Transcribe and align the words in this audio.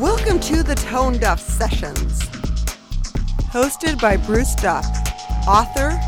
Welcome 0.00 0.40
to 0.40 0.62
the 0.62 0.74
Tone 0.74 1.16
Duff 1.16 1.40
Sessions, 1.40 2.20
hosted 3.48 3.98
by 3.98 4.18
Bruce 4.18 4.54
Duff, 4.54 4.84
author 5.48 5.98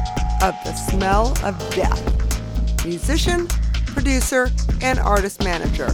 of 0.42 0.54
The 0.62 0.74
Smell 0.74 1.28
of 1.42 1.58
Death, 1.74 2.84
musician, 2.84 3.48
producer, 3.86 4.50
and 4.82 4.98
artist 4.98 5.42
manager. 5.42 5.86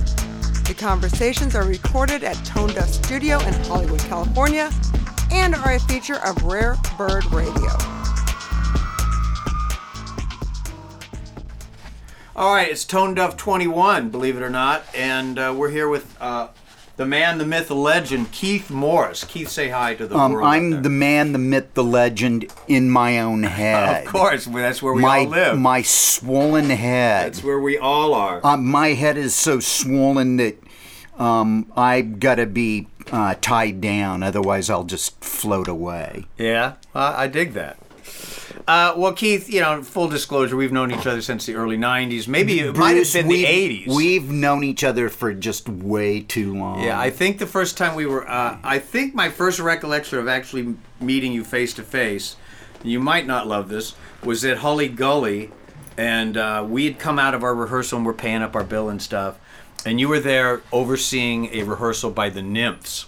The 0.66 0.74
conversations 0.76 1.54
are 1.54 1.62
recorded 1.62 2.24
at 2.24 2.34
Tone 2.44 2.70
Duff 2.70 2.88
Studio 2.88 3.38
in 3.38 3.54
Hollywood, 3.62 4.00
California, 4.00 4.72
and 5.30 5.54
are 5.54 5.74
a 5.74 5.78
feature 5.78 6.18
of 6.26 6.42
Rare 6.42 6.76
Bird 6.98 7.24
Radio. 7.26 7.70
All 12.34 12.52
right, 12.52 12.68
it's 12.68 12.84
Tone 12.84 13.14
Duff 13.14 13.36
21, 13.36 14.08
believe 14.10 14.36
it 14.36 14.42
or 14.42 14.50
not, 14.50 14.82
and 14.96 15.38
uh, 15.38 15.54
we're 15.56 15.70
here 15.70 15.88
with 15.88 16.20
uh, 16.20 16.48
the 16.96 17.06
man, 17.06 17.38
the 17.38 17.46
myth, 17.46 17.68
the 17.68 17.74
legend, 17.74 18.30
Keith 18.32 18.70
Morris. 18.70 19.24
Keith, 19.24 19.48
say 19.48 19.68
hi 19.68 19.94
to 19.96 20.06
the 20.06 20.16
Um, 20.16 20.32
world. 20.32 20.46
I'm 20.46 20.82
the 20.82 20.90
man, 20.90 21.32
the 21.32 21.38
myth, 21.38 21.74
the 21.74 21.82
legend 21.84 22.46
in 22.68 22.88
my 22.90 23.18
own 23.18 23.42
head. 23.60 24.04
Of 24.06 24.12
course, 24.12 24.44
that's 24.46 24.80
where 24.82 24.92
we 24.94 25.02
my 25.02 25.20
all 25.20 25.26
live. 25.26 25.58
my 25.58 25.82
swollen 25.82 26.70
head. 26.70 27.26
that's 27.26 27.42
where 27.42 27.58
we 27.58 27.76
all 27.78 28.14
are. 28.14 28.40
Uh, 28.44 28.56
my 28.56 28.88
head 28.88 29.16
is 29.16 29.34
so 29.34 29.58
swollen 29.60 30.36
that 30.36 30.56
um, 31.18 31.70
I've 31.76 32.20
got 32.20 32.36
to 32.36 32.46
be 32.46 32.86
uh, 33.12 33.34
tied 33.40 33.80
down, 33.80 34.22
otherwise 34.22 34.70
I'll 34.70 34.84
just 34.84 35.22
float 35.22 35.68
away. 35.68 36.26
yeah, 36.38 36.74
uh, 36.94 37.14
I 37.16 37.26
dig 37.28 37.52
that. 37.54 37.76
Uh, 38.66 38.94
well, 38.96 39.12
Keith, 39.12 39.50
you 39.52 39.60
know, 39.60 39.82
full 39.82 40.08
disclosure, 40.08 40.56
we've 40.56 40.72
known 40.72 40.90
each 40.90 41.06
other 41.06 41.20
since 41.20 41.44
the 41.44 41.54
early 41.54 41.76
'90s. 41.76 42.26
Maybe 42.26 42.60
it 42.60 42.74
might 42.76 42.88
have 42.90 42.96
Bruce, 42.96 43.12
been 43.12 43.28
the 43.28 43.44
we've- 43.44 43.84
'80s. 43.86 43.94
We've 43.94 44.30
known 44.30 44.64
each 44.64 44.82
other 44.82 45.10
for 45.10 45.34
just 45.34 45.68
way 45.68 46.20
too 46.20 46.54
long. 46.54 46.82
Yeah, 46.82 46.98
I 46.98 47.10
think 47.10 47.38
the 47.38 47.46
first 47.46 47.76
time 47.76 47.94
we 47.94 48.06
were, 48.06 48.26
uh, 48.28 48.56
I 48.64 48.78
think 48.78 49.14
my 49.14 49.28
first 49.28 49.60
recollection 49.60 50.18
of 50.18 50.28
actually 50.28 50.76
meeting 50.98 51.32
you 51.32 51.44
face 51.44 51.74
to 51.74 51.82
face, 51.82 52.36
you 52.82 53.00
might 53.00 53.26
not 53.26 53.46
love 53.46 53.68
this, 53.68 53.94
was 54.22 54.42
at 54.46 54.58
Hully 54.58 54.88
Gully, 54.88 55.50
and 55.98 56.38
uh, 56.38 56.64
we 56.66 56.86
had 56.86 56.98
come 56.98 57.18
out 57.18 57.34
of 57.34 57.42
our 57.44 57.54
rehearsal 57.54 57.98
and 57.98 58.06
we're 58.06 58.14
paying 58.14 58.40
up 58.40 58.56
our 58.56 58.64
bill 58.64 58.88
and 58.88 59.02
stuff, 59.02 59.38
and 59.84 60.00
you 60.00 60.08
were 60.08 60.20
there 60.20 60.62
overseeing 60.72 61.50
a 61.54 61.64
rehearsal 61.64 62.10
by 62.10 62.30
the 62.30 62.40
Nymphs. 62.40 63.06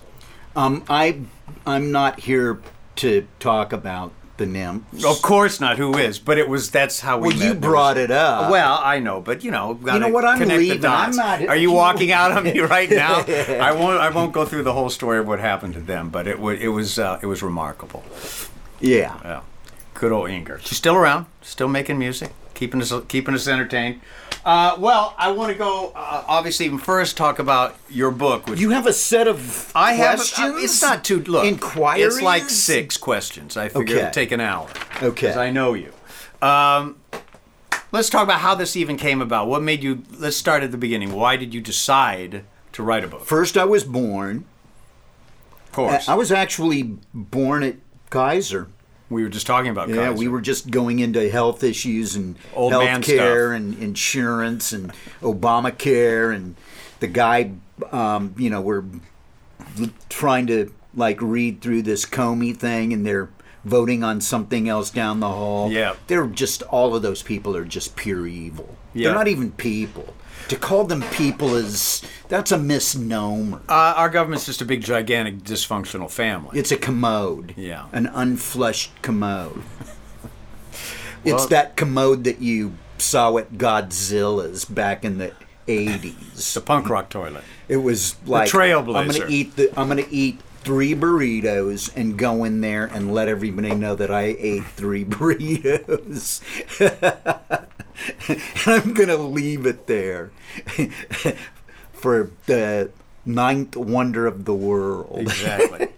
Um, 0.54 0.84
I 0.88 1.20
I'm 1.66 1.90
not 1.92 2.20
here 2.20 2.60
to 2.96 3.26
talk 3.40 3.72
about 3.72 4.12
the 4.38 4.46
nymphs. 4.46 5.04
Of 5.04 5.22
course 5.22 5.60
not. 5.60 5.78
Who 5.78 5.96
is? 5.96 6.18
But 6.18 6.38
it 6.38 6.48
was. 6.48 6.70
That's 6.70 7.00
how 7.00 7.18
we 7.18 7.28
Well, 7.28 7.36
met. 7.38 7.46
you 7.48 7.54
brought 7.54 7.96
it 7.96 8.10
up. 8.10 8.50
Well, 8.50 8.80
I 8.82 8.98
know, 9.00 9.20
but 9.20 9.44
you 9.44 9.50
know, 9.50 9.74
gotta 9.74 10.00
know 10.00 10.08
what? 10.08 10.24
I'm 10.24 10.38
leaving. 10.46 10.84
I'm 10.84 11.14
not- 11.16 11.46
Are 11.48 11.56
you 11.56 11.70
walking 11.72 12.12
out 12.12 12.32
on 12.32 12.44
me 12.44 12.58
right 12.76 12.90
now? 12.90 13.24
I 13.26 13.72
won't. 13.78 14.00
I 14.00 14.10
won't 14.10 14.32
go 14.32 14.44
through 14.44 14.62
the 14.64 14.72
whole 14.72 14.90
story 14.90 15.18
of 15.18 15.26
what 15.26 15.38
happened 15.40 15.74
to 15.74 15.80
them, 15.80 16.10
but 16.10 16.26
it 16.26 16.38
was. 16.40 16.60
It 16.60 16.68
was. 16.68 16.98
Uh, 16.98 17.18
it 17.22 17.26
was 17.26 17.42
remarkable. 17.42 18.04
Yeah. 18.80 19.18
Yeah. 19.24 19.40
Good 19.94 20.12
old 20.12 20.28
Inger. 20.30 20.60
She's 20.62 20.76
still 20.78 20.94
around, 20.94 21.26
still 21.40 21.68
making 21.68 21.98
music, 21.98 22.32
keeping 22.54 22.82
us 22.82 22.92
keeping 23.08 23.34
us 23.34 23.48
entertained. 23.48 24.00
Uh, 24.46 24.76
well, 24.78 25.12
I 25.18 25.32
want 25.32 25.50
to 25.50 25.58
go 25.58 25.90
uh, 25.96 26.22
obviously 26.28 26.66
even 26.66 26.78
first 26.78 27.16
talk 27.16 27.40
about 27.40 27.74
your 27.90 28.12
book, 28.12 28.46
which 28.46 28.60
You 28.60 28.70
have 28.70 28.86
a 28.86 28.92
set 28.92 29.26
of 29.26 29.72
I 29.74 29.94
have. 29.94 30.18
questions. 30.18 30.54
uh, 30.54 30.58
it's 30.58 30.80
not 30.80 31.02
too 31.02 31.20
look. 31.24 31.44
Inquiries. 31.44 32.04
It's 32.06 32.22
like 32.22 32.48
six 32.48 32.96
questions. 32.96 33.56
I 33.56 33.68
figure 33.68 33.96
Okay. 33.96 34.02
it'd 34.02 34.12
take 34.12 34.30
an 34.30 34.40
hour. 34.40 34.68
Okay, 34.98 35.06
Okay. 35.08 35.26
'Cause 35.28 35.36
I 35.36 35.50
know 35.50 35.74
you. 35.74 35.92
Um, 36.40 36.94
let's 37.90 38.08
talk 38.08 38.22
about 38.22 38.38
how 38.38 38.54
this 38.54 38.76
even 38.76 38.96
came 38.96 39.20
about. 39.20 39.48
What 39.48 39.62
made 39.64 39.82
you? 39.82 40.04
Let's 40.16 40.36
start 40.36 40.62
at 40.62 40.70
the 40.70 40.78
beginning. 40.78 41.12
Why 41.12 41.34
did 41.36 41.52
you 41.52 41.60
decide 41.60 42.44
to 42.72 42.82
write 42.84 43.02
a 43.02 43.08
book? 43.08 43.26
First, 43.26 43.56
I 43.56 43.64
was 43.64 43.82
born. 43.82 44.44
Of 45.66 45.72
course, 45.72 46.08
I 46.08 46.14
was 46.14 46.30
actually 46.30 46.84
born 47.12 47.64
at 47.64 47.74
Kaiser. 48.10 48.68
We 49.08 49.22
were 49.22 49.28
just 49.28 49.46
talking 49.46 49.70
about. 49.70 49.88
Yeah, 49.88 50.08
Kaiser. 50.08 50.12
we 50.14 50.28
were 50.28 50.40
just 50.40 50.70
going 50.70 50.98
into 50.98 51.28
health 51.30 51.62
issues 51.62 52.16
and 52.16 52.36
Old 52.54 52.72
man 52.72 52.86
health 52.86 53.04
care 53.04 53.52
and 53.52 53.78
insurance 53.78 54.72
and 54.72 54.92
Obamacare 55.20 56.34
and 56.34 56.56
the 57.00 57.06
guy, 57.06 57.52
um, 57.92 58.34
you 58.36 58.50
know, 58.50 58.60
we're 58.60 58.84
trying 60.08 60.46
to 60.48 60.72
like 60.94 61.20
read 61.20 61.60
through 61.60 61.82
this 61.82 62.04
Comey 62.04 62.56
thing 62.56 62.92
and 62.92 63.06
they're 63.06 63.28
voting 63.64 64.02
on 64.02 64.20
something 64.20 64.68
else 64.68 64.90
down 64.90 65.20
the 65.20 65.28
hall. 65.28 65.70
Yeah. 65.70 65.94
they're 66.06 66.26
just 66.26 66.62
all 66.62 66.94
of 66.94 67.02
those 67.02 67.22
people 67.22 67.56
are 67.56 67.64
just 67.64 67.96
pure 67.96 68.26
evil. 68.26 68.76
Yeah. 68.94 69.08
They're 69.08 69.18
not 69.18 69.28
even 69.28 69.52
people. 69.52 70.14
To 70.48 70.56
call 70.56 70.84
them 70.84 71.02
people 71.12 71.56
is 71.56 72.02
that's 72.28 72.52
a 72.52 72.58
misnomer. 72.58 73.60
Uh, 73.68 73.94
our 73.96 74.08
government's 74.08 74.46
just 74.46 74.60
a 74.60 74.64
big, 74.64 74.82
gigantic, 74.82 75.38
dysfunctional 75.38 76.10
family. 76.10 76.58
It's 76.58 76.70
a 76.70 76.76
commode. 76.76 77.54
Yeah. 77.56 77.86
An 77.92 78.06
unflushed 78.06 78.92
commode. 79.02 79.62
it's 81.24 81.46
that 81.46 81.76
commode 81.76 82.24
that 82.24 82.40
you 82.40 82.74
saw 82.98 83.36
at 83.38 83.54
Godzilla's 83.54 84.64
back 84.64 85.04
in 85.04 85.18
the 85.18 85.32
80s. 85.66 86.54
the 86.54 86.60
punk 86.60 86.88
rock 86.88 87.08
toilet. 87.08 87.42
It 87.68 87.78
was 87.78 88.16
like 88.26 88.48
trailblazer. 88.48 88.96
I'm 88.96 89.08
gonna 89.08 89.26
eat 89.28 89.56
the 89.56 89.78
I'm 89.78 89.88
gonna 89.88 90.04
eat 90.10 90.40
three 90.66 90.96
burritos 90.96 91.96
and 91.96 92.18
go 92.18 92.42
in 92.42 92.60
there 92.60 92.86
and 92.86 93.14
let 93.14 93.28
everybody 93.28 93.72
know 93.72 93.94
that 93.94 94.10
I 94.10 94.34
ate 94.36 94.64
three 94.64 95.04
burritos. 95.06 96.42
and 98.28 98.42
I'm 98.66 98.92
gonna 98.92 99.16
leave 99.16 99.64
it 99.64 99.86
there 99.86 100.32
for 101.92 102.32
the 102.46 102.90
ninth 103.24 103.76
wonder 103.76 104.26
of 104.26 104.44
the 104.44 104.54
world. 104.54 105.20
Exactly. 105.20 105.90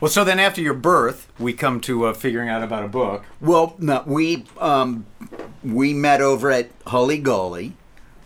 well, 0.00 0.08
so 0.08 0.22
then 0.22 0.38
after 0.38 0.60
your 0.60 0.74
birth, 0.74 1.26
we 1.36 1.52
come 1.52 1.80
to 1.80 2.06
uh, 2.06 2.14
figuring 2.14 2.48
out 2.48 2.62
about 2.62 2.84
a 2.84 2.88
book. 2.88 3.24
Well, 3.40 3.74
no, 3.80 4.04
we 4.06 4.44
um, 4.60 5.06
we 5.64 5.92
met 5.92 6.20
over 6.20 6.52
at 6.52 6.70
Hully 6.86 7.18
Gully. 7.18 7.72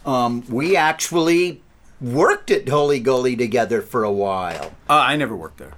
Um, 0.04 0.44
we 0.50 0.76
actually 0.76 1.62
worked 2.02 2.50
at 2.50 2.68
Hully 2.68 3.00
Gully 3.00 3.36
together 3.36 3.80
for 3.80 4.04
a 4.04 4.12
while. 4.12 4.72
Uh, 4.90 4.94
I 4.94 5.16
never 5.16 5.36
worked 5.36 5.58
there. 5.58 5.74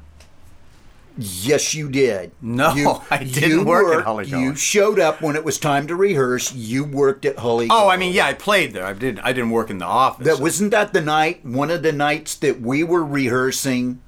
Yes, 1.16 1.74
you 1.74 1.88
did. 1.88 2.32
No, 2.42 3.04
I 3.10 3.22
didn't 3.22 3.66
work 3.66 3.96
at 3.96 4.04
Hully 4.04 4.26
Gully. 4.28 4.42
You 4.42 4.56
showed 4.56 4.98
up 4.98 5.22
when 5.22 5.36
it 5.36 5.44
was 5.44 5.58
time 5.58 5.86
to 5.86 5.94
rehearse. 5.94 6.52
You 6.52 6.82
worked 6.82 7.24
at 7.24 7.38
Holy. 7.38 7.66
Oh, 7.66 7.68
Gully. 7.68 7.90
I 7.90 7.96
mean, 7.96 8.12
yeah, 8.12 8.26
I 8.26 8.34
played 8.34 8.72
there. 8.72 8.84
I 8.84 8.94
didn't. 8.94 9.20
I 9.24 9.32
didn't 9.32 9.50
work 9.50 9.70
in 9.70 9.78
the 9.78 9.84
office. 9.84 10.26
That 10.26 10.40
wasn't 10.40 10.72
that 10.72 10.92
the 10.92 11.00
night. 11.00 11.44
One 11.44 11.70
of 11.70 11.82
the 11.82 11.92
nights 11.92 12.34
that 12.36 12.60
we 12.60 12.82
were 12.82 13.04
rehearsing 13.04 14.02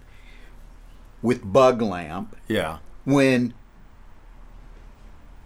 with 1.22 1.52
Bug 1.52 1.80
Lamp 1.80 2.36
yeah. 2.48 2.78
when 3.04 3.54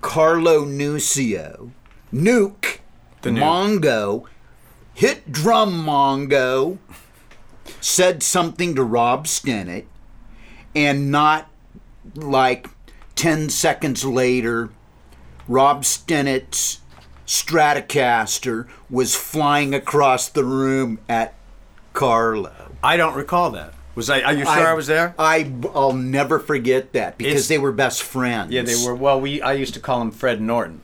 Carlo 0.00 0.64
Nucio, 0.64 1.72
Nuke, 2.12 2.78
The 3.22 3.30
Nuke. 3.30 4.26
Hit 5.00 5.32
drum 5.32 5.86
Mongo, 5.86 6.76
said 7.80 8.22
something 8.22 8.74
to 8.74 8.84
Rob 8.84 9.24
Stennett, 9.24 9.86
and 10.74 11.10
not 11.10 11.48
like 12.14 12.68
10 13.14 13.48
seconds 13.48 14.04
later, 14.04 14.68
Rob 15.48 15.84
Stenett's 15.84 16.80
Stratocaster 17.26 18.68
was 18.90 19.14
flying 19.14 19.72
across 19.72 20.28
the 20.28 20.44
room 20.44 20.98
at 21.08 21.32
Carlo. 21.94 22.52
I 22.82 22.98
don't 22.98 23.14
recall 23.14 23.52
that. 23.52 23.72
Was 23.94 24.10
I? 24.10 24.20
Are 24.20 24.34
you 24.34 24.44
sure 24.44 24.66
I, 24.66 24.74
was 24.74 24.86
there? 24.86 25.14
I, 25.18 25.50
I'll 25.74 25.94
never 25.94 26.38
forget 26.38 26.92
that 26.92 27.16
because 27.16 27.32
It's- 27.32 27.48
they 27.48 27.56
were 27.56 27.72
best 27.72 28.02
friends. 28.02 28.52
yeah, 28.52 28.60
they 28.60 28.76
were. 28.84 28.94
Well, 28.94 29.18
we. 29.18 29.40
I 29.40 29.54
used 29.54 29.72
to 29.72 29.80
call 29.80 30.02
him 30.02 30.10
Fred 30.10 30.42
Norton. 30.42 30.82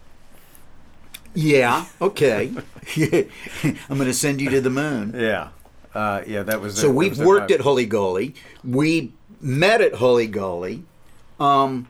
Yeah, 1.37 1.85
okay. 2.01 2.51
I'm 2.97 3.99
going 3.99 4.07
to 4.07 4.15
send 4.15 4.41
you 4.41 4.49
to 4.51 4.61
the 4.63 4.71
moon. 4.71 5.13
Yeah. 5.15 5.51
Uh, 5.95 6.23
yeah, 6.27 6.43
that 6.43 6.61
was. 6.63 6.81
So 6.81 6.91
we've 6.91 7.19
worked 7.19 7.51
at 7.51 7.61
Hully 7.61 7.85
Gully. 7.85 8.35
We 8.65 9.13
met 9.41 9.83
at 9.83 9.97
Hully 9.97 10.27
Gully. 10.27 10.85
Um, 11.39 11.89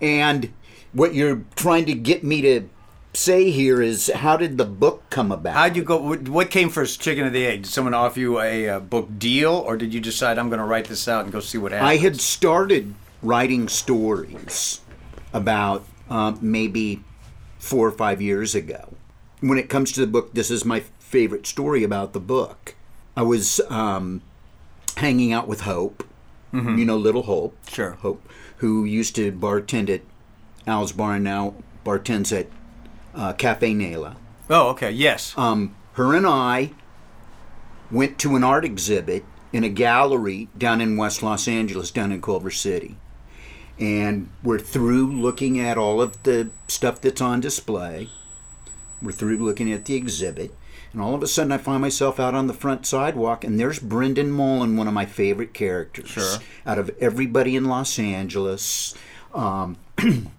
and 0.00 0.52
what 0.92 1.14
you're 1.14 1.44
trying 1.56 1.84
to 1.86 1.94
get 1.94 2.24
me 2.24 2.40
to 2.40 2.68
say 3.12 3.50
here 3.50 3.82
is 3.82 4.10
how 4.14 4.38
did 4.38 4.56
the 4.56 4.64
book 4.64 5.02
come 5.10 5.30
about? 5.30 5.54
How'd 5.54 5.76
you 5.76 5.82
go? 5.82 6.14
What 6.16 6.50
came 6.50 6.70
first, 6.70 7.02
chicken 7.02 7.26
or 7.26 7.30
the 7.30 7.46
egg? 7.46 7.62
Did 7.62 7.70
someone 7.70 7.92
offer 7.92 8.18
you 8.18 8.40
a, 8.40 8.68
uh 8.68 8.80
book 8.80 9.18
deal, 9.18 9.52
or 9.52 9.76
did 9.76 9.92
you 9.92 10.00
decide 10.00 10.38
I'm 10.38 10.48
going 10.48 10.60
to 10.60 10.64
write 10.64 10.86
this 10.86 11.06
out 11.06 11.24
and 11.24 11.32
go 11.32 11.40
see 11.40 11.58
what 11.58 11.72
happens? 11.72 11.90
I 11.90 11.96
had 11.98 12.18
started 12.18 12.94
writing 13.22 13.68
stories 13.68 14.80
about 15.34 15.84
um, 16.08 16.38
maybe 16.40 17.04
four 17.60 17.86
or 17.86 17.92
five 17.92 18.20
years 18.20 18.54
ago. 18.56 18.94
When 19.40 19.58
it 19.58 19.68
comes 19.68 19.92
to 19.92 20.00
the 20.00 20.06
book, 20.08 20.34
this 20.34 20.50
is 20.50 20.64
my 20.64 20.80
favorite 20.98 21.46
story 21.46 21.84
about 21.84 22.12
the 22.12 22.20
book. 22.20 22.74
I 23.16 23.22
was 23.22 23.60
um, 23.68 24.22
hanging 24.96 25.32
out 25.32 25.46
with 25.46 25.60
Hope, 25.62 26.04
you 26.52 26.84
know, 26.84 26.96
Little 26.96 27.22
Hope. 27.22 27.56
Sure. 27.68 27.92
Hope, 27.92 28.28
who 28.56 28.84
used 28.84 29.14
to 29.16 29.30
bartend 29.30 29.88
at 29.88 30.02
Al's 30.66 30.92
Bar 30.92 31.14
and 31.14 31.24
now 31.24 31.54
bartends 31.84 32.36
at 32.36 32.48
uh, 33.14 33.32
Cafe 33.34 33.72
Nela. 33.72 34.16
Oh, 34.48 34.70
okay. 34.70 34.90
Yes. 34.90 35.32
Um, 35.38 35.76
her 35.92 36.14
and 36.14 36.26
I 36.26 36.72
went 37.90 38.18
to 38.20 38.36
an 38.36 38.44
art 38.44 38.64
exhibit 38.64 39.24
in 39.52 39.64
a 39.64 39.68
gallery 39.68 40.48
down 40.56 40.80
in 40.80 40.96
West 40.96 41.22
Los 41.22 41.46
Angeles, 41.48 41.90
down 41.90 42.12
in 42.12 42.20
Culver 42.22 42.50
City. 42.50 42.96
And 43.80 44.28
we're 44.42 44.58
through 44.58 45.10
looking 45.10 45.58
at 45.58 45.78
all 45.78 46.02
of 46.02 46.22
the 46.24 46.50
stuff 46.68 47.00
that's 47.00 47.20
on 47.20 47.40
display. 47.40 48.10
We're 49.00 49.12
through 49.12 49.38
looking 49.38 49.72
at 49.72 49.86
the 49.86 49.94
exhibit. 49.94 50.54
And 50.92 51.00
all 51.00 51.14
of 51.14 51.22
a 51.22 51.26
sudden, 51.26 51.52
I 51.52 51.58
find 51.58 51.80
myself 51.80 52.20
out 52.20 52.34
on 52.34 52.46
the 52.46 52.52
front 52.52 52.84
sidewalk, 52.84 53.44
and 53.44 53.58
there's 53.58 53.78
Brendan 53.78 54.30
Mullen, 54.32 54.76
one 54.76 54.88
of 54.88 54.94
my 54.94 55.06
favorite 55.06 55.54
characters. 55.54 56.10
Sure. 56.10 56.38
Out 56.66 56.78
of 56.78 56.90
everybody 57.00 57.56
in 57.56 57.64
Los 57.64 57.98
Angeles. 57.98 58.94
Um, 59.32 59.78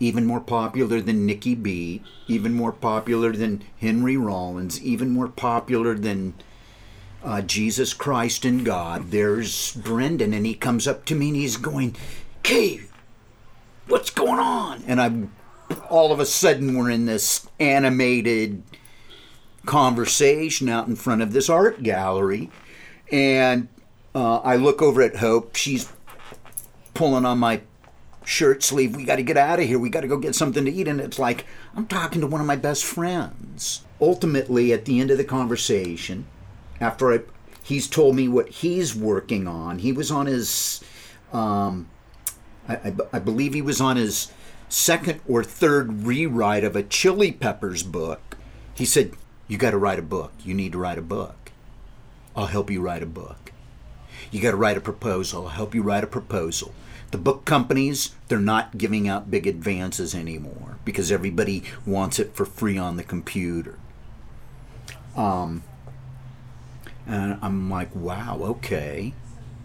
even 0.00 0.24
more 0.24 0.40
popular 0.40 1.00
than 1.00 1.26
Nikki 1.26 1.54
B, 1.54 2.02
even 2.26 2.54
more 2.54 2.72
popular 2.72 3.32
than 3.32 3.62
Henry 3.80 4.16
Rollins, 4.16 4.82
even 4.82 5.10
more 5.10 5.28
popular 5.28 5.94
than 5.94 6.34
uh, 7.28 7.42
Jesus 7.42 7.92
Christ 7.92 8.46
and 8.46 8.64
God. 8.64 9.10
There's 9.10 9.72
Brendan, 9.76 10.32
and 10.32 10.46
he 10.46 10.54
comes 10.54 10.88
up 10.88 11.04
to 11.04 11.14
me 11.14 11.28
and 11.28 11.36
he's 11.36 11.58
going, 11.58 11.94
"Kay, 12.42 12.80
what's 13.86 14.08
going 14.08 14.40
on?" 14.40 14.82
And 14.86 14.98
I'm 14.98 15.32
all 15.90 16.10
of 16.10 16.20
a 16.20 16.24
sudden 16.24 16.74
we're 16.74 16.90
in 16.90 17.04
this 17.04 17.46
animated 17.60 18.62
conversation 19.66 20.70
out 20.70 20.88
in 20.88 20.96
front 20.96 21.20
of 21.20 21.34
this 21.34 21.50
art 21.50 21.82
gallery, 21.82 22.50
and 23.12 23.68
uh, 24.14 24.38
I 24.38 24.56
look 24.56 24.80
over 24.80 25.02
at 25.02 25.16
Hope. 25.16 25.54
She's 25.54 25.92
pulling 26.94 27.26
on 27.26 27.38
my 27.38 27.60
shirt 28.24 28.62
sleeve. 28.62 28.96
We 28.96 29.04
got 29.04 29.16
to 29.16 29.22
get 29.22 29.36
out 29.36 29.60
of 29.60 29.66
here. 29.66 29.78
We 29.78 29.90
got 29.90 30.00
to 30.00 30.08
go 30.08 30.16
get 30.16 30.34
something 30.34 30.64
to 30.64 30.70
eat. 30.70 30.88
And 30.88 31.00
it's 31.00 31.18
like, 31.18 31.44
I'm 31.76 31.86
talking 31.86 32.20
to 32.22 32.26
one 32.26 32.40
of 32.40 32.46
my 32.46 32.56
best 32.56 32.84
friends. 32.84 33.84
Ultimately, 34.00 34.72
at 34.72 34.86
the 34.86 35.00
end 35.00 35.10
of 35.10 35.18
the 35.18 35.24
conversation, 35.24 36.26
after 36.80 37.12
I, 37.12 37.20
he's 37.62 37.86
told 37.86 38.16
me 38.16 38.28
what 38.28 38.48
he's 38.48 38.94
working 38.94 39.46
on, 39.46 39.78
he 39.80 39.92
was 39.92 40.10
on 40.10 40.26
his, 40.26 40.82
um, 41.32 41.88
I, 42.68 42.74
I, 42.76 42.94
I 43.14 43.18
believe 43.18 43.54
he 43.54 43.62
was 43.62 43.80
on 43.80 43.96
his 43.96 44.32
second 44.68 45.20
or 45.26 45.42
third 45.42 46.04
rewrite 46.04 46.64
of 46.64 46.76
a 46.76 46.82
Chili 46.82 47.32
Peppers 47.32 47.82
book. 47.82 48.36
He 48.74 48.84
said, 48.84 49.12
You 49.48 49.58
got 49.58 49.72
to 49.72 49.78
write 49.78 49.98
a 49.98 50.02
book. 50.02 50.32
You 50.44 50.54
need 50.54 50.72
to 50.72 50.78
write 50.78 50.98
a 50.98 51.02
book. 51.02 51.50
I'll 52.36 52.46
help 52.46 52.70
you 52.70 52.80
write 52.80 53.02
a 53.02 53.06
book. 53.06 53.52
You 54.30 54.40
got 54.40 54.52
to 54.52 54.56
write 54.56 54.76
a 54.76 54.80
proposal. 54.80 55.44
I'll 55.44 55.48
help 55.48 55.74
you 55.74 55.82
write 55.82 56.04
a 56.04 56.08
proposal. 56.08 56.72
The 57.10 57.18
book 57.18 57.46
companies, 57.46 58.14
they're 58.28 58.38
not 58.38 58.76
giving 58.76 59.08
out 59.08 59.30
big 59.30 59.46
advances 59.46 60.14
anymore 60.14 60.76
because 60.84 61.10
everybody 61.10 61.62
wants 61.86 62.18
it 62.18 62.34
for 62.34 62.44
free 62.44 62.76
on 62.76 62.96
the 62.96 63.02
computer. 63.02 63.78
Um, 65.16 65.62
and 67.08 67.38
I'm 67.40 67.70
like, 67.70 67.94
wow, 67.94 68.38
okay. 68.42 69.14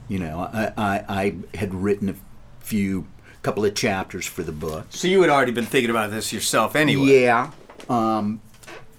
You 0.08 0.20
know, 0.20 0.40
I, 0.40 0.72
I, 0.78 1.06
I 1.10 1.58
had 1.58 1.74
written 1.74 2.10
a 2.10 2.16
few, 2.60 3.08
couple 3.42 3.66
of 3.66 3.76
chapters 3.76 4.26
for 4.26 4.44
the 4.44 4.52
book. 4.52 4.88
So 4.90 5.08
you 5.08 5.22
had 5.22 5.30
already 5.30 5.52
been 5.52 5.66
thinking 5.66 5.90
about 5.90 6.10
this 6.12 6.32
yourself 6.32 6.76
anyway. 6.76 7.22
Yeah. 7.22 7.52
Um, 7.90 8.42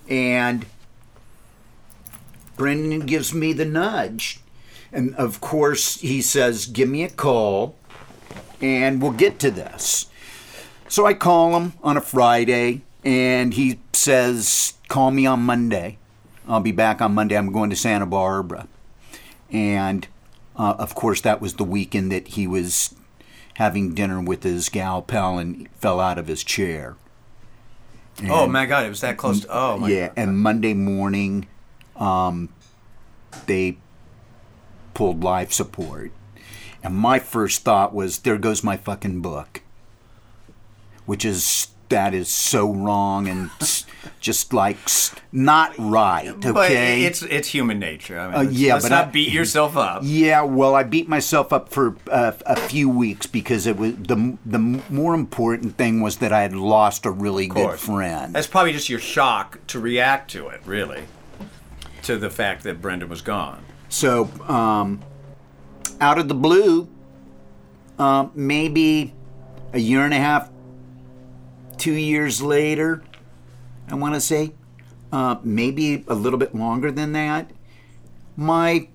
and 0.08 0.67
Brendan 2.56 3.00
gives 3.00 3.32
me 3.32 3.55
the 3.55 3.64
nudge. 3.64 4.41
And 4.93 5.14
of 5.17 5.41
course, 5.41 6.00
he 6.00 6.20
says, 6.20 6.67
Give 6.67 6.88
me 6.88 7.02
a 7.02 7.11
call 7.11 7.76
and 8.61 9.02
we'll 9.02 9.12
get 9.12 9.38
to 9.41 9.50
this. 9.50 10.06
So 10.88 11.06
I 11.06 11.14
call 11.14 11.58
him 11.58 11.73
on 11.82 11.96
a 11.96 12.00
Friday 12.00 12.82
and 13.05 13.55
he 13.55 13.81
says, 13.93 14.75
Call 14.88 15.11
me 15.11 15.26
on 15.26 15.41
Monday. 15.41 15.99
I'll 16.46 16.61
be 16.61 16.73
back 16.73 17.00
on 17.00 17.14
Monday. 17.14 17.37
I'm 17.37 17.52
going 17.52 17.70
to 17.70 17.76
Santa 17.76 18.06
Barbara. 18.06 18.69
And 19.50 20.06
uh, 20.56 20.75
of 20.79 20.94
course, 20.94 21.20
that 21.23 21.41
was 21.41 21.55
the 21.55 21.64
weekend 21.64 22.12
that 22.12 22.29
he 22.29 22.46
was 22.46 22.94
having 23.55 23.94
dinner 23.94 24.20
with 24.20 24.43
his 24.43 24.69
gal 24.69 25.02
pal 25.02 25.38
and 25.38 25.69
fell 25.76 26.00
out 26.00 26.19
of 26.19 26.26
his 26.26 26.44
chair. 26.44 26.96
Oh 28.29 28.46
my 28.46 28.67
God, 28.67 28.87
it 28.87 28.88
was 28.88 29.00
that 29.00 29.17
close. 29.17 29.41
To, 29.41 29.49
oh 29.50 29.79
my 29.79 29.88
yeah, 29.88 30.06
God. 30.08 30.14
and 30.17 30.38
Monday 30.38 30.75
morning, 30.75 31.49
um, 31.96 32.49
they 33.46 33.79
pulled 34.93 35.25
life 35.25 35.52
support, 35.52 36.12
and 36.82 36.94
my 36.94 37.19
first 37.19 37.62
thought 37.62 37.93
was, 37.93 38.20
"There 38.20 38.38
goes 38.38 38.62
my 38.62 38.76
fucking 38.76 39.20
book," 39.20 39.62
which 41.06 41.25
is 41.25 41.69
that 41.88 42.14
is 42.14 42.28
so 42.28 42.72
wrong 42.72 43.28
and 43.28 43.50
just 44.20 44.52
like 44.52 44.76
not 45.32 45.75
right. 45.78 46.28
Okay, 46.28 46.52
But 46.52 46.70
it's 46.72 47.22
it's 47.22 47.48
human 47.48 47.78
nature. 47.78 48.19
I 48.19 48.26
mean, 48.26 48.34
Uh, 48.36 48.50
yeah, 48.50 48.75
let's 48.75 48.86
but 48.86 48.90
not 48.94 49.08
I- 49.08 49.10
beat 49.10 49.32
yourself 49.32 49.76
up. 49.76 50.02
Yeah, 50.04 50.42
well, 50.42 50.75
I 50.75 50.82
beat 50.82 51.08
myself 51.08 51.52
up 51.52 51.69
for 51.69 51.96
uh, 52.10 52.32
a 52.46 52.56
few 52.56 52.88
weeks 52.88 53.26
because 53.26 53.66
it 53.66 53.76
was 53.76 53.94
the 53.96 54.36
the 54.46 54.58
more 54.58 55.14
important 55.14 55.76
thing 55.76 56.00
was 56.00 56.16
that 56.19 56.32
I 56.32 56.42
had 56.42 56.54
lost 56.54 57.04
a 57.06 57.10
really 57.10 57.46
good 57.46 57.78
friend. 57.78 58.34
That's 58.34 58.46
probably 58.46 58.72
just 58.72 58.88
your 58.88 59.00
shock 59.00 59.58
to 59.69 59.78
react 59.78 60.31
to 60.32 60.48
it, 60.48 60.60
really, 60.64 61.04
to 62.02 62.16
the 62.16 62.31
fact 62.31 62.62
that 62.64 62.81
Brendan 62.81 63.08
was 63.08 63.20
gone. 63.22 63.64
So, 63.90 64.28
um, 64.48 65.00
out 66.00 66.19
of 66.19 66.28
the 66.28 66.34
blue, 66.34 66.88
uh, 67.98 68.26
maybe 68.34 69.12
a 69.72 69.78
year 69.78 70.04
and 70.04 70.12
a 70.14 70.19
half, 70.19 70.48
two 71.79 71.93
years 71.93 72.43
later, 72.43 73.03
I 73.88 73.94
want 73.94 74.15
to 74.15 74.21
say, 74.21 74.53
uh, 75.12 75.37
maybe 75.43 76.05
a 76.09 76.15
little 76.15 76.38
bit 76.38 76.55
longer 76.55 76.91
than 76.91 77.12
that, 77.12 77.50
my 78.37 78.88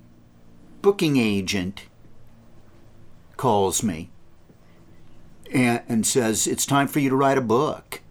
booking 0.81 1.18
agent 1.18 1.84
calls 3.38 3.84
me 3.84 4.10
and, 5.52 5.81
and 5.88 6.06
says, 6.06 6.48
It's 6.48 6.66
time 6.66 6.88
for 6.88 7.00
you 7.00 7.10
to 7.10 7.16
write 7.16 7.38
a 7.38 7.42
book. 7.42 8.02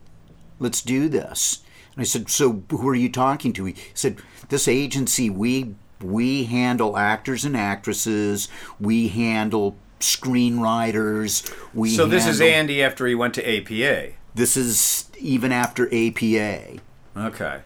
Let's 0.59 0.83
do 0.83 1.09
this. 1.09 1.63
And 1.93 2.01
I 2.01 2.05
said, 2.05 2.31
So 2.31 2.63
who 2.71 2.89
are 2.89 2.95
you 2.95 3.11
talking 3.11 3.53
to? 3.55 3.67
He 3.67 3.77
said, 3.95 4.19
This 4.49 4.69
agency, 4.69 5.31
we 5.31 5.75
we 6.01 6.45
handle 6.45 6.97
actors 6.97 7.45
and 7.45 7.57
actresses, 7.57 8.49
we 8.79 9.09
handle 9.09 9.77
screenwriters, 10.01 11.53
we 11.75 11.91
So 11.91 12.07
this 12.07 12.27
is 12.27 12.41
Andy 12.41 12.83
after 12.83 13.07
he 13.07 13.15
went 13.15 13.35
to 13.35 13.43
APA. 13.43 14.13
This 14.39 14.57
is 14.57 15.11
even 15.19 15.51
after 15.51 15.87
APA. 15.89 16.79
Okay. 17.17 17.61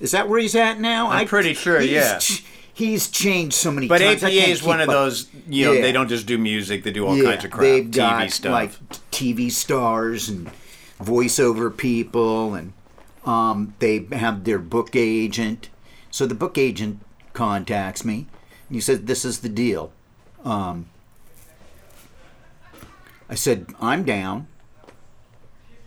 Is 0.00 0.10
that 0.10 0.28
where 0.28 0.38
he's 0.38 0.54
at 0.54 0.78
now? 0.78 1.08
I'm 1.08 1.26
pretty 1.26 1.54
sure, 1.54 1.80
yeah. 1.80 2.18
ch- 2.18 2.44
He's 2.74 3.08
changed 3.08 3.54
so 3.54 3.70
many 3.72 3.88
But 3.88 4.00
times. 4.00 4.22
I 4.22 4.28
APA 4.28 4.50
is 4.50 4.62
one 4.62 4.82
of 4.82 4.90
up. 4.90 4.94
those, 4.94 5.28
you 5.48 5.64
know, 5.64 5.72
Yeah. 5.72 5.80
they 5.80 5.92
don't 5.92 6.08
just 6.08 6.26
do 6.26 6.36
music, 6.36 6.84
they 6.84 6.90
do 6.92 7.06
all 7.06 7.16
yeah, 7.16 7.30
kinds 7.30 7.44
of 7.46 7.50
crap. 7.52 7.62
They've 7.62 7.84
TV 7.86 7.90
got 7.96 8.30
stuff. 8.30 8.52
like 8.52 8.72
TV 9.10 9.50
stars 9.50 10.28
and 10.28 10.50
voiceover 11.02 11.74
people, 11.74 12.54
and 12.54 12.74
um, 13.24 13.72
they 13.78 14.06
have 14.12 14.44
their 14.44 14.58
book 14.58 14.94
agent. 14.94 15.70
So 16.10 16.26
the 16.26 16.34
book 16.34 16.58
agent 16.58 17.00
contacts 17.32 18.04
me. 18.04 18.26
And 18.68 18.74
he 18.76 18.80
said, 18.82 19.06
"This 19.06 19.24
is 19.24 19.38
the 19.40 19.48
deal." 19.48 19.90
Um, 20.44 20.84
I 23.30 23.34
said, 23.36 23.68
"I'm 23.80 24.04
down." 24.04 24.48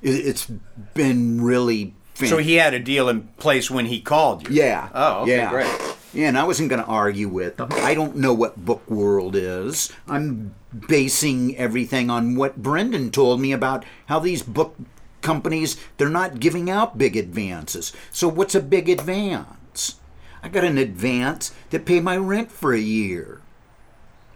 It, 0.02 0.26
it's 0.26 0.46
been 0.94 1.42
really. 1.42 1.94
so 2.16 2.38
he 2.38 2.56
had 2.56 2.74
a 2.74 2.80
deal 2.80 3.10
in 3.10 3.28
place 3.38 3.70
when 3.70 3.86
he 3.86 4.00
called 4.00 4.48
you. 4.48 4.56
Yeah. 4.56 4.90
Oh, 4.94 5.22
okay, 5.24 5.38
yeah. 5.38 5.50
great. 5.50 5.96
Yeah, 6.14 6.28
and 6.30 6.38
I 6.38 6.44
wasn't 6.44 6.70
going 6.70 6.82
to 6.82 6.88
argue 6.90 7.28
with. 7.28 7.62
I 7.62 7.94
don't 7.94 8.16
know 8.16 8.34
what 8.34 8.66
book 8.66 8.90
world 8.90 9.36
is. 9.36 9.92
I'm 10.08 10.56
basing 10.88 11.56
everything 11.56 12.10
on 12.10 12.36
what 12.36 12.62
Brendan 12.64 13.12
told 13.12 13.40
me 13.40 13.52
about 13.52 13.86
how 14.08 14.20
these 14.20 14.42
book 14.42 14.76
companies 15.22 15.78
they're 15.98 16.10
not 16.10 16.40
giving 16.40 16.70
out 16.70 16.98
big 16.98 17.16
advances. 17.16 17.94
So 18.12 18.28
what's 18.28 18.56
a 18.56 18.62
big 18.62 18.90
advance? 18.90 19.96
I 20.42 20.48
got 20.48 20.64
an 20.64 20.78
advance 20.78 21.54
that 21.70 21.86
pay 21.86 22.00
my 22.00 22.18
rent 22.18 22.52
for 22.52 22.74
a 22.74 22.80
year. 22.80 23.42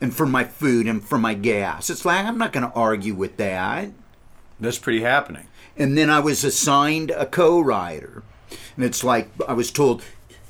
And 0.02 0.14
for 0.14 0.26
my 0.26 0.44
food 0.44 0.86
and 0.86 1.02
for 1.02 1.18
my 1.18 1.34
gas. 1.34 1.90
It's 1.90 2.04
like 2.04 2.26
I'm 2.26 2.38
not 2.38 2.52
going 2.52 2.70
to 2.70 2.76
argue 2.76 3.14
with 3.16 3.38
that. 3.38 3.92
That's 4.60 4.78
pretty 4.78 5.02
happening. 5.02 5.48
And 5.78 5.98
then 5.98 6.10
I 6.10 6.20
was 6.20 6.44
assigned 6.44 7.12
a 7.12 7.26
co-writer. 7.26 8.24
And 8.76 8.86
it's 8.86 9.04
like 9.04 9.30
I 9.48 9.54
was 9.54 9.72
told 9.72 10.04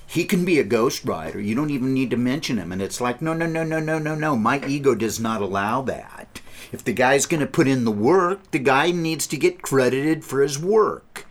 he 0.05 0.25
can 0.25 0.45
be 0.45 0.59
a 0.59 0.63
ghostwriter. 0.63 1.43
You 1.43 1.55
don't 1.55 1.69
even 1.71 1.93
need 1.93 2.11
to 2.11 2.17
mention 2.17 2.57
him. 2.57 2.71
And 2.71 2.81
it's 2.81 3.01
like, 3.01 3.21
no, 3.21 3.33
no, 3.33 3.45
no, 3.45 3.63
no, 3.63 3.79
no, 3.79 3.97
no, 3.99 4.15
no. 4.15 4.35
My 4.35 4.63
ego 4.67 4.95
does 4.95 5.19
not 5.19 5.41
allow 5.41 5.81
that. 5.83 6.41
If 6.71 6.83
the 6.83 6.93
guy's 6.93 7.25
going 7.25 7.39
to 7.41 7.47
put 7.47 7.67
in 7.67 7.85
the 7.85 7.91
work, 7.91 8.51
the 8.51 8.59
guy 8.59 8.91
needs 8.91 9.27
to 9.27 9.37
get 9.37 9.61
credited 9.61 10.23
for 10.23 10.41
his 10.41 10.59
work. 10.59 11.25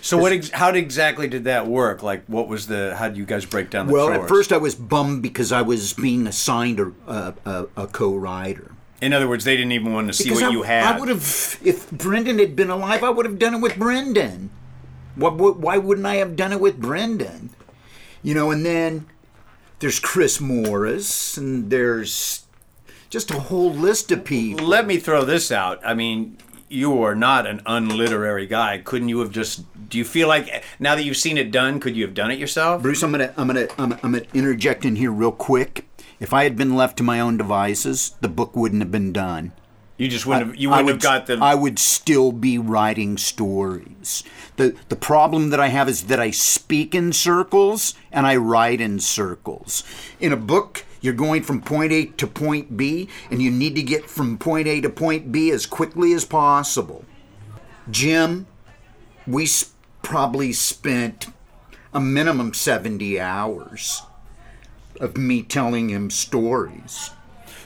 So 0.00 0.18
what? 0.18 0.32
Ex- 0.32 0.50
how 0.50 0.70
exactly 0.70 1.28
did 1.28 1.44
that 1.44 1.66
work? 1.66 2.02
Like, 2.02 2.24
what 2.26 2.46
was 2.48 2.66
the? 2.66 2.94
How 2.96 3.08
did 3.08 3.16
you 3.16 3.24
guys 3.24 3.46
break 3.46 3.70
down 3.70 3.86
the 3.86 3.92
Well, 3.94 4.08
chores? 4.08 4.22
at 4.22 4.28
first 4.28 4.52
I 4.52 4.58
was 4.58 4.74
bummed 4.74 5.22
because 5.22 5.50
I 5.50 5.62
was 5.62 5.94
being 5.94 6.26
assigned 6.26 6.78
a, 6.80 6.92
a, 7.06 7.34
a, 7.46 7.66
a 7.76 7.86
co-writer. 7.86 8.72
In 9.04 9.12
other 9.12 9.28
words, 9.28 9.44
they 9.44 9.56
didn't 9.56 9.72
even 9.72 9.92
want 9.92 10.06
to 10.08 10.12
see 10.12 10.24
Because 10.24 10.40
what 10.42 10.48
I, 10.48 10.52
you 10.52 10.62
had. 10.62 10.96
I 10.96 10.98
would 10.98 11.08
have, 11.08 11.58
if 11.62 11.90
Brendan 11.90 12.38
had 12.38 12.56
been 12.56 12.70
alive, 12.70 13.04
I 13.04 13.10
would 13.10 13.26
have 13.26 13.38
done 13.38 13.54
it 13.54 13.60
with 13.60 13.76
Brendan. 13.76 14.50
Why, 15.14 15.28
why 15.30 15.78
wouldn't 15.78 16.06
I 16.06 16.16
have 16.16 16.36
done 16.36 16.52
it 16.52 16.60
with 16.60 16.80
Brendan? 16.80 17.50
You 18.22 18.34
know, 18.34 18.50
and 18.50 18.64
then 18.64 19.06
there's 19.80 20.00
Chris 20.00 20.40
Morris, 20.40 21.36
and 21.36 21.70
there's 21.70 22.46
just 23.10 23.30
a 23.30 23.38
whole 23.38 23.72
list 23.72 24.10
of 24.10 24.24
people. 24.24 24.66
Let 24.66 24.86
me 24.86 24.96
throw 24.96 25.24
this 25.24 25.52
out. 25.52 25.80
I 25.84 25.94
mean, 25.94 26.38
you 26.68 27.02
are 27.02 27.14
not 27.14 27.46
an 27.46 27.60
unliterary 27.66 28.46
guy. 28.46 28.78
Couldn't 28.78 29.08
you 29.08 29.20
have 29.20 29.30
just? 29.30 29.62
Do 29.88 29.98
you 29.98 30.04
feel 30.04 30.26
like 30.26 30.64
now 30.80 30.94
that 30.94 31.04
you've 31.04 31.16
seen 31.16 31.36
it 31.38 31.50
done, 31.50 31.78
could 31.78 31.96
you 31.96 32.04
have 32.04 32.14
done 32.14 32.30
it 32.30 32.38
yourself? 32.38 32.82
Bruce, 32.82 33.02
I'm 33.02 33.12
gonna 33.12 33.32
I'm 33.36 33.46
gonna 33.46 33.68
I'm, 33.78 33.92
I'm 33.92 34.12
gonna 34.12 34.22
interject 34.32 34.84
in 34.84 34.96
here 34.96 35.12
real 35.12 35.32
quick. 35.32 35.86
If 36.24 36.32
I 36.32 36.44
had 36.44 36.56
been 36.56 36.74
left 36.74 36.96
to 36.96 37.02
my 37.02 37.20
own 37.20 37.36
devices, 37.36 38.14
the 38.22 38.30
book 38.30 38.56
wouldn't 38.56 38.80
have 38.80 38.90
been 38.90 39.12
done. 39.12 39.52
You 39.98 40.08
just 40.08 40.24
wouldn't 40.24 40.46
have. 40.46 40.56
You 40.56 40.70
I 40.70 40.76
wouldn't 40.76 40.86
would, 40.86 40.92
have 40.94 41.02
got 41.02 41.26
the. 41.26 41.34
I 41.34 41.54
would 41.54 41.78
still 41.78 42.32
be 42.32 42.56
writing 42.56 43.18
stories. 43.18 44.24
the 44.56 44.74
The 44.88 44.96
problem 44.96 45.50
that 45.50 45.60
I 45.60 45.68
have 45.68 45.86
is 45.86 46.04
that 46.04 46.18
I 46.18 46.30
speak 46.30 46.94
in 46.94 47.12
circles 47.12 47.92
and 48.10 48.26
I 48.26 48.36
write 48.36 48.80
in 48.80 49.00
circles. 49.00 49.84
In 50.18 50.32
a 50.32 50.36
book, 50.38 50.86
you're 51.02 51.12
going 51.12 51.42
from 51.42 51.60
point 51.60 51.92
A 51.92 52.06
to 52.06 52.26
point 52.26 52.74
B, 52.74 53.06
and 53.30 53.42
you 53.42 53.50
need 53.50 53.74
to 53.74 53.82
get 53.82 54.08
from 54.08 54.38
point 54.38 54.66
A 54.66 54.80
to 54.80 54.88
point 54.88 55.30
B 55.30 55.50
as 55.50 55.66
quickly 55.66 56.14
as 56.14 56.24
possible. 56.24 57.04
Jim, 57.90 58.46
we 59.26 59.46
probably 60.00 60.54
spent 60.54 61.26
a 61.92 62.00
minimum 62.00 62.54
70 62.54 63.20
hours 63.20 64.00
of 65.00 65.16
me 65.16 65.42
telling 65.42 65.88
him 65.88 66.10
stories. 66.10 67.10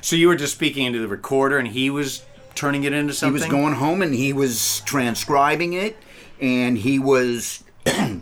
so 0.00 0.16
you 0.16 0.28
were 0.28 0.36
just 0.36 0.54
speaking 0.54 0.86
into 0.86 0.98
the 0.98 1.08
recorder, 1.08 1.58
and 1.58 1.68
he 1.68 1.90
was 1.90 2.24
turning 2.54 2.84
it 2.84 2.92
into 2.92 3.14
something. 3.14 3.36
He 3.36 3.44
was 3.44 3.50
going 3.50 3.74
home 3.74 4.02
and 4.02 4.12
he 4.12 4.32
was 4.32 4.80
transcribing 4.80 5.74
it 5.74 5.96
and 6.40 6.78
he 6.78 6.98
was 6.98 7.62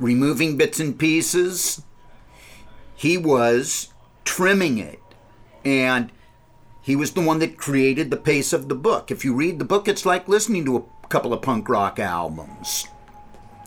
removing 0.00 0.56
bits 0.56 0.80
and 0.80 0.98
pieces. 0.98 1.82
He 2.96 3.16
was 3.16 3.92
trimming 4.24 4.78
it. 4.78 5.00
And 5.64 6.10
he 6.82 6.96
was 6.96 7.12
the 7.12 7.20
one 7.20 7.38
that 7.40 7.58
created 7.58 8.10
the 8.10 8.16
pace 8.16 8.52
of 8.52 8.68
the 8.68 8.74
book. 8.74 9.10
If 9.10 9.24
you 9.24 9.34
read 9.34 9.58
the 9.58 9.64
book, 9.64 9.86
it's 9.86 10.06
like 10.06 10.28
listening 10.28 10.64
to 10.64 10.76
a 10.78 11.06
couple 11.08 11.32
of 11.32 11.42
punk 11.42 11.68
rock 11.68 11.98
albums. 11.98 12.86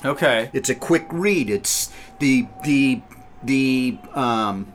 Okay. 0.05 0.49
It's 0.53 0.69
a 0.69 0.75
quick 0.75 1.05
read. 1.11 1.49
It's 1.49 1.91
the 2.19 2.47
the 2.63 3.01
the 3.43 3.97
um 4.13 4.71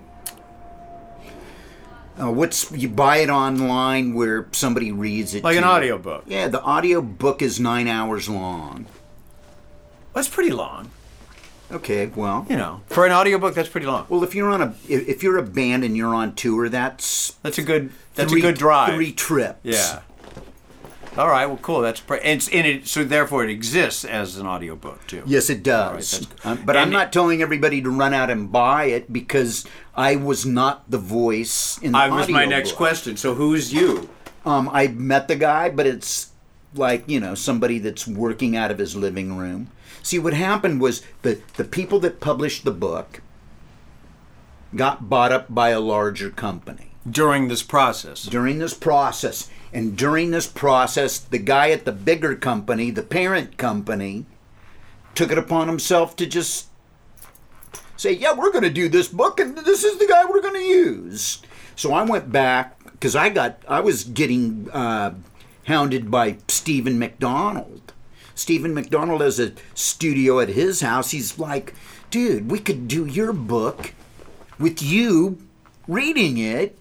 uh, 2.21 2.31
what's 2.33 2.71
you 2.73 2.89
buy 2.89 3.19
it 3.19 3.31
online 3.31 4.15
where 4.15 4.49
somebody 4.53 4.91
reads 4.91 5.35
it 5.35 5.45
Like 5.45 5.57
an 5.57 5.63
you. 5.63 5.69
audiobook. 5.69 6.25
Yeah, 6.27 6.49
the 6.49 6.61
audio 6.63 7.01
book 7.01 7.43
is 7.43 7.61
nine 7.61 7.87
hours 7.87 8.29
long. 8.29 8.87
That's 10.15 10.29
pretty 10.29 10.51
long. 10.51 10.91
Okay, 11.71 12.07
well, 12.17 12.47
You 12.49 12.57
know, 12.57 12.81
for 12.87 13.05
an 13.05 13.13
audiobook, 13.13 13.55
that's 13.55 13.69
pretty 13.69 13.87
long. 13.87 14.07
well, 14.09 14.25
if 14.25 14.35
you're 14.35 14.49
on 14.51 14.63
a 14.63 14.75
if 14.89 15.07
if 15.07 15.23
you're 15.23 15.37
a 15.37 15.43
band 15.43 15.85
and 15.85 15.97
you're 15.97 16.15
on 16.15 16.35
tour, 16.35 16.69
that's 16.71 17.33
That's 17.43 17.59
a 17.59 17.63
good. 17.63 17.93
That's 18.15 18.31
three, 18.33 18.41
a 18.41 18.43
good 18.43 18.57
drive. 18.57 18.95
Three 18.95 19.13
trips. 19.13 19.59
Yeah. 19.63 20.01
All 21.19 21.29
right. 21.29 21.47
Well, 21.47 21.59
cool. 21.61 21.81
That's 21.81 21.99
pre- 21.99 22.21
and, 22.21 22.49
and 22.53 22.67
it 22.67 22.87
so 22.87 23.03
therefore 23.03 23.43
it 23.43 23.51
exists 23.51 24.05
as 24.05 24.37
an 24.37 24.47
audiobook 24.47 25.05
too. 25.09 25.25
Yes, 25.27 25.51
it 25.51 25.65
does. 25.65 26.29
Um, 26.45 26.63
but 26.65 26.77
I'm 26.77 26.91
not 26.91 27.13
telling 27.13 27.43
everybody 27.43 27.83
to 27.83 27.91
run 27.91 28.15
out 28.15 28.31
and 28.31 28.53
buy 28.53 28.85
it 28.85 29.13
because 29.13 29.67
I 29.97 30.15
was 30.15 30.47
not 30.47 30.89
the 30.89 30.99
voice 30.99 31.77
in 31.83 31.91
the 31.93 31.99
I 31.99 32.09
was 32.09 32.29
my 32.29 32.45
next 32.45 32.77
question. 32.77 33.17
So 33.17 33.35
who's 33.35 33.73
you? 33.73 34.09
Um, 34.47 34.71
I 34.73 34.87
met 34.87 35.27
the 35.27 35.35
guy, 35.35 35.71
but 35.71 35.87
it's 35.87 36.31
like 36.75 37.03
you 37.09 37.19
know 37.19 37.35
somebody 37.35 37.81
that's 37.81 38.07
working 38.07 38.57
out 38.57 38.71
of 38.71 38.79
his 38.79 38.95
living 38.95 39.37
room. 39.37 39.73
See, 40.05 40.21
what 40.21 40.35
happened 40.35 40.81
was 40.81 41.03
the 41.23 41.41
the 41.57 41.65
people 41.65 41.99
that 42.01 42.21
published 42.21 42.65
the 42.65 42.71
book 42.71 43.23
got 44.77 45.09
bought 45.09 45.33
up 45.33 45.53
by 45.53 45.71
a 45.71 45.81
larger 45.81 46.31
company 46.31 46.93
During 47.11 47.49
this 47.49 47.63
process. 47.63 48.23
during 48.23 48.59
this 48.59 48.75
process, 48.75 49.51
and 49.73 49.97
during 49.97 50.31
this 50.31 50.47
process, 50.47 51.19
the 51.19 51.39
guy 51.39 51.71
at 51.71 51.85
the 51.85 51.93
bigger 51.93 52.35
company, 52.35 52.91
the 52.91 53.03
parent 53.03 53.57
company, 53.59 54.27
took 55.15 55.31
it 55.31 55.39
upon 55.39 55.69
himself 55.69 56.17
to 56.17 56.27
just 56.27 56.69
say, 57.97 58.13
"Yeah, 58.13 58.33
we're 58.33 58.53
going 58.53 58.65
to 58.65 58.71
do 58.71 58.89
this 58.89 59.09
book, 59.09 59.41
and 59.41 59.57
this 59.59 59.85
is 59.85 59.99
the 59.99 60.07
guy 60.07 60.25
we're 60.25 60.41
going 60.41 60.55
to 60.55 60.61
use." 60.61 61.43
So 61.77 61.93
I 61.93 62.03
went 62.03 62.33
back 62.33 62.83
because 62.85 63.15
I 63.15 63.29
got 63.29 63.63
I 63.69 63.81
was 63.81 64.05
getting 64.05 64.71
uh, 64.73 65.15
hounded 65.67 66.11
by 66.11 66.39
Steven 66.49 66.99
McDonald. 66.99 67.93
Steven 68.35 68.73
McDonald 68.73 69.21
has 69.21 69.39
a 69.41 69.53
studio 69.75 70.41
at 70.41 70.49
his 70.49 70.81
house. 70.81 71.11
He's 71.11 71.39
like, 71.39 71.75
"Dude, 72.11 72.51
we 72.51 72.59
could 72.59 72.89
do 72.89 73.05
your 73.05 73.33
book 73.33 73.93
with 74.59 74.83
you 74.83 75.39
reading 75.87 76.39
it, 76.39 76.79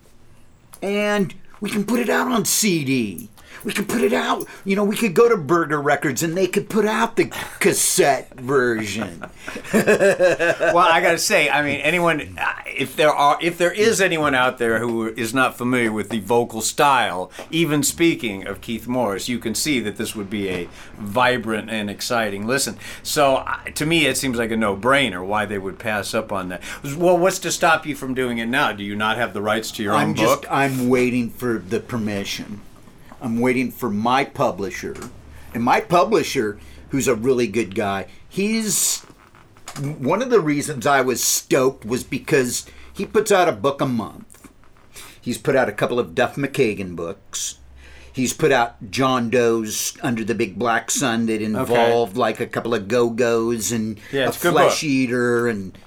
and 0.81 1.33
we 1.59 1.69
can 1.69 1.85
put 1.85 1.99
it 1.99 2.09
out 2.09 2.27
on 2.27 2.45
CD." 2.45 3.29
We 3.63 3.73
could 3.73 3.87
put 3.87 4.01
it 4.01 4.13
out. 4.13 4.45
You 4.65 4.75
know, 4.75 4.83
we 4.83 4.95
could 4.95 5.13
go 5.13 5.29
to 5.29 5.37
Burger 5.37 5.81
Records 5.81 6.23
and 6.23 6.35
they 6.35 6.47
could 6.47 6.69
put 6.69 6.85
out 6.85 7.15
the 7.15 7.25
cassette 7.59 8.33
version. 8.39 9.21
well, 9.73 10.77
I 10.77 11.01
got 11.01 11.11
to 11.11 11.17
say, 11.17 11.49
I 11.49 11.61
mean, 11.61 11.79
anyone, 11.81 12.37
uh, 12.39 12.53
if 12.65 12.95
there 12.95 13.11
are, 13.13 13.37
if 13.41 13.57
there 13.57 13.71
is 13.71 14.01
anyone 14.01 14.35
out 14.35 14.57
there 14.57 14.79
who 14.79 15.07
is 15.07 15.33
not 15.33 15.57
familiar 15.57 15.91
with 15.91 16.09
the 16.09 16.19
vocal 16.19 16.61
style, 16.61 17.31
even 17.51 17.83
speaking 17.83 18.45
of 18.45 18.61
Keith 18.61 18.87
Morris, 18.87 19.29
you 19.29 19.39
can 19.39 19.55
see 19.55 19.79
that 19.79 19.97
this 19.97 20.15
would 20.15 20.29
be 20.29 20.49
a 20.49 20.69
vibrant 20.97 21.69
and 21.69 21.89
exciting 21.89 22.47
listen. 22.47 22.77
So, 23.03 23.37
uh, 23.37 23.63
to 23.75 23.85
me, 23.85 24.05
it 24.05 24.17
seems 24.17 24.37
like 24.37 24.51
a 24.51 24.57
no-brainer 24.57 25.25
why 25.25 25.45
they 25.45 25.57
would 25.57 25.79
pass 25.79 26.13
up 26.13 26.31
on 26.31 26.49
that. 26.49 26.61
Well, 26.95 27.17
what's 27.17 27.39
to 27.39 27.51
stop 27.51 27.85
you 27.85 27.95
from 27.95 28.13
doing 28.13 28.37
it 28.37 28.47
now? 28.47 28.71
Do 28.71 28.83
you 28.83 28.95
not 28.95 29.17
have 29.17 29.33
the 29.33 29.41
rights 29.41 29.71
to 29.71 29.83
your 29.83 29.93
I'm 29.93 30.09
own 30.09 30.15
just 30.15 30.41
book? 30.41 30.51
I'm 30.51 30.89
waiting 30.89 31.29
for 31.29 31.57
the 31.57 31.79
permission. 31.79 32.61
I'm 33.21 33.39
waiting 33.39 33.71
for 33.71 33.89
my 33.89 34.23
publisher. 34.23 34.95
And 35.53 35.63
my 35.63 35.81
publisher, 35.81 36.59
who's 36.89 37.07
a 37.07 37.15
really 37.15 37.47
good 37.47 37.75
guy, 37.75 38.05
he's 38.27 39.01
one 39.79 40.21
of 40.21 40.29
the 40.29 40.39
reasons 40.39 40.85
I 40.85 41.01
was 41.01 41.23
stoked 41.23 41.85
was 41.85 42.03
because 42.03 42.65
he 42.93 43.05
puts 43.05 43.31
out 43.31 43.47
a 43.47 43.51
book 43.53 43.81
a 43.81 43.85
month. 43.85 44.49
He's 45.21 45.37
put 45.37 45.55
out 45.55 45.69
a 45.69 45.73
couple 45.73 45.99
of 45.99 46.15
Duff 46.15 46.35
McKagan 46.35 46.95
books. 46.95 47.57
He's 48.11 48.33
put 48.33 48.51
out 48.51 48.89
John 48.89 49.29
Doe's 49.29 49.95
Under 50.01 50.23
the 50.23 50.33
Big 50.33 50.57
Black 50.57 50.89
Sun 50.89 51.27
that 51.27 51.41
involved 51.41 52.17
like 52.17 52.39
a 52.39 52.47
couple 52.47 52.73
of 52.73 52.87
Go 52.87 53.11
Go's 53.11 53.71
and 53.71 53.99
Yeah, 54.11 54.25
a 54.25 54.27
it's 54.29 54.39
a 54.39 54.41
good 54.41 54.53
Flesh. 54.53 54.83
Eater 54.83 55.47
and 55.47 55.77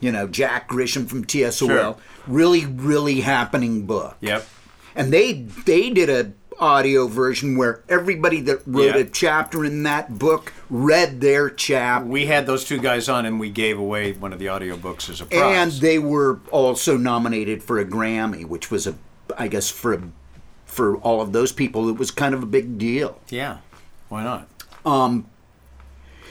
you 0.00 0.10
know 0.10 0.26
Jack 0.26 0.68
Grisham 0.68 1.06
from 1.08 1.24
TSOL. 1.24 1.52
Sure. 1.68 1.96
Really, 2.26 2.66
really 2.66 3.20
happening 3.20 3.86
book 3.86 4.16
Yep. 4.20 4.46
And 4.94 5.12
they 5.12 5.32
they 5.64 5.90
did 5.90 6.08
a 6.10 6.32
audio 6.60 7.08
version 7.08 7.56
where 7.56 7.82
everybody 7.88 8.40
that 8.42 8.60
wrote 8.66 8.94
Yeah. 8.94 9.00
a 9.00 9.04
chapter 9.04 9.64
in 9.64 9.82
that 9.82 10.18
book 10.18 10.52
read 10.70 11.20
their 11.20 11.50
chapter 11.50 12.06
We 12.06 12.26
had 12.26 12.46
those 12.46 12.64
two 12.64 12.78
guys 12.78 13.08
on, 13.08 13.26
and 13.26 13.40
we 13.40 13.50
gave 13.50 13.78
away 13.78 14.12
one 14.12 14.32
of 14.32 14.38
the 14.38 14.46
audiobooks 14.46 15.08
as 15.10 15.20
a 15.20 15.24
prize. 15.26 15.40
and 15.42 15.72
they 15.82 15.98
were 15.98 16.38
also 16.52 16.96
nominated 16.96 17.62
for 17.64 17.78
a 17.80 17.84
grammy 17.84 18.44
which 18.46 18.70
was 18.70 18.86
a 18.86 18.94
i 19.36 19.48
guess 19.48 19.70
for 19.70 19.94
a, 19.94 20.02
for 20.66 20.96
all 20.98 21.20
of 21.20 21.32
those 21.32 21.50
people 21.52 21.88
it 21.88 21.96
was 21.96 22.10
kind 22.10 22.34
of 22.34 22.42
a 22.42 22.46
big 22.46 22.78
deal 22.78 23.18
yeah, 23.28 23.58
why 24.08 24.22
not? 24.22 24.46
Um 24.86 25.26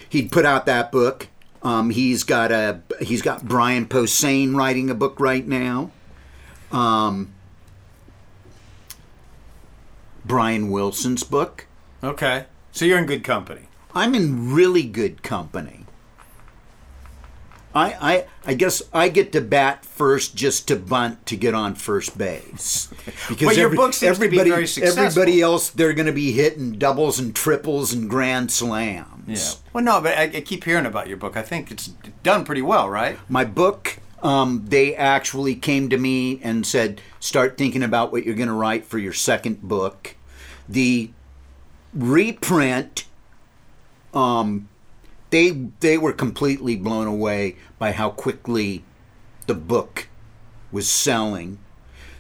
he'd 0.09 0.31
put 0.31 0.45
out 0.45 0.65
that 0.65 0.91
book 0.91 1.27
um, 1.63 1.89
he's 1.91 2.23
got 2.23 2.51
a 2.51 2.81
he's 3.01 3.21
got 3.21 3.43
brian 3.47 3.85
posehn 3.85 4.55
writing 4.55 4.89
a 4.89 4.95
book 4.95 5.19
right 5.19 5.47
now 5.47 5.91
um, 6.71 7.33
brian 10.25 10.69
wilson's 10.69 11.23
book 11.23 11.65
Okay, 12.03 12.45
so 12.71 12.83
you're 12.85 12.97
in 12.97 13.05
good 13.05 13.23
company. 13.23 13.67
I'm 13.93 14.15
in 14.15 14.53
really 14.55 14.81
good 14.81 15.21
company. 15.21 15.85
I, 17.73 17.95
I 18.01 18.25
I 18.45 18.53
guess 18.55 18.81
I 18.91 19.07
get 19.09 19.31
to 19.33 19.39
bat 19.41 19.85
first 19.85 20.35
just 20.35 20.67
to 20.69 20.75
bunt 20.75 21.25
to 21.27 21.37
get 21.37 21.53
on 21.53 21.75
first 21.75 22.17
base. 22.17 22.89
Because 23.29 23.49
But 23.49 23.57
your 23.57 23.69
book 23.73 23.93
seems 23.93 24.17
to 24.17 24.21
be 24.21 24.25
everybody, 24.27 24.49
very 24.49 24.67
successful. 24.67 25.03
everybody 25.05 25.41
else 25.41 25.69
they're 25.69 25.93
going 25.93 26.07
to 26.07 26.11
be 26.11 26.31
hitting 26.31 26.73
doubles 26.79 27.19
and 27.19 27.35
triples 27.35 27.93
and 27.93 28.09
grand 28.09 28.51
slams. 28.51 29.27
Yeah. 29.27 29.69
Well, 29.73 29.83
no, 29.83 30.01
but 30.01 30.17
I, 30.17 30.23
I 30.23 30.41
keep 30.41 30.63
hearing 30.63 30.85
about 30.85 31.07
your 31.07 31.17
book. 31.17 31.37
I 31.37 31.43
think 31.43 31.71
it's 31.71 31.87
done 32.23 32.43
pretty 32.45 32.61
well, 32.63 32.89
right? 32.89 33.17
My 33.29 33.45
book, 33.45 33.99
um, 34.21 34.65
they 34.67 34.95
actually 34.95 35.55
came 35.55 35.89
to 35.89 35.97
me 35.97 36.39
and 36.43 36.65
said, 36.65 37.01
start 37.19 37.57
thinking 37.57 37.83
about 37.83 38.11
what 38.11 38.25
you're 38.25 38.35
going 38.35 38.47
to 38.47 38.53
write 38.53 38.85
for 38.85 38.97
your 38.97 39.13
second 39.13 39.61
book. 39.61 40.15
The 40.69 41.11
reprint, 41.93 43.05
um, 44.13 44.69
they 45.29 45.51
they 45.79 45.97
were 45.97 46.13
completely 46.13 46.75
blown 46.75 47.07
away 47.07 47.55
by 47.79 47.93
how 47.93 48.09
quickly 48.09 48.83
the 49.47 49.55
book 49.55 50.07
was 50.71 50.89
selling. 50.89 51.57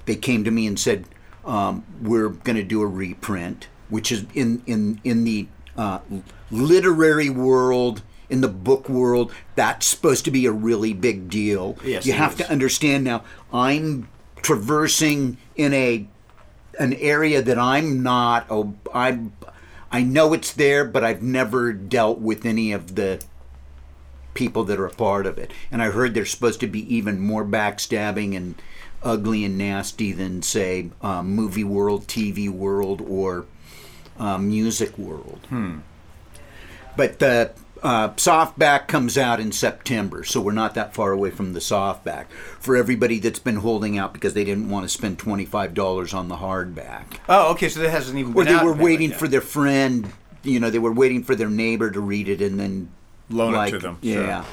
They 0.05 0.15
came 0.15 0.43
to 0.43 0.51
me 0.51 0.65
and 0.65 0.79
said, 0.79 1.05
um, 1.45 1.85
"We're 2.01 2.29
going 2.29 2.55
to 2.55 2.63
do 2.63 2.81
a 2.81 2.87
reprint," 2.87 3.67
which 3.89 4.11
is 4.11 4.25
in 4.33 4.63
in 4.65 4.99
in 5.03 5.23
the 5.23 5.47
uh, 5.77 5.99
literary 6.49 7.29
world. 7.29 8.01
In 8.31 8.41
the 8.41 8.47
book 8.47 8.89
world, 8.89 9.31
that's 9.55 9.85
supposed 9.85 10.25
to 10.25 10.31
be 10.31 10.45
a 10.45 10.51
really 10.51 10.93
big 10.93 11.29
deal. 11.29 11.77
Yes, 11.83 12.05
you 12.05 12.13
have 12.13 12.31
is. 12.33 12.37
to 12.39 12.51
understand 12.51 13.03
now. 13.03 13.23
I'm 13.53 14.07
traversing 14.37 15.37
in 15.55 15.73
a 15.73 16.07
an 16.79 16.93
area 16.93 17.41
that 17.41 17.59
I'm 17.59 18.01
not. 18.01 18.47
Oh, 18.49 18.73
I'm 18.93 19.33
I 19.91 20.03
know 20.03 20.33
it's 20.33 20.53
there, 20.53 20.85
but 20.85 21.03
I've 21.03 21.21
never 21.21 21.73
dealt 21.73 22.19
with 22.19 22.45
any 22.45 22.71
of 22.71 22.95
the 22.95 23.21
people 24.33 24.63
that 24.63 24.79
are 24.79 24.85
a 24.85 24.91
part 24.93 25.25
of 25.25 25.37
it. 25.37 25.51
And 25.69 25.81
I 25.81 25.91
heard 25.91 26.13
there's 26.13 26.31
supposed 26.31 26.61
to 26.61 26.67
be 26.67 26.95
even 26.95 27.19
more 27.19 27.43
backstabbing 27.43 28.35
and 28.35 28.55
ugly 29.03 29.43
and 29.43 29.57
nasty 29.57 30.13
than, 30.13 30.41
say, 30.41 30.89
um, 31.01 31.35
movie 31.35 31.65
world, 31.65 32.07
TV 32.07 32.49
world, 32.49 33.01
or 33.01 33.45
uh, 34.17 34.37
music 34.37 34.97
world. 34.97 35.45
Hmm. 35.49 35.79
But 36.95 37.19
the 37.19 37.51
uh, 37.83 38.09
softback 38.09 38.87
comes 38.87 39.17
out 39.17 39.39
in 39.39 39.51
September, 39.51 40.23
so 40.23 40.39
we're 40.39 40.51
not 40.51 40.75
that 40.75 40.93
far 40.93 41.11
away 41.11 41.31
from 41.31 41.53
the 41.53 41.59
softback. 41.59 42.25
For 42.59 42.75
everybody 42.75 43.19
that's 43.19 43.39
been 43.39 43.57
holding 43.57 43.97
out 43.97 44.13
because 44.13 44.33
they 44.35 44.43
didn't 44.43 44.69
want 44.69 44.85
to 44.85 44.89
spend 44.89 45.17
twenty 45.17 45.45
five 45.45 45.73
dollars 45.73 46.13
on 46.13 46.27
the 46.27 46.35
hardback, 46.37 47.03
Oh, 47.27 47.51
okay. 47.53 47.69
So 47.69 47.79
that 47.79 47.89
hasn't 47.89 48.17
even. 48.19 48.33
or 48.33 48.43
been 48.43 48.53
they 48.53 48.59
out 48.59 48.65
were 48.65 48.73
waiting 48.73 49.09
Yeah. 49.11 49.17
for 49.17 49.27
their 49.27 49.41
friend, 49.41 50.11
you 50.43 50.59
know, 50.59 50.69
they 50.69 50.79
were 50.79 50.93
waiting 50.93 51.23
for 51.23 51.35
their 51.35 51.49
neighbor 51.49 51.89
to 51.91 51.99
read 51.99 52.29
it 52.29 52.41
and 52.41 52.59
then 52.59 52.89
Loan 53.29 53.53
it 53.53 53.57
like, 53.57 53.73
to 53.73 53.79
them, 53.79 53.97
sure. 54.03 54.23
Yeah, 54.25 54.43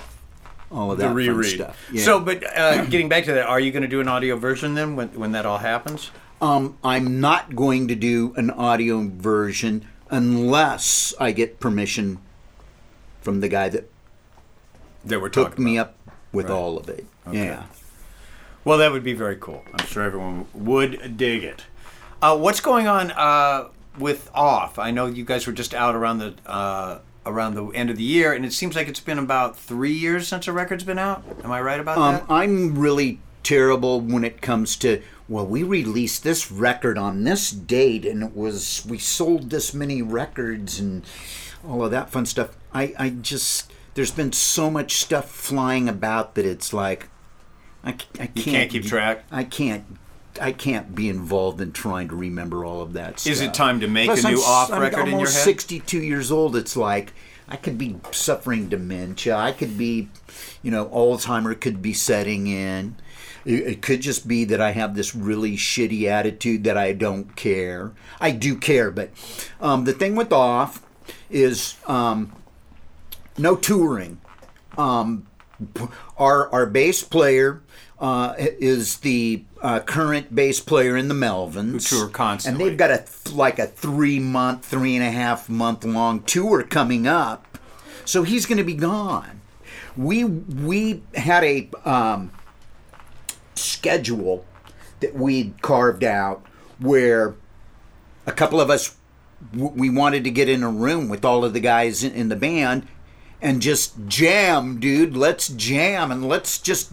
all 0.71 0.93
of 0.93 0.99
The 0.99 1.03
that 1.05 1.09
fun 1.09 1.17
reread. 1.17 1.55
stuff. 1.55 1.89
Yeah. 1.93 2.05
So, 2.05 2.21
but 2.21 2.43
uh, 2.57 2.85
getting 2.91 3.09
back 3.09 3.25
to 3.25 3.33
that, 3.35 3.47
are 3.47 3.59
you 3.61 3.73
going 3.73 3.83
to 3.83 3.89
do 3.89 4.01
an 4.01 4.09
audio 4.09 4.37
version 4.37 4.75
then 4.75 4.97
when 4.97 5.09
when 5.09 5.33
that 5.33 5.45
all 5.47 5.59
happens? 5.59 6.11
Um, 6.41 6.79
I'm 6.85 7.21
not 7.21 7.57
going 7.57 7.89
to 7.89 7.95
do 7.97 8.33
an 8.37 8.51
audio 8.51 9.03
version 9.09 9.85
unless 10.09 11.13
I 11.21 11.33
get 11.33 11.59
permission 11.61 12.19
from 13.21 13.41
the 13.41 13.49
guy 13.49 13.69
that 13.69 13.91
That 15.05 15.21
we're 15.21 15.29
took 15.29 15.59
me 15.59 15.77
about. 15.77 15.89
up 15.91 16.15
with 16.33 16.49
Right. 16.49 16.55
all 16.55 16.77
of 16.79 16.89
it. 16.89 17.07
Yeah. 17.31 17.65
Well, 18.65 18.79
that 18.79 18.93
would 18.93 19.05
be 19.05 19.15
very 19.15 19.37
cool. 19.37 19.65
I'm 19.79 19.87
sure 19.87 20.03
everyone 20.03 20.47
would 20.53 21.17
dig 21.17 21.43
it. 21.45 21.65
Uh, 22.21 22.37
what's 22.37 22.61
going 22.61 22.87
on 22.87 23.11
uh, 23.13 23.69
with 23.99 24.31
Off? 24.35 24.79
I 24.79 24.91
know 24.91 25.07
you 25.07 25.25
guys 25.25 25.47
were 25.47 25.53
just 25.53 25.73
out 25.75 25.95
around 25.95 26.19
the 26.19 26.35
uh, 26.47 26.99
around 27.25 27.55
the 27.55 27.67
end 27.69 27.91
of 27.91 27.97
the 27.97 28.03
year, 28.03 28.33
and 28.33 28.45
it 28.45 28.53
seems 28.53 28.75
like 28.75 28.89
it's 28.89 29.01
been 29.01 29.19
about 29.19 29.57
three 29.57 29.93
years 29.93 30.27
since 30.29 30.49
a 30.49 30.53
record's 30.53 30.85
been 30.85 30.99
out. 30.99 31.23
Am 31.45 31.51
I 31.53 31.61
right 31.61 31.79
about 31.81 31.99
Um, 31.99 32.15
that? 32.15 32.25
I'm 32.29 32.79
really 32.79 33.21
terrible 33.43 34.01
when 34.01 34.25
it 34.25 34.41
comes 34.43 34.77
to 34.77 35.01
well, 35.29 35.47
we 35.47 35.63
released 35.63 36.25
this 36.25 36.51
record 36.51 36.97
on 36.99 37.25
this 37.25 37.51
date, 37.51 38.05
and 38.07 38.23
it 38.23 38.35
was 38.37 38.83
we 38.89 38.99
sold 38.99 39.51
this 39.51 39.73
many 39.75 40.03
records 40.03 40.81
and 40.81 41.05
all 41.67 41.85
of 41.85 41.91
that 41.93 42.11
fun 42.11 42.27
stuff. 42.27 42.51
I, 42.73 42.95
I 42.99 43.11
just 43.11 43.71
there's 43.95 44.11
been 44.11 44.33
so 44.33 44.71
much 44.71 44.95
stuff 44.95 45.31
flying 45.31 45.89
about 45.89 46.35
that 46.37 46.45
it's 46.47 46.73
like 46.73 47.09
I 47.85 47.93
can't 47.93 48.31
You 48.37 48.43
can't 48.43 48.71
keep 48.71 48.85
track? 48.85 49.25
I 49.31 49.45
can't. 49.45 49.85
I 50.41 50.53
can't 50.53 50.95
be 50.95 51.09
involved 51.09 51.61
in 51.61 51.73
trying 51.73 52.09
to 52.09 52.15
remember 52.17 52.65
all 52.65 52.81
of 52.81 52.93
that 52.93 53.19
stuff. 53.19 53.33
Is 53.33 53.41
it 53.41 53.55
time 53.55 53.81
to 53.81 53.89
make 53.89 54.07
Plus, 54.07 54.23
a 54.23 54.29
I'm 54.29 54.35
new 54.35 54.41
s- 54.41 54.47
off 54.47 54.73
I'm 54.73 54.83
record 54.83 55.09
in 55.09 55.19
your 55.19 55.21
head? 55.21 55.29
62 55.29 55.99
years 56.01 56.31
old. 56.31 56.55
It's 56.55 56.77
like 56.77 57.13
I 57.49 57.57
could 57.57 57.77
be 57.77 57.97
suffering 58.13 58.69
dementia. 58.69 59.37
I 59.37 59.51
could 59.53 59.77
be, 59.77 60.09
you 60.63 60.71
know, 60.71 60.87
Alzheimer 60.87 61.59
could 61.61 61.83
be 61.83 61.93
setting 61.93 62.47
in. 62.47 62.95
It, 63.45 63.67
it 63.67 63.83
could 63.83 64.01
just 64.01 64.29
be 64.29 64.45
that 64.45 64.61
I 64.61 64.73
have 64.73 64.95
this 64.95 65.13
really 65.15 65.57
shitty 65.57 66.05
attitude 66.05 66.63
that 66.65 66.77
I 66.77 66.93
don't 66.93 67.35
care. 67.35 67.93
I 68.21 68.31
do 68.31 68.55
care, 68.57 68.91
but 68.93 69.11
um, 69.61 69.85
the 69.85 69.93
thing 69.93 70.15
with 70.15 70.33
off 70.33 70.83
is 71.31 71.77
um, 71.87 72.33
no 73.39 73.57
touring. 73.57 74.21
Um, 74.77 75.27
our 76.17 76.49
our 76.53 76.67
bass 76.67 77.03
player 77.03 77.63
uh, 77.99 78.35
is 78.39 78.99
the 78.99 79.45
uh, 79.61 79.81
current 79.81 80.35
bass 80.35 80.61
player 80.61 80.97
in 80.97 81.09
the 81.09 81.15
Melvins. 81.15 81.91
Who 81.91 81.99
tour 81.99 82.09
constantly. 82.09 82.63
and 82.63 82.71
they've 82.71 82.79
got 82.79 82.91
a 82.91 83.05
like 83.35 83.59
a 83.59 83.67
three 83.67 84.19
month, 84.19 84.65
three 84.65 84.95
and 84.95 85.05
a 85.05 85.11
half 85.11 85.49
month 85.49 85.85
long 85.85 86.23
tour 86.23 86.63
coming 86.63 87.07
up. 87.07 87.59
So 88.05 88.23
he's 88.23 88.47
going 88.47 88.59
to 88.59 88.65
be 88.65 88.75
gone. 88.75 89.41
We 89.97 90.25
we 90.25 91.03
had 91.15 91.45
a 91.45 91.69
um, 91.85 92.31
schedule 93.55 94.45
that 95.01 95.15
we'd 95.15 95.61
carved 95.63 96.05
out 96.05 96.45
where 96.79 97.35
a 98.27 98.33
couple 98.33 98.61
of 98.61 98.71
us 98.71 98.97
we 99.53 99.89
wanted 99.89 100.25
to 100.25 100.31
get 100.31 100.49
in 100.49 100.63
a 100.63 100.71
room 100.71 101.09
with 101.09 101.25
all 101.25 101.45
of 101.45 101.53
the 101.53 101.61
guys 101.61 102.03
in, 102.03 102.13
in 102.13 102.29
the 102.29 102.37
band 102.37 102.87
and 103.41 103.63
just 103.63 103.95
jam 104.07 104.81
dude. 104.81 105.17
Let's 105.17 105.49
jam 105.49 106.11
and 106.11 106.29
let's 106.29 106.59
just 106.59 106.93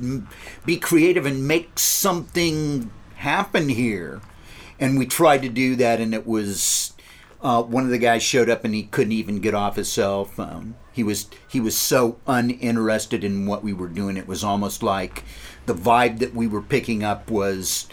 be 0.65 0.77
creative 0.77 1.25
and 1.25 1.47
make 1.47 1.79
something 1.79 2.91
happen 3.15 3.69
here. 3.69 4.21
And 4.79 4.99
we 4.99 5.05
tried 5.05 5.41
to 5.43 5.49
do 5.49 5.75
that 5.77 5.99
and 5.99 6.13
it 6.13 6.27
was 6.27 6.93
uh, 7.41 7.61
one 7.63 7.83
of 7.83 7.89
the 7.89 7.97
guys 7.97 8.23
showed 8.23 8.49
up 8.49 8.65
and 8.65 8.73
he 8.73 8.83
couldn't 8.83 9.13
even 9.13 9.39
get 9.39 9.53
off 9.53 9.75
his 9.75 9.91
cell 9.91 10.25
phone. 10.25 10.75
He 10.91 11.03
was 11.03 11.27
he 11.47 11.59
was 11.59 11.77
so 11.77 12.17
uninterested 12.27 13.23
in 13.23 13.45
what 13.45 13.63
we 13.63 13.73
were 13.73 13.87
doing. 13.87 14.17
It 14.17 14.27
was 14.27 14.43
almost 14.43 14.81
like 14.81 15.23
the 15.65 15.75
vibe 15.75 16.19
that 16.19 16.33
we 16.33 16.47
were 16.47 16.61
picking 16.61 17.03
up 17.03 17.29
was 17.29 17.87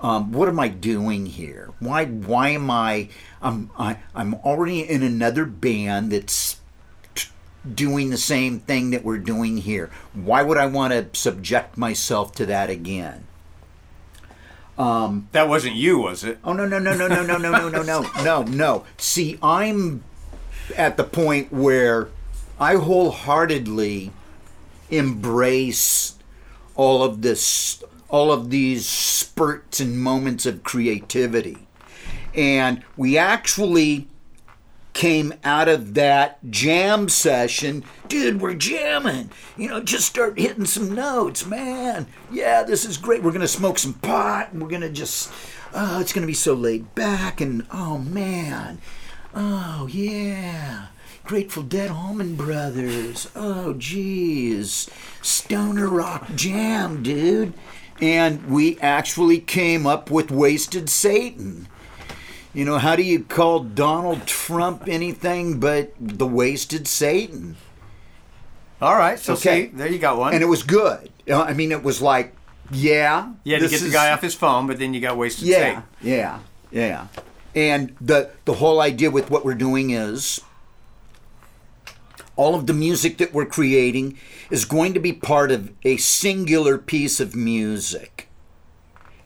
um, 0.00 0.30
what 0.32 0.48
am 0.48 0.60
I 0.60 0.68
doing 0.68 1.26
here? 1.26 1.70
Why 1.80 2.04
why 2.04 2.50
am 2.50 2.70
I 2.70 3.08
I'm 3.40 3.70
I, 3.78 3.98
I'm 4.14 4.34
already 4.34 4.80
in 4.80 5.02
another 5.02 5.44
band 5.44 6.12
that's 6.12 6.60
doing 7.74 8.10
the 8.10 8.18
same 8.18 8.60
thing 8.60 8.90
that 8.90 9.04
we're 9.04 9.18
doing 9.18 9.58
here. 9.58 9.90
Why 10.14 10.42
would 10.42 10.58
I 10.58 10.66
want 10.66 10.92
to 10.92 11.18
subject 11.18 11.76
myself 11.76 12.32
to 12.36 12.46
that 12.46 12.70
again? 12.70 13.26
that 15.32 15.48
wasn't 15.48 15.74
you, 15.74 15.98
was 15.98 16.22
it? 16.22 16.38
Oh 16.44 16.52
no 16.52 16.64
no 16.64 16.78
no 16.78 16.94
no 16.94 17.08
no 17.08 17.22
no 17.22 17.36
no 17.36 17.48
no 17.48 17.68
no 17.68 17.82
no 17.82 18.22
no 18.22 18.42
no. 18.42 18.84
See, 18.96 19.38
I'm 19.42 20.04
at 20.76 20.96
the 20.96 21.04
point 21.04 21.52
where 21.52 22.08
I 22.60 22.76
wholeheartedly 22.76 24.12
embrace 24.90 26.14
all 26.76 27.02
of 27.02 27.22
this 27.22 27.82
all 28.08 28.32
of 28.32 28.50
these 28.50 28.86
spurts 28.86 29.80
and 29.80 30.00
moments 30.00 30.46
of 30.46 30.62
creativity. 30.62 31.66
And 32.34 32.82
we 32.96 33.18
actually 33.18 34.08
came 34.98 35.32
out 35.44 35.68
of 35.68 35.94
that 35.94 36.38
jam 36.50 37.08
session, 37.08 37.84
dude, 38.08 38.40
we're 38.40 38.52
jamming. 38.52 39.30
You 39.56 39.68
know, 39.68 39.80
just 39.80 40.08
start 40.08 40.36
hitting 40.36 40.64
some 40.64 40.92
notes, 40.92 41.46
man. 41.46 42.08
Yeah, 42.32 42.64
this 42.64 42.84
is 42.84 42.96
great. 42.96 43.22
We're 43.22 43.30
going 43.30 43.40
to 43.42 43.46
smoke 43.46 43.78
some 43.78 43.94
pot 43.94 44.50
and 44.50 44.60
we're 44.60 44.68
going 44.68 44.80
to 44.80 44.90
just, 44.90 45.32
oh, 45.72 46.00
it's 46.00 46.12
going 46.12 46.22
to 46.22 46.26
be 46.26 46.34
so 46.34 46.52
laid 46.52 46.96
back. 46.96 47.40
And 47.40 47.64
oh, 47.72 47.98
man. 47.98 48.80
Oh, 49.36 49.88
yeah. 49.88 50.86
Grateful 51.22 51.62
Dead 51.62 51.92
Allman 51.92 52.34
Brothers. 52.34 53.30
Oh, 53.36 53.74
geez. 53.74 54.90
Stoner 55.22 55.86
Rock 55.86 56.26
Jam, 56.34 57.04
dude. 57.04 57.54
And 58.00 58.50
we 58.50 58.80
actually 58.80 59.38
came 59.38 59.86
up 59.86 60.10
with 60.10 60.32
Wasted 60.32 60.90
Satan. 60.90 61.68
You 62.54 62.64
know, 62.64 62.78
how 62.78 62.96
do 62.96 63.02
you 63.02 63.22
call 63.22 63.60
Donald 63.60 64.26
Trump 64.26 64.88
anything 64.88 65.60
but 65.60 65.92
the 66.00 66.26
wasted 66.26 66.88
Satan? 66.88 67.56
All 68.80 68.96
right. 68.96 69.18
So 69.18 69.34
Okay. 69.34 69.66
see, 69.66 69.70
there 69.74 69.88
you 69.88 69.98
got 69.98 70.18
one. 70.18 70.32
And 70.34 70.42
it 70.42 70.46
was 70.46 70.62
good. 70.62 71.10
Uh, 71.28 71.42
I 71.42 71.52
mean, 71.52 71.72
it 71.72 71.82
was 71.82 72.00
like, 72.00 72.34
yeah. 72.70 73.32
had 73.46 73.60
to 73.60 73.68
get 73.68 73.80
the 73.80 73.90
guy 73.90 74.12
off 74.12 74.22
his 74.22 74.34
phone, 74.34 74.66
but 74.66 74.78
then 74.78 74.94
you 74.94 75.00
got 75.00 75.16
wasted. 75.16 75.46
Yeah, 75.48 75.82
State. 75.82 75.84
yeah, 76.02 76.38
yeah. 76.70 77.06
And 77.54 77.94
the 78.00 78.30
the 78.44 78.54
whole 78.54 78.80
idea 78.80 79.10
with 79.10 79.30
what 79.30 79.44
we're 79.44 79.54
doing 79.54 79.90
is 79.90 80.40
all 82.36 82.54
of 82.54 82.66
the 82.66 82.74
music 82.74 83.18
that 83.18 83.32
we're 83.34 83.46
creating 83.46 84.16
is 84.50 84.64
going 84.64 84.94
to 84.94 85.00
be 85.00 85.12
part 85.12 85.50
of 85.50 85.72
a 85.84 85.96
singular 85.96 86.78
piece 86.78 87.20
of 87.20 87.34
music. 87.34 88.27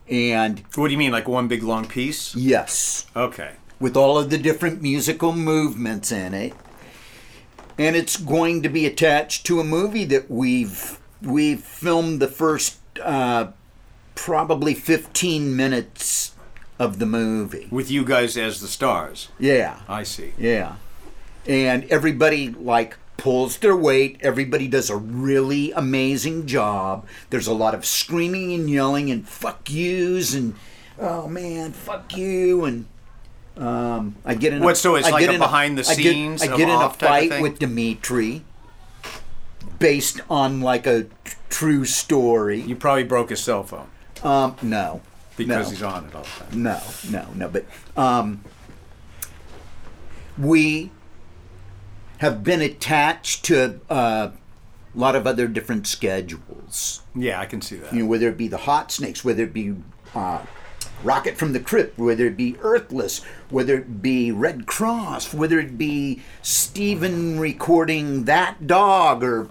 And 0.09 0.63
What 0.75 0.89
do 0.89 0.93
you 0.93 0.99
mean, 0.99 1.13
like 1.13 1.29
one 1.29 1.49
big 1.49 1.63
long 1.63 1.87
piece? 1.87 2.35
yes, 2.35 3.07
Okay. 3.17 3.53
with 3.81 3.97
all 3.97 4.19
of 4.19 4.31
the 4.31 4.39
different 4.39 4.83
musical 4.83 5.33
movements 5.33 6.11
in 6.13 6.35
it. 6.35 6.53
And 7.79 7.97
it's 7.97 8.17
going 8.17 8.63
to 8.63 8.69
be 8.69 8.85
attached 8.87 9.47
to 9.47 9.59
a 9.61 9.65
movie 9.65 10.05
that 10.07 10.31
we've 10.31 10.99
we've 11.23 11.61
filmed 11.61 12.21
the 12.21 12.29
first 12.29 12.79
uh, 13.03 13.47
probably 14.15 14.75
15 14.75 15.57
minutes 15.57 16.33
of 16.79 16.99
the 16.99 17.07
movie. 17.07 17.69
With 17.71 17.91
you 17.91 18.05
guys 18.05 18.37
as 18.37 18.61
the 18.61 18.69
stars. 18.69 19.29
Yeah. 19.39 19.81
I 19.89 20.03
see. 20.03 20.33
Yeah. 20.37 20.75
And 21.47 21.85
everybody 21.85 22.51
like 22.51 22.99
pulls 23.23 23.57
their 23.59 23.77
weight. 23.77 24.19
Everybody 24.21 24.67
does 24.67 24.91
a 24.91 24.97
really 24.97 25.71
amazing 25.73 26.47
job. 26.49 27.07
There's 27.31 27.47
a 27.47 27.55
lot 27.55 27.73
of 27.73 27.87
screaming 27.87 28.53
and 28.53 28.69
yelling 28.69 29.13
and 29.13 29.29
fuck 29.29 29.71
yous 29.71 30.35
and 30.35 30.55
oh 30.99 31.29
man, 31.29 31.71
fuck 31.71 32.17
you 32.17 32.65
and 32.65 32.87
um, 33.57 34.17
I 34.25 34.35
get 34.35 34.53
in. 34.53 34.61
What, 34.61 34.77
so 34.77 34.97
it's 34.97 35.07
I 35.07 35.11
like 35.13 35.29
a 35.29 35.33
in 35.35 35.39
behind 35.39 35.79
the 35.79 35.83
I 35.89 35.95
get- 35.95 36.13
scenes 36.13 36.43
I 36.43 36.49
get, 36.49 36.61
in 36.63 36.69
a 36.69 36.73
Off 36.73 36.99
type 36.99 37.25
of 37.25 37.29
fight 37.31 37.43
with 37.43 37.61
Dimitri. 37.61 38.43
based 39.79 40.21
on 40.29 40.61
like 40.61 40.87
a 40.89 41.05
t- 41.05 41.09
true 41.49 41.85
story. 41.85 42.61
You 42.61 42.75
probably 42.75 43.05
broke 43.05 43.31
his 43.31 43.39
cell 43.41 43.63
phone 43.63 43.87
Um, 44.25 44.57
no, 44.63 45.01
because 45.37 45.67
no. 45.67 45.71
he's 45.71 45.83
on 45.85 46.07
it 46.07 46.15
all 46.17 46.23
the 46.25 46.45
time. 46.51 46.63
No, 46.63 46.81
no, 47.09 47.27
no. 47.37 47.49
But 47.49 47.67
um, 47.97 48.43
we 50.37 50.91
have 52.23 52.45
been 52.45 52.61
attached 52.61 53.45
to 53.45 53.81
uh, 53.91 54.31
a 54.95 54.99
lot 54.99 55.17
of 55.17 55.27
other 55.27 55.49
different 55.49 55.89
schedules. 55.89 57.03
Yeah, 57.17 57.41
I 57.41 57.47
can 57.47 57.61
see 57.61 57.75
that. 57.75 57.93
You 57.93 58.05
know, 58.05 58.09
whether 58.09 58.29
it 58.29 58.37
be 58.37 58.47
the 58.47 58.59
Hot 58.59 58.93
Snakes, 58.93 59.25
whether 59.25 59.43
it 59.43 59.53
be 59.53 59.75
uh, 60.15 60.45
Rocket 61.03 61.37
from 61.37 61.53
the 61.53 61.59
Crypt, 61.59 61.99
whether 61.99 62.25
it 62.27 62.37
be 62.37 62.57
Earthless, 62.61 63.25
whether 63.51 63.79
it 63.79 64.01
be 64.03 64.31
Redd 64.31 64.67
Kross, 64.67 65.35
whether 65.35 65.59
it 65.59 65.77
be 65.77 66.23
Steven 66.43 67.41
recording 67.41 68.23
that 68.27 68.69
dog 68.69 69.25
or 69.25 69.49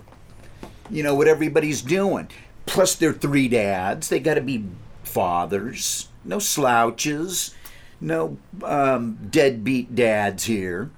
you 0.90 1.04
know 1.04 1.14
what 1.14 1.28
everybody's 1.28 1.82
doing. 1.82 2.30
Plus, 2.66 2.96
they're 2.96 3.12
three 3.12 3.50
dads. 3.50 4.08
They 4.08 4.22
got 4.22 4.36
to 4.36 4.42
be 4.42 4.64
fathers. 5.04 6.08
No 6.24 6.40
slouches. 6.40 7.54
No 8.00 8.38
um, 8.64 9.18
deadbeat 9.30 9.94
dads 9.94 10.46
here. 10.46 10.90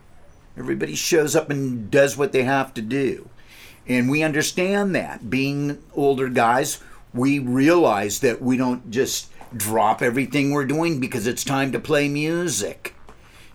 Everybody 0.57 0.95
shows 0.95 1.35
up 1.35 1.49
and 1.49 1.89
does 1.89 2.15
what 2.15 2.31
they 2.31 2.43
have 2.43 2.73
to 2.75 2.81
do. 2.81 3.29
And 3.87 4.09
we 4.09 4.23
understand 4.23 4.95
that. 4.95 5.29
Being 5.29 5.83
older 5.95 6.29
guys, 6.29 6.79
we 7.13 7.39
realize 7.39 8.19
that 8.19 8.41
we 8.41 8.57
don't 8.57 8.91
just 8.91 9.31
drop 9.55 10.01
everything 10.01 10.51
we're 10.51 10.65
doing 10.65 10.99
because 10.99 11.27
it's 11.27 11.43
time 11.43 11.71
to 11.71 11.79
play 11.79 12.07
music. 12.07 12.95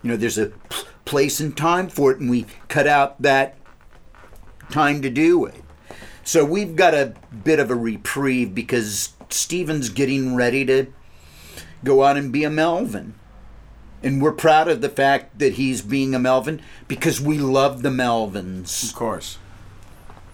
You 0.01 0.11
know, 0.11 0.17
there's 0.17 0.37
a 0.37 0.51
place 1.05 1.39
and 1.39 1.55
time 1.55 1.89
for 1.89 2.11
it, 2.11 2.19
and 2.19 2.29
we 2.29 2.45
cut 2.67 2.87
out 2.87 3.21
that 3.21 3.55
time 4.69 5.01
to 5.01 5.09
do 5.09 5.45
it. 5.45 5.63
So 6.23 6.45
we've 6.45 6.75
got 6.75 6.93
a 6.93 7.15
bit 7.43 7.59
of 7.59 7.71
a 7.71 7.75
reprieve 7.75 8.53
because 8.53 9.13
Steven's 9.29 9.89
getting 9.89 10.35
ready 10.35 10.63
to 10.65 10.87
go 11.83 12.03
out 12.03 12.17
and 12.17 12.31
be 12.31 12.43
a 12.43 12.49
Melvin. 12.49 13.15
And 14.01 14.21
we're 14.21 14.31
proud 14.31 14.67
of 14.67 14.81
the 14.81 14.89
fact 14.89 15.39
that 15.39 15.53
he's 15.53 15.81
being 15.81 16.15
a 16.15 16.19
Melvin 16.19 16.61
because 16.87 17.19
we 17.19 17.37
love 17.37 17.81
the 17.81 17.89
Melvins. 17.89 18.89
Of 18.89 18.95
course. 18.95 19.37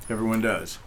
Everyone 0.10 0.42
does. 0.42 0.78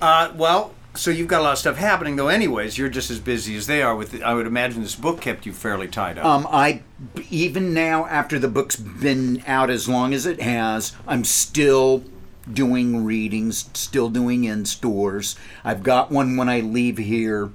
Uh, 0.00 0.32
well, 0.34 0.74
so 0.94 1.10
you've 1.10 1.28
got 1.28 1.40
a 1.40 1.44
lot 1.44 1.52
of 1.52 1.58
stuff 1.58 1.76
happening, 1.76 2.16
though. 2.16 2.28
Anyways, 2.28 2.76
you're 2.76 2.90
just 2.90 3.10
as 3.10 3.18
busy 3.18 3.56
as 3.56 3.66
they 3.66 3.82
are. 3.82 3.96
With, 3.96 4.22
I 4.22 4.34
would 4.34 4.46
imagine 4.46 4.82
this 4.82 4.94
book 4.94 5.20
kept 5.20 5.46
you 5.46 5.52
fairly 5.52 5.88
tied 5.88 6.18
up. 6.18 6.24
Um, 6.24 6.46
I 6.50 6.82
even 7.30 7.72
now 7.72 8.06
after 8.06 8.38
the 8.38 8.48
book's 8.48 8.76
been 8.76 9.42
out 9.46 9.70
as 9.70 9.88
long 9.88 10.12
as 10.12 10.26
it 10.26 10.40
has, 10.40 10.94
I'm 11.06 11.24
still 11.24 12.04
doing 12.52 13.04
readings, 13.04 13.70
still 13.72 14.10
doing 14.10 14.44
in 14.44 14.66
stores. 14.66 15.36
I've 15.64 15.82
got 15.82 16.10
one 16.10 16.36
when 16.36 16.48
I 16.48 16.60
leave 16.60 16.98
here 16.98 17.50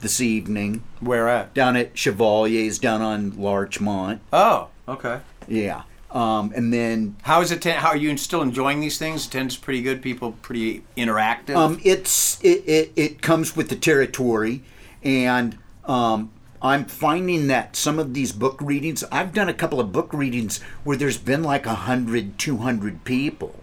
this 0.00 0.20
evening 0.20 0.82
Where 1.00 1.28
at? 1.28 1.54
down 1.54 1.76
at 1.76 1.96
Chevalier's 1.96 2.78
down 2.78 3.02
on 3.02 3.38
Larchmont. 3.40 4.20
Oh, 4.32 4.68
okay. 4.88 5.20
Yeah. 5.48 5.82
Um, 6.10 6.52
and 6.54 6.72
then 6.72 7.16
How 7.22 7.40
is 7.42 7.50
it? 7.50 7.60
Ten- 7.60 7.80
how 7.80 7.88
are 7.88 7.96
you 7.96 8.16
still 8.16 8.40
enjoying 8.40 8.80
these 8.80 8.96
things? 8.98 9.26
Tends 9.26 9.56
pretty 9.56 9.82
good. 9.82 10.00
People 10.00 10.32
pretty 10.40 10.84
interactive. 10.96 11.56
Um, 11.56 11.80
it's 11.84 12.42
it, 12.42 12.64
it, 12.66 12.92
it 12.96 13.22
comes 13.22 13.56
with 13.56 13.68
the 13.68 13.76
territory, 13.76 14.62
and 15.02 15.58
um, 15.84 16.30
I'm 16.62 16.84
finding 16.86 17.48
that 17.48 17.76
some 17.76 17.98
of 17.98 18.14
these 18.14 18.32
book 18.32 18.58
readings. 18.62 19.04
I've 19.12 19.34
done 19.34 19.48
a 19.48 19.54
couple 19.54 19.78
of 19.78 19.92
book 19.92 20.12
readings 20.12 20.62
where 20.84 20.96
there's 20.96 21.18
been 21.18 21.42
like 21.42 21.66
a 21.66 21.74
hundred, 21.74 22.38
two 22.38 22.58
hundred 22.58 23.04
people. 23.04 23.60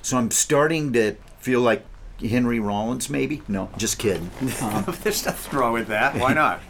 So 0.00 0.16
I'm 0.16 0.30
starting 0.30 0.92
to 0.94 1.16
feel 1.40 1.60
like 1.60 1.84
Henry 2.20 2.60
Rollins, 2.60 3.10
maybe. 3.10 3.42
No, 3.48 3.68
just 3.76 3.98
kidding. 3.98 4.30
Um, 4.62 4.84
There's 5.02 5.26
nothing 5.26 5.58
wrong 5.58 5.72
with 5.72 5.88
that. 5.88 6.16
Why 6.16 6.32
not? 6.34 6.60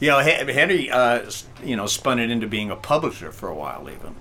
you 0.00 0.08
know, 0.08 0.18
Henry, 0.18 0.90
uh, 0.90 1.30
you 1.64 1.76
know, 1.76 1.86
spun 1.86 2.18
it 2.18 2.30
into 2.30 2.46
being 2.46 2.70
a 2.70 2.76
publisher 2.76 3.30
for 3.30 3.48
a 3.48 3.54
while. 3.54 3.88
Even 3.88 4.16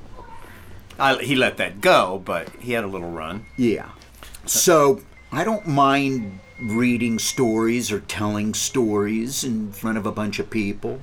I, 1.00 1.16
he 1.24 1.36
let 1.36 1.58
that 1.58 1.82
go, 1.82 2.22
but 2.24 2.50
he 2.60 2.74
had 2.74 2.84
a 2.84 2.88
little 2.88 3.10
run. 3.10 3.48
Yeah. 3.58 3.90
So 4.46 5.02
I 5.32 5.44
don't 5.44 5.66
mind 5.68 6.40
reading 6.62 7.18
stories 7.18 7.92
or 7.92 8.02
telling 8.02 8.54
stories 8.54 9.44
in 9.44 9.72
front 9.72 9.98
of 9.98 10.06
a 10.06 10.12
bunch 10.12 10.38
of 10.38 10.52
people. 10.52 11.02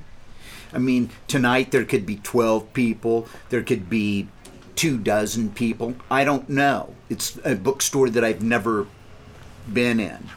I 0.71 0.77
mean, 0.77 1.09
tonight 1.27 1.71
there 1.71 1.83
could 1.83 2.05
be 2.05 2.15
12 2.17 2.71
people, 2.73 3.27
there 3.49 3.63
could 3.63 3.89
be 3.89 4.27
two 4.79 4.97
dozen 4.97 5.49
people. 5.49 5.93
I 6.09 6.23
don't 6.23 6.47
know. 6.47 6.95
It's 7.09 7.37
a 7.43 7.55
bookstore 7.55 8.09
that 8.11 8.23
I've 8.23 8.41
never 8.41 8.87
been 9.67 9.99
in. 9.99 10.29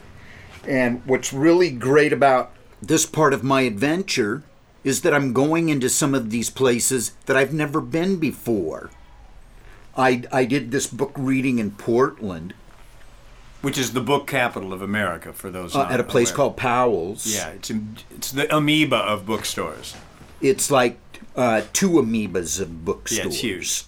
And 0.66 1.00
what's 1.06 1.32
really 1.32 1.70
great 1.70 2.12
about 2.12 2.50
this 2.82 3.06
part 3.06 3.34
of 3.34 3.44
my 3.44 3.60
adventure 3.60 4.42
is 4.82 5.02
that 5.02 5.14
I'm 5.14 5.32
going 5.32 5.68
into 5.68 5.88
some 5.88 6.12
of 6.12 6.30
these 6.30 6.50
places 6.50 7.12
that 7.26 7.36
I've 7.36 7.54
never 7.54 7.80
been 7.80 8.16
before. 8.16 8.90
I, 9.96 10.24
I 10.32 10.44
did 10.44 10.72
this 10.72 10.88
book 10.88 11.12
reading 11.14 11.60
in 11.60 11.70
Portland 11.70 12.52
Which 13.60 13.78
is 13.78 13.92
the 13.92 14.00
book 14.00 14.26
capital 14.26 14.72
of 14.72 14.82
America 14.82 15.32
for 15.32 15.52
those 15.52 15.76
uh, 15.76 15.86
at 15.88 16.00
a 16.00 16.02
place 16.02 16.30
aware. 16.30 16.36
called 16.36 16.56
Powell's. 16.56 17.32
Yeah, 17.32 17.50
it's 17.50 17.70
in, 17.70 17.96
it's 18.10 18.32
the 18.32 18.52
amoeba 18.52 18.96
of 18.96 19.24
bookstores. 19.24 19.94
It's 20.40 20.68
like 20.68 20.98
uh, 21.36 21.62
two 21.72 21.90
amoebas 21.90 22.60
of 22.60 22.84
bookstores. 22.84 23.18
Yeah, 23.18 23.26
it's 23.26 23.40
huge. 23.40 23.84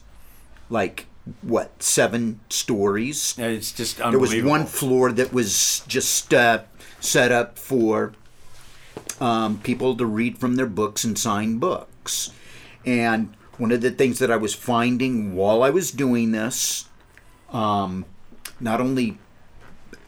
Like, 0.75 1.07
what, 1.41 1.83
seven 1.83 2.41
stories? 2.51 3.37
It's 3.39 3.71
just 3.71 3.99
There 3.99 4.19
was 4.19 4.43
one 4.43 4.67
floor 4.67 5.13
that 5.13 5.33
was 5.33 5.85
just 5.87 6.35
uh, 6.35 6.65
set 6.99 7.31
up 7.31 7.59
for 7.59 8.13
um, 9.21 9.61
people 9.61 9.97
to 9.97 10.05
read 10.05 10.37
from 10.37 10.57
their 10.57 10.67
books 10.67 11.05
and 11.05 11.17
sign 11.17 11.59
books. 11.59 12.33
And 12.85 13.35
one 13.57 13.71
of 13.71 13.83
the 13.83 13.93
things 13.93 14.19
that 14.19 14.33
I 14.33 14.37
was 14.37 14.53
finding 14.53 15.37
while 15.37 15.63
I 15.63 15.71
was 15.71 15.93
doing 15.93 16.33
this, 16.33 16.89
um, 17.51 18.05
not 18.59 18.81
only 18.81 19.19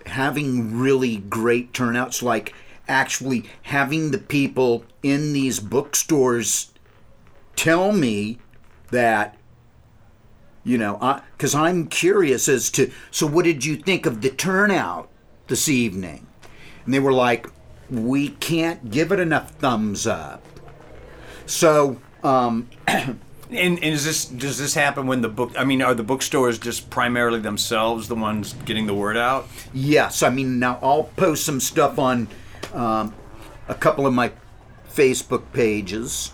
having 0.07 0.77
really 0.77 1.19
great 1.19 1.73
turnouts, 1.73 2.25
like 2.25 2.53
actually 2.89 3.45
having 3.63 4.11
the 4.11 4.19
people 4.19 4.85
in 5.05 5.33
these 5.33 5.61
bookstores 5.61 6.73
tell 7.55 7.93
me 7.93 8.39
that 8.91 9.37
you 10.67 10.77
know 10.77 11.23
because 11.37 11.55
i'm 11.55 11.87
curious 11.87 12.49
as 12.49 12.69
to 12.71 12.91
so 13.11 13.27
what 13.27 13.45
did 13.45 13.65
you 13.65 13.77
think 13.77 14.05
of 14.05 14.21
the 14.21 14.31
turnout 14.31 15.09
this 15.47 15.69
evening 15.69 16.27
and 16.85 16.93
they 16.93 17.01
were 17.01 17.13
like 17.13 17.47
we 17.89 18.31
can't 18.31 18.91
give 18.91 19.13
it 19.13 19.21
enough 19.21 19.53
thumbs 19.53 20.07
up 20.07 20.43
so 21.47 22.01
um, 22.25 22.69
And, 23.49 23.77
and 23.79 23.95
is 23.95 24.05
this 24.05 24.25
does 24.25 24.59
this 24.59 24.75
happen 24.75 25.07
when 25.07 25.21
the 25.21 25.29
book? 25.29 25.53
I 25.57 25.65
mean, 25.65 25.81
are 25.81 25.95
the 25.95 26.03
bookstores 26.03 26.59
just 26.59 26.91
primarily 26.91 27.39
themselves 27.39 28.09
the 28.09 28.17
ones 28.17 28.55
getting 28.65 28.87
the 28.87 28.95
word 28.95 29.17
out? 29.17 29.47
yes 29.73 30.23
i 30.23 30.31
mean 30.31 30.59
now 30.59 30.79
i'll 30.83 31.05
post 31.17 31.45
some 31.45 31.61
stuff 31.61 31.99
on 31.99 32.27
um, 32.75 33.15
a 33.69 33.75
couple 33.75 34.07
of 34.07 34.13
my 34.13 34.33
facebook 34.93 35.45
pages 35.53 36.33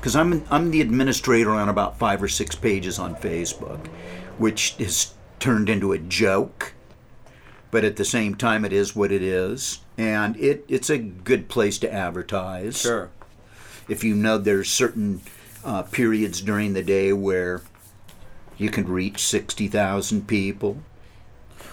because 0.00 0.16
I'm, 0.16 0.44
I'm 0.50 0.70
the 0.70 0.80
administrator 0.80 1.50
on 1.50 1.68
about 1.68 1.98
five 1.98 2.22
or 2.22 2.28
six 2.28 2.54
pages 2.54 2.98
on 2.98 3.14
facebook 3.16 3.86
which 4.38 4.70
has 4.76 5.14
turned 5.38 5.68
into 5.68 5.92
a 5.92 5.98
joke 5.98 6.72
but 7.70 7.84
at 7.84 7.96
the 7.96 8.04
same 8.04 8.34
time 8.34 8.64
it 8.64 8.72
is 8.72 8.96
what 8.96 9.12
it 9.12 9.22
is 9.22 9.80
and 9.98 10.36
it, 10.36 10.64
it's 10.68 10.90
a 10.90 10.98
good 10.98 11.48
place 11.48 11.78
to 11.78 11.92
advertise 11.92 12.80
Sure. 12.80 13.10
if 13.88 14.02
you 14.04 14.14
know 14.14 14.38
there's 14.38 14.70
certain 14.70 15.20
uh, 15.64 15.82
periods 15.82 16.40
during 16.40 16.72
the 16.72 16.82
day 16.82 17.12
where 17.12 17.62
you 18.56 18.70
can 18.70 18.86
reach 18.86 19.22
60,000 19.22 20.26
people 20.26 20.82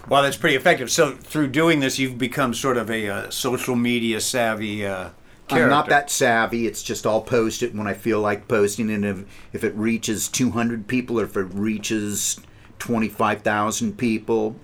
Well, 0.10 0.24
that's 0.24 0.38
pretty 0.38 0.56
effective. 0.56 0.90
So 0.90 1.12
through 1.16 1.48
doing 1.48 1.82
this, 1.82 2.00
you've 2.00 2.18
become 2.18 2.54
sort 2.54 2.78
of 2.78 2.90
a 2.90 3.10
uh, 3.10 3.30
social 3.30 3.76
media 3.76 4.22
savvy 4.22 4.86
uh, 4.86 5.10
character. 5.48 5.66
I'm 5.66 5.70
not 5.70 5.90
that 5.90 6.10
savvy. 6.10 6.68
It's 6.68 6.84
just 6.84 7.06
I'll 7.06 7.22
post 7.22 7.64
it 7.64 7.74
when 7.74 7.88
I 7.88 7.94
feel 7.94 8.20
like 8.20 8.48
posting 8.48 8.90
it. 8.90 9.04
If, 9.04 9.26
if 9.54 9.64
it 9.64 9.76
reaches 9.76 10.28
200 10.28 10.88
people 10.88 11.20
or 11.20 11.24
if 11.24 11.38
it 11.38 11.48
reaches 11.54 12.40
25,000 12.80 13.98
people, 13.98 14.56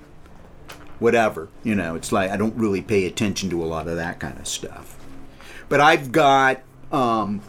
whatever. 0.99 1.49
You 1.63 1.75
know, 1.75 1.95
it's 1.95 2.11
like 2.11 2.31
I 2.31 2.37
don't 2.37 2.55
really 2.55 2.81
pay 2.81 3.05
attention 3.05 3.49
to 3.51 3.63
a 3.63 3.65
lot 3.65 3.87
of 3.87 3.95
that 3.95 4.19
kind 4.19 4.37
of 4.39 4.47
stuff. 4.47 4.97
But 5.69 5.79
I've 5.81 6.11
got 6.11 6.61
um, 6.91 7.41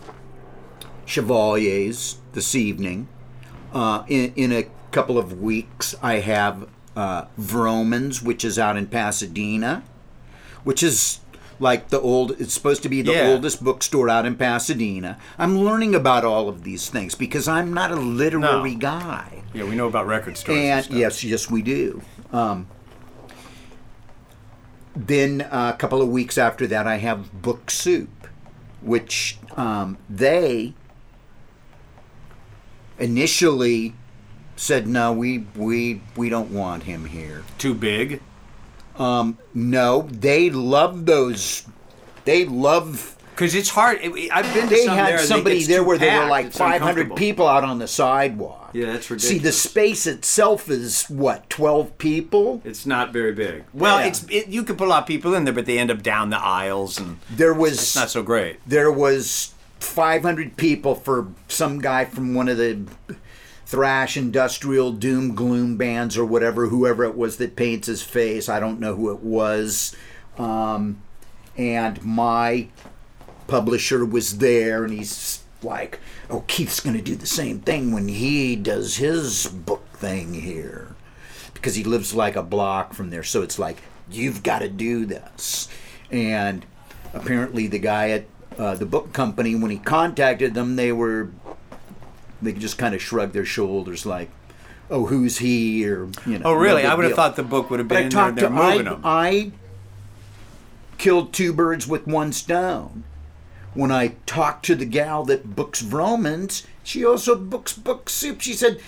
Chevaliers 1.05 2.19
this 2.33 2.55
evening. 2.55 3.09
Uh, 3.73 4.05
in, 4.09 4.33
in 4.37 4.53
a 4.53 4.67
couple 4.93 5.19
of 5.19 5.41
weeks, 5.41 5.97
I 6.01 6.21
have 6.21 6.69
uh, 6.97 7.27
Vromans, 7.39 8.23
which 8.23 8.45
is 8.45 8.59
out 8.59 8.77
in 8.77 8.87
Pasadena, 8.87 9.83
which 10.63 10.83
is 10.83 11.21
like 11.61 11.89
the 11.89 12.01
old, 12.01 12.33
it's 12.41 12.53
supposed 12.55 12.83
to 12.83 12.89
be 12.89 13.03
the 13.03 13.13
Yeah. 13.13 13.29
oldest 13.29 13.63
bookstore 13.63 14.09
out 14.09 14.27
in 14.27 14.35
Pasadena. 14.37 15.19
I'm 15.39 15.59
learning 15.59 15.95
about 15.95 16.25
all 16.25 16.49
of 16.49 16.65
these 16.65 16.89
things 16.89 17.15
because 17.15 17.47
I'm 17.49 17.73
not 17.73 17.91
a 17.91 17.97
literary 17.97 18.73
No. 18.73 18.79
guy. 18.79 19.43
Yeah, 19.53 19.65
we 19.65 19.75
know 19.77 19.87
about 19.87 20.07
record 20.07 20.37
stores. 20.37 20.59
And, 20.59 20.87
And 20.87 20.99
yes, 20.99 21.23
yes, 21.25 21.51
we 21.51 21.63
do. 21.63 22.03
Um, 22.33 22.67
then 24.97 25.43
uh, 25.43 25.73
a 25.75 25.79
couple 25.79 26.03
of 26.03 26.09
weeks 26.09 26.39
after 26.39 26.67
that, 26.69 26.87
I 26.87 26.97
have 26.97 27.43
Book 27.43 27.71
Soup, 27.71 28.09
which 28.81 29.39
um, 29.57 29.97
they 30.11 30.75
initially 32.99 33.95
said, 34.57 34.87
"No, 34.87 35.13
we 35.13 35.47
we 35.57 36.01
we 36.17 36.29
don't 36.29 36.51
want 36.51 36.85
him 36.85 37.07
here." 37.07 37.43
Too 37.59 37.75
big. 37.75 38.21
Um, 38.99 39.39
no, 39.55 40.03
they 40.11 40.51
love 40.51 41.07
those. 41.07 41.65
They 42.25 42.45
love. 42.45 43.17
Because 43.31 43.55
it's 43.57 43.71
hard. 43.71 43.99
I've 44.01 44.55
been 44.55 44.69
to 44.69 44.75
They 44.75 44.85
some 44.85 44.97
had 44.97 45.09
there. 45.09 45.19
somebody 45.19 45.65
there 45.65 45.83
where 45.83 45.99
there 45.99 46.21
were 46.21 46.27
like 46.29 46.47
it's 46.47 46.59
500 46.59 47.17
people 47.17 47.49
out 47.49 47.65
on 47.65 47.81
the 47.81 47.89
sidewalk. 47.89 48.71
Yeah, 48.73 48.87
that's 48.93 49.11
ridiculous. 49.11 49.29
See, 49.29 49.39
the 49.39 49.51
space 49.53 50.07
itself 50.07 50.69
is 50.71 51.05
what 51.07 51.51
12 51.51 51.99
people. 51.99 52.63
It's 52.65 52.87
not 52.87 53.13
very 53.13 53.33
big. 53.33 53.65
Well, 53.73 53.99
Yeah. 54.01 54.07
it's 54.07 54.25
it, 54.31 54.49
you 54.49 54.63
could 54.63 54.79
put 54.79 54.87
a 54.87 54.91
lot 54.91 55.03
of 55.03 55.09
people 55.09 55.35
in 55.35 55.45
there, 55.45 55.53
but 55.55 55.67
they 55.67 55.79
end 55.79 55.91
up 55.91 56.03
down 56.03 56.31
the 56.31 56.39
aisles, 56.39 56.99
and 56.99 57.19
There 57.29 57.53
was 57.55 57.73
it's 57.75 57.97
not 57.97 58.11
so 58.11 58.23
great. 58.23 58.59
there 58.69 58.91
was 58.93 59.53
500 59.81 60.57
people 60.57 60.95
for 60.95 61.27
some 61.49 61.81
guy 61.81 62.05
from 62.05 62.35
one 62.35 62.49
of 62.49 62.57
the 62.57 62.83
thrash 63.75 64.17
industrial 64.17 64.93
doom 64.93 65.35
gloom 65.35 65.77
bands 65.77 66.17
or 66.17 66.25
whatever 66.25 66.69
whoever 66.69 67.03
it 67.03 67.17
was 67.17 67.39
that 67.39 67.57
paints 67.57 67.89
his 67.89 68.05
face 68.05 68.49
i 68.49 68.61
don't 68.61 68.79
know 68.79 68.95
who 68.95 69.11
it 69.11 69.21
was. 69.21 69.97
Um, 70.39 71.03
and 71.57 72.01
my 72.05 72.69
publisher 73.49 74.05
was 74.05 74.39
there 74.39 74.85
and 74.85 74.93
he's 74.93 75.43
like 75.61 75.99
oh 76.31 76.45
keith's 76.47 76.79
going 76.79 76.97
to 76.97 77.03
do 77.03 77.17
the 77.17 77.27
same 77.27 77.59
thing 77.59 77.93
when 77.93 78.07
he 78.07 78.55
does 78.55 78.99
his 78.99 79.49
book 79.49 79.85
thing 79.95 80.35
here. 80.35 80.95
Because 81.53 81.75
he 81.75 81.83
lives 81.83 82.15
like 82.15 82.37
a 82.37 82.43
block 82.45 82.95
from 82.95 83.11
there. 83.11 83.25
So 83.25 83.43
it's 83.43 83.59
like 83.59 83.79
you've 84.09 84.45
got 84.45 84.61
to 84.61 84.69
do 84.69 85.05
this. 85.05 85.69
And 86.13 86.65
apparently 87.13 87.67
the 87.67 87.81
guy 87.81 88.11
at 88.11 88.27
uh, 88.57 88.77
the 88.77 88.87
book 88.87 89.13
company 89.13 89.57
when 89.57 89.73
he 89.73 89.79
contacted 89.79 90.55
them 90.55 90.77
they 90.77 90.93
were 90.93 91.31
they 92.45 92.53
just 92.53 92.79
kind 92.79 92.95
of 92.95 93.03
shrug 93.03 93.33
their 93.33 93.45
shoulders 93.45 94.05
like 94.07 94.31
oh 94.91 95.07
who's 95.07 95.39
he 95.39 95.85
or 95.87 96.09
you 96.27 96.39
know 96.39 96.47
Oh, 96.51 96.53
really? 96.55 96.83
no 96.83 96.91
I 96.91 96.95
would 96.95 97.05
have 97.07 97.15
thought 97.15 97.37
the 97.37 97.43
book 97.43 97.71
would 97.71 97.79
have 97.81 97.89
but 97.89 97.95
been 97.97 98.03
i 98.05 98.07
in 98.07 98.11
there. 98.11 98.21
talked 98.25 98.37
They're 98.37 98.49
to 98.49 98.55
moving 98.55 98.87
I, 98.89 98.91
them. 98.91 99.01
I 99.05 99.53
killed 100.99 101.33
two 101.33 101.53
birds 101.53 101.87
with 101.87 102.07
one 102.07 102.33
stone 102.33 103.05
when 103.75 103.91
I 103.91 104.15
talked 104.25 104.65
to 104.67 104.77
the 104.77 104.85
gal 104.85 105.25
that 105.25 105.57
books 105.57 105.83
Vromans, 105.83 106.65
she 106.85 107.05
also 107.05 107.35
books 107.35 107.73
book 107.73 108.09
soup. 108.09 108.41
She 108.41 108.53
said, 108.53 108.81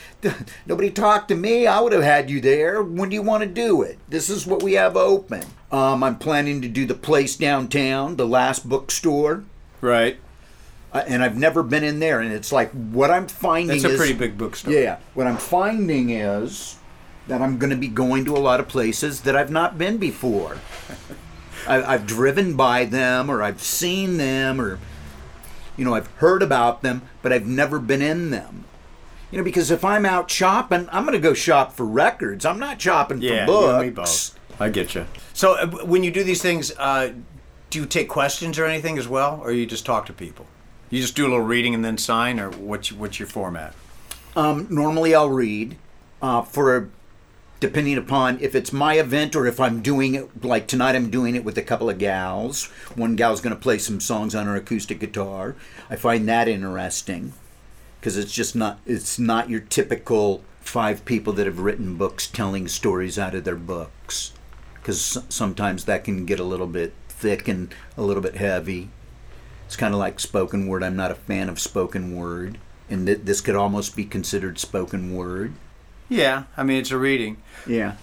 "Nobody 0.64 0.90
talked 0.90 1.27
to 1.29 1.35
me. 1.35 1.66
I 1.66 1.81
would 1.81 1.92
have 1.92 2.05
had 2.05 2.31
you 2.31 2.40
there. 2.40 2.81
When 2.81 3.09
do 3.09 3.14
you 3.16 3.23
want 3.23 3.42
to 3.42 3.49
do 3.49 3.83
it? 3.83 3.99
This 4.09 4.31
is 4.31 4.47
what 4.47 4.62
we 4.62 4.75
have 4.75 4.97
open. 4.97 5.42
Um, 5.73 6.05
I'm 6.05 6.16
planning 6.19 6.62
to 6.62 6.69
do 6.69 6.87
the 6.87 6.95
place 6.95 7.35
downtown, 7.37 8.14
the 8.14 8.29
last 8.29 8.69
bookstore, 8.69 9.42
right. 9.81 10.19
Uh, 10.96 11.04
and 11.06 11.22
I've 11.22 11.37
never 11.37 11.62
been 11.62 11.85
in 11.85 11.98
there. 12.00 12.20
And 12.20 12.32
it's 12.32 12.52
like 12.52 12.70
what 12.72 13.11
I'm 13.11 13.28
finding 13.28 13.68
That's 13.68 13.85
a 13.85 13.90
is 13.90 13.96
pretty 13.98 14.14
big 14.14 14.37
bookstore. 14.38 14.72
yeah. 14.72 14.98
What 15.14 15.26
I'm 15.26 15.37
finding 15.37 16.11
is 16.11 16.76
that 17.28 17.40
I'm 17.42 17.59
going 17.59 17.70
to 17.70 17.76
be 17.76 17.88
going 17.88 18.24
to 18.26 18.37
a 18.37 18.38
lot 18.38 18.61
of 18.61 18.68
places 18.68 19.22
that 19.22 19.37
I've 19.37 19.50
not 19.50 19.76
been 19.78 19.98
before. 19.98 20.59
I, 21.68 21.82
I've 21.94 22.06
driven 22.06 22.56
by 22.56 22.85
them, 22.85 23.28
or 23.28 23.42
I've 23.42 23.61
seen 23.61 24.16
them, 24.18 24.61
or 24.61 24.78
you 25.76 25.85
know, 25.85 25.94
I've 25.94 26.06
heard 26.18 26.42
about 26.42 26.82
them, 26.82 27.02
but 27.22 27.32
I've 27.32 27.46
never 27.46 27.78
been 27.80 28.00
in 28.02 28.30
them. 28.30 28.64
You 29.32 29.38
know, 29.38 29.44
because 29.44 29.72
if 29.72 29.85
I'm 29.85 30.06
out 30.06 30.30
shopping, 30.30 30.88
I'm 30.92 31.04
going 31.04 31.14
to 31.16 31.20
go 31.20 31.35
shop 31.35 31.72
for 31.72 31.85
records. 31.85 32.46
I'm 32.46 32.61
not 32.61 32.80
shopping 32.80 33.20
Yeah, 33.20 33.44
for 33.44 33.52
books. 33.52 33.72
and 33.72 33.82
me 33.82 33.90
both. 33.90 34.38
I 34.61 34.68
get 34.70 34.94
you. 34.94 35.04
So 35.35 35.54
uh, 35.59 35.66
when 35.85 36.04
you 36.04 36.12
do 36.12 36.22
these 36.22 36.40
things, 36.40 36.70
uh, 36.78 37.12
do 37.70 37.80
you 37.80 37.87
take 37.87 38.09
questions 38.09 38.56
or 38.61 38.64
anything 38.64 38.96
as 38.96 39.09
well, 39.09 39.40
or 39.42 39.50
you 39.50 39.66
just 39.66 39.85
talk 39.85 40.06
to 40.06 40.12
people? 40.12 40.46
You 40.90 41.01
just 41.01 41.16
do 41.16 41.25
a 41.25 41.29
little 41.29 41.40
reading 41.40 41.75
and 41.75 41.85
then 41.85 41.99
sign, 41.99 42.38
or 42.38 42.51
what's 42.51 42.92
what's 42.92 43.18
your 43.18 43.29
format? 43.29 43.75
Um, 44.37 44.66
normally, 44.70 45.14
I'll 45.14 45.31
read 45.31 45.77
uh, 46.22 46.42
for 46.42 46.90
depending 47.59 47.96
upon 47.96 48.38
if 48.40 48.55
it's 48.55 48.72
my 48.72 48.94
event 48.94 49.35
or 49.35 49.46
if 49.46 49.59
I'm 49.59 49.83
doing 49.83 50.14
it. 50.14 50.44
Like 50.44 50.66
tonight, 50.66 50.94
I'm 50.94 51.11
doing 51.11 51.35
it 51.35 51.44
with 51.44 51.59
a 51.59 51.62
couple 51.62 51.90
of 51.90 51.99
gals. 51.99 52.66
One 52.94 53.16
gal's 53.16 53.40
going 53.40 53.55
to 53.55 53.61
play 53.61 53.79
some 53.79 54.01
songs 54.01 54.35
on 54.35 54.46
her 54.46 54.57
acoustic 54.57 55.01
guitar. 55.01 55.57
I 55.90 55.96
find 55.96 56.29
that 56.29 56.49
interesting 56.49 57.33
because 58.01 58.16
it's 58.16 58.33
just 58.33 58.55
not 58.55 58.79
it's 58.87 59.18
not 59.18 59.51
your 59.51 59.61
typical 59.61 60.42
five 60.61 61.05
people 61.05 61.33
that 61.33 61.46
have 61.46 61.61
written 61.61 61.96
books 61.96 62.27
telling 62.27 62.68
stories 62.68 63.18
out 63.18 63.35
of 63.35 63.44
their 63.44 63.57
books 63.57 64.33
because 64.75 65.18
sometimes 65.29 65.85
that 65.85 66.05
can 66.05 66.25
get 66.27 66.38
a 66.38 66.44
little 66.44 66.66
bit 66.66 66.92
thick 67.09 67.49
and 67.49 67.75
a 67.96 68.03
little 68.03 68.22
bit 68.22 68.37
heavy. 68.37 68.90
It's 69.66 69.76
kind 69.76 69.92
of 69.94 70.00
like 70.00 70.18
spoken 70.20 70.66
word. 70.66 70.83
I'm 70.83 70.96
not 70.96 71.11
a 71.11 71.14
fan 71.16 71.48
of 71.48 71.61
spoken 71.61 72.16
word, 72.16 72.59
and 72.88 73.07
th- 73.07 73.20
this 73.24 73.40
could 73.40 73.57
almost 73.57 73.94
be 73.96 74.05
considered 74.05 74.59
spoken 74.59 75.14
word. 75.14 75.52
Yeah, 76.09 76.44
I 76.57 76.62
mean 76.62 76.79
it's 76.79 76.90
a 76.92 76.98
reading. 76.98 77.37
Yeah. 77.66 77.96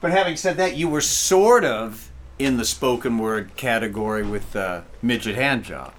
But 0.00 0.10
having 0.10 0.36
said 0.36 0.56
that, 0.58 0.76
you 0.76 0.88
were 0.88 1.00
sort 1.00 1.64
of 1.64 2.10
in 2.38 2.56
the 2.56 2.64
spoken 2.64 3.18
word 3.18 3.54
category 3.56 4.24
with 4.24 4.56
uh, 4.56 4.82
midget 5.02 5.36
hand 5.36 5.64
job. 5.64 5.94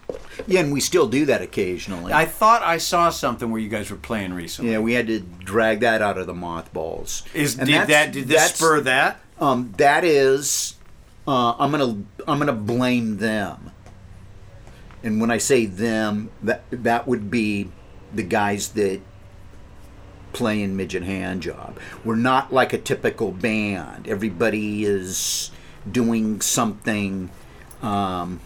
Yeah, 0.48 0.60
and 0.60 0.74
we 0.74 0.82
still 0.82 1.08
do 1.08 1.26
that 1.28 1.42
occasionally. 1.42 2.12
I 2.12 2.26
thought 2.26 2.62
I 2.62 2.78
saw 2.78 3.10
something 3.10 3.52
where 3.52 3.62
you 3.62 3.70
guys 3.70 3.90
were 3.90 3.96
playing 3.96 4.34
recently. 4.34 4.74
yeah, 4.74 4.80
we 4.80 4.94
had 4.94 5.08
to 5.08 5.22
drag 5.22 5.80
that 5.80 6.02
out 6.02 6.18
of 6.18 6.28
the 6.28 6.34
mothballs. 6.34 7.24
Is 7.34 7.58
And 7.58 7.68
did 7.68 7.88
that 7.88 8.12
did 8.12 8.28
this 8.28 8.54
spur 8.54 8.82
that? 8.82 9.22
Um, 9.40 9.74
that 9.78 10.04
is, 10.04 10.76
uh, 11.28 11.56
I'm 11.58 11.72
gonna 11.72 12.04
I'm 12.28 12.38
gonna 12.38 12.52
blame 12.54 13.18
them. 13.18 13.72
And 15.06 15.22
when 15.22 15.30
I 15.30 15.38
say 15.38 15.68
them, 15.68 16.32
that 16.42 16.64
that 16.72 17.08
would 17.08 17.30
be 17.30 17.70
the 18.12 18.24
guys 18.24 18.70
that 18.70 19.02
play 20.34 20.64
in 20.64 20.76
midget 20.76 21.04
hand 21.04 21.44
job. 21.44 21.78
We're 22.04 22.16
not 22.16 22.52
like 22.52 22.74
a 22.74 22.80
typical 22.80 23.32
band. 23.32 24.08
Everybody 24.08 24.84
is 24.84 25.52
doing 25.90 26.42
something. 26.42 27.30
Um, 27.84 28.42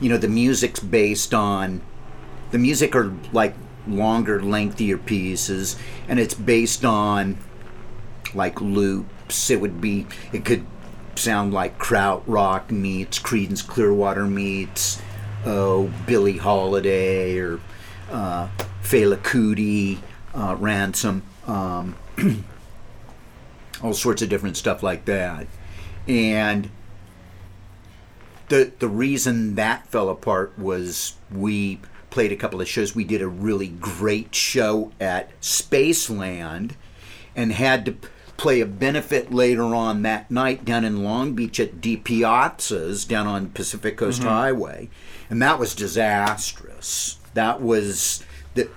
you 0.00 0.08
know, 0.08 0.16
the 0.16 0.28
music's 0.28 0.78
based 0.78 1.34
on 1.34 1.82
the 2.52 2.58
music 2.58 2.94
are 2.94 3.12
like 3.32 3.56
longer, 3.88 4.40
lengthier 4.40 4.96
pieces, 4.96 5.76
and 6.06 6.20
it's 6.20 6.34
based 6.34 6.84
on 6.84 7.36
like 8.32 8.60
loops. 8.60 9.50
It 9.50 9.60
would 9.60 9.80
be, 9.80 10.06
it 10.32 10.44
could 10.44 10.64
sound 11.16 11.52
like 11.52 11.78
Kraut 11.78 12.22
Rock 12.28 12.70
meets 12.70 13.18
Creedence 13.18 13.66
Clearwater 13.66 14.24
meets 14.24 15.02
oh 15.44 15.92
Billie 16.06 16.38
Holiday 16.38 17.38
or 17.38 17.60
uh, 18.10 18.48
Fela 18.82 19.16
Kuti, 19.16 19.98
uh, 20.34 20.56
Ransom, 20.58 21.22
um, 21.46 21.96
all 23.82 23.94
sorts 23.94 24.22
of 24.22 24.28
different 24.28 24.56
stuff 24.56 24.82
like 24.82 25.04
that, 25.06 25.46
and 26.06 26.70
the 28.48 28.72
the 28.78 28.88
reason 28.88 29.54
that 29.54 29.86
fell 29.86 30.08
apart 30.08 30.58
was 30.58 31.14
we 31.30 31.80
played 32.10 32.30
a 32.32 32.36
couple 32.36 32.60
of 32.60 32.68
shows. 32.68 32.94
We 32.94 33.04
did 33.04 33.22
a 33.22 33.28
really 33.28 33.68
great 33.68 34.34
show 34.34 34.92
at 35.00 35.40
Spaceland 35.40 36.72
and 37.34 37.52
had 37.52 37.86
to 37.86 37.96
play 38.42 38.60
a 38.60 38.66
benefit 38.66 39.32
later 39.32 39.62
on 39.62 40.02
that 40.02 40.28
night 40.28 40.64
down 40.64 40.84
in 40.84 41.04
Long 41.04 41.32
Beach 41.32 41.60
at 41.60 41.80
Di 41.80 41.96
Piazza's 41.96 43.04
down 43.04 43.28
on 43.28 43.50
Pacific 43.50 43.96
Coast 43.96 44.24
Highway, 44.24 44.90
and 45.30 45.40
that 45.40 45.60
was 45.60 45.76
disastrous. 45.76 47.18
That 47.34 47.62
was 47.62 48.24
that. 48.54 48.68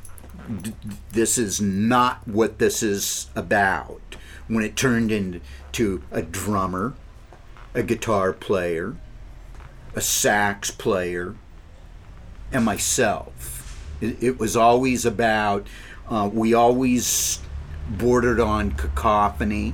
d- 0.61 0.73
this 1.13 1.39
is 1.39 1.59
not 1.59 2.27
what 2.27 2.59
this 2.59 2.83
is 2.83 3.31
about. 3.35 4.15
When 4.47 4.63
it 4.63 4.75
turned 4.75 5.11
into 5.11 6.03
a 6.11 6.21
drummer, 6.21 6.93
a 7.73 7.81
guitar 7.81 8.33
player, 8.33 8.95
a 9.95 10.01
sax 10.01 10.69
player, 10.69 11.33
and 12.51 12.63
myself. 12.63 13.81
It, 13.99 14.21
it 14.21 14.39
was 14.39 14.55
always 14.55 15.05
about, 15.07 15.65
uh, 16.07 16.29
we 16.31 16.53
always 16.53 17.39
bordered 17.89 18.39
on 18.39 18.71
cacophony. 18.71 19.73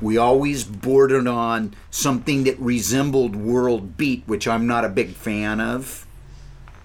We 0.00 0.18
always 0.18 0.64
bordered 0.64 1.26
on 1.26 1.74
something 1.90 2.44
that 2.44 2.58
resembled 2.58 3.34
world 3.34 3.96
beat, 3.96 4.24
which 4.26 4.46
I'm 4.46 4.66
not 4.66 4.84
a 4.84 4.90
big 4.90 5.10
fan 5.10 5.60
of. 5.60 6.06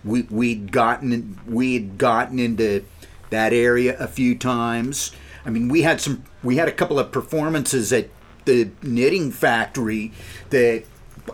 We, 0.04 0.24
we'd 0.24 0.72
gotten 0.72 1.40
we'd 1.46 1.98
gotten 1.98 2.40
into 2.40 2.86
that 3.30 3.54
area 3.54 3.98
a 4.00 4.08
few 4.08 4.36
times. 4.36 5.12
I 5.46 5.50
mean, 5.50 5.68
we 5.70 5.82
had 5.82 6.00
some 6.00 6.24
we 6.44 6.58
had 6.58 6.68
a 6.68 6.72
couple 6.72 7.00
of 7.00 7.12
performances 7.12 7.92
at 7.92 8.10
the 8.46 8.72
knitting 8.82 9.32
factory 9.32 10.12
that 10.50 10.84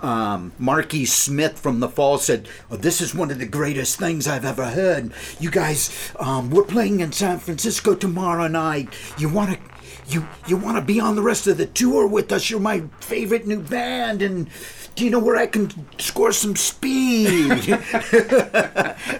um, 0.03 0.51
Marquis 0.59 1.05
Smith 1.05 1.59
from 1.59 1.79
the 1.79 1.89
Fall 1.89 2.17
said, 2.17 2.47
oh, 2.71 2.77
"This 2.77 3.01
is 3.01 3.13
one 3.15 3.31
of 3.31 3.39
the 3.39 3.45
greatest 3.45 3.97
things 3.99 4.27
I've 4.27 4.45
ever 4.45 4.65
heard. 4.65 5.11
You 5.39 5.51
guys, 5.51 6.11
um, 6.19 6.49
we're 6.49 6.63
playing 6.63 6.99
in 6.99 7.11
San 7.11 7.39
Francisco 7.39 7.95
tomorrow 7.95 8.47
night. 8.47 8.89
You 9.17 9.29
want 9.29 9.53
to, 9.53 9.59
you 10.07 10.27
you 10.47 10.57
want 10.57 10.77
to 10.77 10.81
be 10.83 10.99
on 10.99 11.15
the 11.15 11.21
rest 11.21 11.47
of 11.47 11.57
the 11.57 11.65
tour 11.65 12.07
with 12.07 12.31
us? 12.31 12.49
You're 12.49 12.59
my 12.59 12.83
favorite 12.99 13.45
new 13.47 13.61
band, 13.61 14.21
and 14.21 14.49
do 14.95 15.05
you 15.05 15.11
know 15.11 15.19
where 15.19 15.35
I 15.37 15.45
can 15.47 15.71
score 15.99 16.31
some 16.31 16.55
speed? 16.55 17.77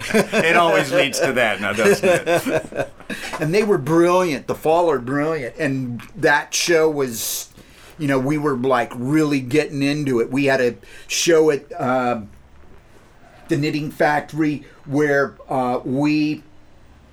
It 0.09 0.55
always 0.55 0.91
leads 0.91 1.19
to 1.19 1.33
that 1.33 1.61
now, 1.61 1.73
doesn't 1.73 2.27
it? 2.27 2.93
and 3.39 3.53
they 3.53 3.63
were 3.63 3.77
brilliant. 3.77 4.47
The 4.47 4.55
Fall 4.55 4.89
are 4.89 4.99
brilliant, 4.99 5.55
and 5.57 6.01
that 6.15 6.53
show 6.53 6.89
was, 6.89 7.53
you 7.97 8.07
know, 8.07 8.19
we 8.19 8.37
were 8.37 8.55
like 8.55 8.91
really 8.95 9.41
getting 9.41 9.81
into 9.81 10.19
it. 10.19 10.31
We 10.31 10.45
had 10.45 10.61
a 10.61 10.75
show 11.07 11.49
at 11.51 11.71
uh, 11.73 12.21
the 13.47 13.57
Knitting 13.57 13.91
Factory 13.91 14.65
where 14.85 15.35
uh, 15.49 15.79
we 15.83 16.43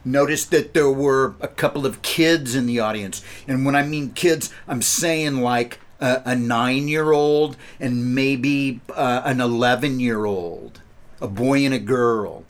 noticed 0.04 0.50
that 0.50 0.74
there 0.74 0.90
were 0.90 1.34
a 1.40 1.48
couple 1.48 1.86
of 1.86 2.02
kids 2.02 2.54
in 2.54 2.66
the 2.66 2.80
audience, 2.80 3.24
and 3.48 3.64
when 3.64 3.74
I 3.74 3.82
mean 3.82 4.10
kids, 4.10 4.52
I'm 4.68 4.82
saying 4.82 5.40
like 5.40 5.80
a, 6.00 6.22
a 6.26 6.36
nine-year-old 6.36 7.56
and 7.80 8.14
maybe 8.14 8.80
uh, 8.94 9.22
an 9.24 9.40
eleven-year-old, 9.40 10.80
a 11.20 11.28
boy 11.28 11.64
and 11.64 11.72
a 11.72 11.78
girl 11.78 12.44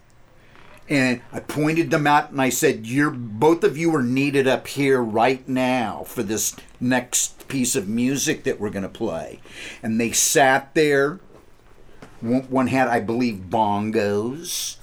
and 0.89 1.21
I 1.33 1.41
pointed 1.41 1.91
them 1.91 2.07
out 2.07 2.31
and 2.31 2.41
I 2.41 2.51
said, 2.51 2.87
"You're 2.87 3.11
both 3.11 3.65
of 3.65 3.79
you 3.79 3.95
are 3.95 4.03
needed 4.03 4.47
up 4.47 4.67
here 4.67 5.01
right 5.03 5.47
now 5.49 6.05
for 6.07 6.23
this 6.23 6.55
next 6.81 7.49
piece 7.49 7.75
of 7.75 7.89
music 7.89 8.45
that 8.45 8.61
we're 8.61 8.71
going 8.71 8.83
to 8.83 8.89
play." 8.89 9.41
And 9.83 10.01
they 10.01 10.13
sat 10.13 10.75
there. 10.75 11.21
One, 12.21 12.43
one 12.43 12.67
had, 12.69 12.89
I 12.89 13.01
believe, 13.01 13.47
bongos, 13.49 14.77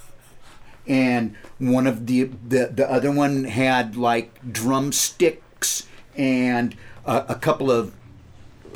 and 0.87 1.35
one 1.59 1.87
of 1.87 2.07
the 2.07 2.23
the, 2.47 2.71
the 2.73 2.89
other 2.89 3.11
one 3.11 3.43
had 3.43 3.95
like 3.95 4.51
drumsticks 4.51 5.87
and 6.17 6.75
a, 7.05 7.25
a 7.29 7.35
couple 7.35 7.71
of 7.71 7.93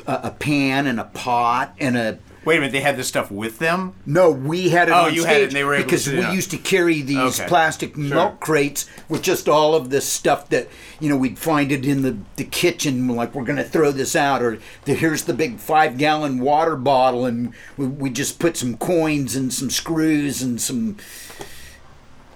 a, 0.06 0.20
a 0.24 0.30
pan 0.30 0.86
and 0.86 1.00
a 1.00 1.04
pot 1.04 1.74
and 1.78 1.96
a 1.96 2.18
Wait 2.46 2.56
a 2.56 2.60
minute, 2.60 2.72
they 2.72 2.80
had 2.80 2.96
this 2.96 3.08
stuff 3.08 3.30
with 3.30 3.58
them? 3.58 3.92
no, 4.06 4.30
we 4.30 4.68
had 4.70 4.88
it 4.88 4.92
Oh, 4.92 5.06
on 5.06 5.14
you 5.14 5.22
stage 5.22 5.32
had 5.32 5.40
it 5.42 5.44
and 5.48 5.52
they 5.52 5.64
were 5.64 5.74
able 5.74 5.82
to 5.82 5.86
because 5.88 6.08
we 6.08 6.24
used 6.34 6.50
to 6.52 6.56
carry 6.56 7.02
these 7.02 7.40
Okay. 7.40 7.48
plastic 7.48 7.94
Sure. 7.94 8.04
milk 8.04 8.40
crates 8.40 8.86
with 9.08 9.20
just 9.22 9.48
all 9.48 9.74
of 9.74 9.90
this 9.90 10.06
stuff 10.08 10.48
that 10.50 10.68
you 11.00 11.08
know 11.10 11.16
we'd 11.16 11.38
find 11.38 11.72
it 11.72 11.84
in 11.84 12.02
the, 12.02 12.16
the 12.36 12.44
kitchen. 12.44 13.08
Like 13.08 13.34
we're 13.34 13.44
going 13.44 13.56
to 13.58 13.64
throw 13.64 13.90
this 13.90 14.14
out, 14.16 14.42
or 14.42 14.58
the, 14.84 14.94
here's 14.94 15.24
the 15.24 15.34
big 15.34 15.58
five 15.58 15.98
gallon 15.98 16.38
water 16.38 16.76
bottle, 16.76 17.26
and 17.26 17.52
we, 17.76 17.86
we 17.86 18.10
just 18.10 18.38
put 18.38 18.56
some 18.56 18.76
coins 18.76 19.34
and 19.36 19.52
some 19.52 19.68
screws 19.68 20.40
and 20.40 20.60
some 20.60 20.96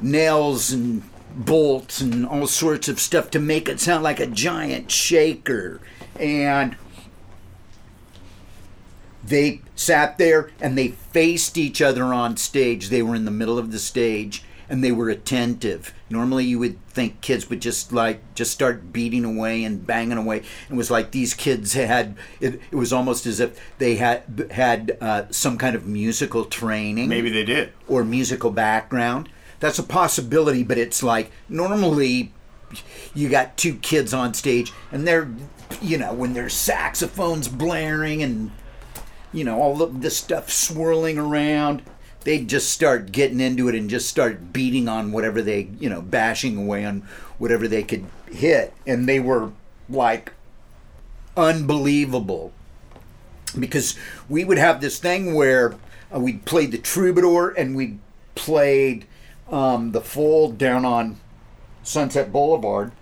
nails 0.01 0.73
and 0.73 1.03
bolts 1.35 2.01
and 2.01 2.27
all 2.27 2.47
sorts 2.47 2.89
of 2.89 2.99
stuff 2.99 3.31
to 3.31 3.39
make 3.39 3.69
it 3.69 3.79
sound 3.81 4.03
like 4.03 4.19
a 4.21 4.27
giant 4.27 4.91
shaker. 4.91 5.81
And 6.19 6.77
they 9.31 9.63
sat 9.75 10.19
there 10.19 10.51
and 10.61 10.77
they 10.77 10.89
faced 10.89 11.57
each 11.57 11.81
other 11.81 12.05
on 12.05 12.37
stage. 12.37 12.89
They 12.89 13.03
were 13.03 13.15
in 13.15 13.25
the 13.25 13.31
middle 13.31 13.59
of 13.59 13.73
the 13.73 13.79
stage 13.79 14.45
and 14.69 14.85
they 14.85 14.93
were 14.93 15.09
attentive. 15.09 15.95
Normally, 16.11 16.45
you 16.45 16.59
would 16.59 16.85
think 16.89 17.21
kids 17.21 17.49
would 17.51 17.61
just 17.61 17.93
like 17.93 18.21
just 18.35 18.53
start 18.53 18.93
beating 18.93 19.25
away 19.25 19.65
and 19.65 19.87
banging 19.87 20.19
away. 20.19 20.43
It 20.69 20.75
was 20.75 20.91
like 20.91 21.11
these 21.11 21.35
kids 21.35 21.73
had. 21.73 22.17
It, 22.41 22.61
it 22.71 22.77
was 22.77 22.93
almost 22.93 23.27
as 23.27 23.41
if 23.41 23.59
they 23.79 23.97
had 23.97 24.49
had 24.53 24.97
uh, 25.01 25.25
some 25.31 25.59
kind 25.59 25.75
of 25.75 25.87
musical 25.87 26.45
training 26.45 27.09
Maybe 27.09 27.31
they 27.31 27.45
did. 27.45 27.73
or 27.89 28.05
musical 28.05 28.51
background. 28.51 29.29
That's 29.59 29.79
a 29.79 29.83
possibility, 29.83 30.63
but 30.63 30.79
it's 30.79 31.03
like 31.03 31.31
normally 31.49 32.33
you 33.15 33.29
got 33.29 33.57
two 33.57 33.75
kids 33.75 34.15
on 34.15 34.35
stage 34.35 34.73
and 34.93 35.07
they're, 35.07 35.29
you 35.83 35.99
know, 35.99 36.13
when 36.13 36.33
there's 36.33 36.55
saxophones 36.55 37.49
blaring 37.49 38.23
and, 38.23 38.51
you 39.33 39.45
know, 39.45 39.61
all 39.61 39.83
of 39.83 40.03
this 40.03 40.17
stuff 40.17 40.51
swirling 40.51 41.19
around, 41.19 41.83
They'd 42.23 42.49
just 42.49 42.71
start 42.71 43.13
getting 43.13 43.41
into 43.41 43.69
it 43.69 43.75
and 43.75 43.89
just 43.89 44.09
start 44.09 44.53
beating 44.53 44.89
on 44.89 45.11
whatever 45.13 45.41
they, 45.41 45.69
you 45.79 45.89
know, 45.89 46.03
bashing 46.03 46.57
away 46.57 46.85
on 46.85 47.03
whatever 47.39 47.67
they 47.67 47.83
could 47.83 48.05
hit. 48.31 48.75
And 48.87 49.09
they 49.09 49.21
were 49.21 49.53
like 49.89 50.33
unbelievable 51.37 52.53
because 53.59 53.99
we 54.29 54.45
would 54.45 54.59
have 54.59 54.81
this 54.81 54.99
thing 54.99 55.35
where 55.35 55.75
uh, 56.15 56.21
we 56.21 56.35
played 56.35 56.73
the 56.73 56.79
troubadour 56.79 57.51
and 57.51 57.75
we 57.75 57.99
played 58.35 59.07
um, 59.51 59.93
the 59.93 60.03
fold 60.03 60.59
down 60.59 60.85
on 60.85 61.19
Sunset 61.83 62.31
Boulevard, 62.31 62.93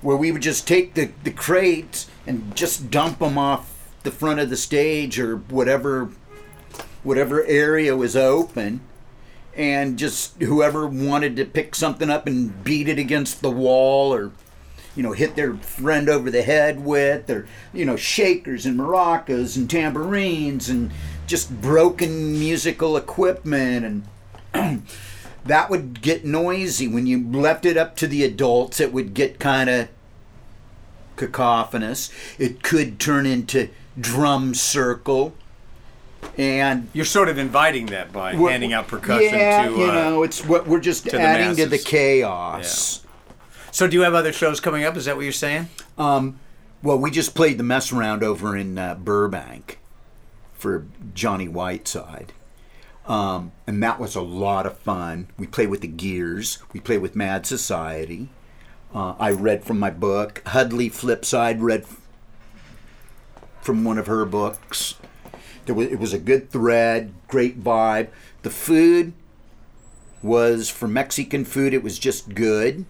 where 0.00 0.16
we 0.16 0.32
would 0.32 0.42
just 0.42 0.66
take 0.66 0.94
the, 0.94 1.10
the 1.22 1.30
crates 1.30 2.08
and 2.26 2.56
just 2.56 2.90
dump 2.90 3.18
them 3.18 3.36
off 3.36 3.75
the 4.06 4.12
front 4.12 4.38
of 4.38 4.48
the 4.48 4.56
stage 4.56 5.18
or 5.18 5.36
whatever 5.36 6.08
whatever 7.02 7.44
area 7.44 7.96
was 7.96 8.14
open 8.14 8.80
and 9.56 9.98
just 9.98 10.40
whoever 10.40 10.86
wanted 10.86 11.34
to 11.34 11.44
pick 11.44 11.74
something 11.74 12.08
up 12.08 12.24
and 12.28 12.62
beat 12.62 12.88
it 12.88 13.00
against 13.00 13.42
the 13.42 13.50
wall 13.50 14.14
or 14.14 14.30
you 14.94 15.02
know 15.02 15.10
hit 15.10 15.34
their 15.34 15.56
friend 15.56 16.08
over 16.08 16.30
the 16.30 16.42
head 16.42 16.84
with 16.84 17.28
or 17.28 17.48
you 17.72 17.84
know 17.84 17.96
shakers 17.96 18.64
and 18.64 18.78
maracas 18.78 19.56
and 19.56 19.68
tambourines 19.68 20.68
and 20.68 20.92
just 21.26 21.60
broken 21.60 22.38
musical 22.38 22.96
equipment 22.96 24.04
and 24.54 24.82
that 25.44 25.68
would 25.68 26.00
get 26.00 26.24
noisy. 26.24 26.86
When 26.86 27.06
you 27.06 27.28
left 27.28 27.66
it 27.66 27.76
up 27.76 27.96
to 27.96 28.06
the 28.06 28.22
adults 28.22 28.78
it 28.78 28.92
would 28.92 29.14
get 29.14 29.40
kind 29.40 29.68
of 29.68 29.88
cacophonous. 31.16 32.10
It 32.38 32.62
could 32.62 33.00
turn 33.00 33.26
into 33.26 33.70
drum 34.00 34.54
circle 34.54 35.34
and 36.38 36.88
You're 36.92 37.04
sort 37.04 37.28
of 37.28 37.38
inviting 37.38 37.86
that 37.86 38.12
by 38.12 38.34
handing 38.34 38.72
out 38.72 38.88
percussion 38.88 39.34
yeah, 39.34 39.68
to. 39.68 39.76
you 39.76 39.84
uh, 39.84 39.94
know, 39.94 40.22
it's 40.22 40.44
what 40.44 40.66
we're 40.66 40.80
just 40.80 41.04
to 41.04 41.10
the 41.12 41.20
adding 41.20 41.56
to 41.56 41.66
the 41.66 41.78
chaos. 41.78 43.04
So, 43.70 43.86
do 43.86 43.96
you 43.96 44.02
have 44.02 44.14
other 44.14 44.32
shows 44.32 44.60
coming 44.60 44.84
up? 44.84 44.96
Is 44.96 45.06
that 45.06 45.16
what 45.16 45.22
you're 45.22 45.32
saying? 45.32 45.68
Um, 45.98 46.38
well, 46.82 46.98
we 46.98 47.10
just 47.10 47.34
played 47.34 47.58
the 47.58 47.62
mess 47.62 47.92
around 47.92 48.22
over 48.22 48.56
in 48.56 48.78
uh, 48.78 48.94
Burbank 48.96 49.78
for 50.54 50.86
Johnny 51.14 51.48
Whiteside. 51.48 52.32
Um, 53.06 53.52
and 53.66 53.82
that 53.82 54.00
was 54.00 54.16
a 54.16 54.20
lot 54.20 54.66
of 54.66 54.78
fun. 54.78 55.28
We 55.38 55.46
played 55.46 55.68
with 55.68 55.80
the 55.80 55.88
Gears. 55.88 56.58
We 56.72 56.80
played 56.80 57.02
with 57.02 57.14
Mad 57.14 57.46
Society. 57.46 58.28
Uh, 58.94 59.14
I 59.18 59.30
read 59.30 59.64
from 59.64 59.78
my 59.78 59.90
book. 59.90 60.42
Hudley 60.46 60.90
Flipside 60.90 61.58
read 61.60 61.86
from 63.66 63.82
one 63.82 63.98
of 63.98 64.06
her 64.06 64.24
books. 64.24 64.94
There 65.66 65.74
was, 65.74 65.88
it 65.88 65.98
was 65.98 66.12
a 66.12 66.20
good 66.20 66.50
thread, 66.50 67.12
great 67.26 67.62
vibe. 67.62 68.08
The 68.42 68.50
food 68.50 69.12
was 70.22 70.70
for 70.70 70.86
Mexican 70.86 71.44
food. 71.44 71.74
It 71.74 71.82
was 71.82 71.98
just 71.98 72.32
good 72.32 72.86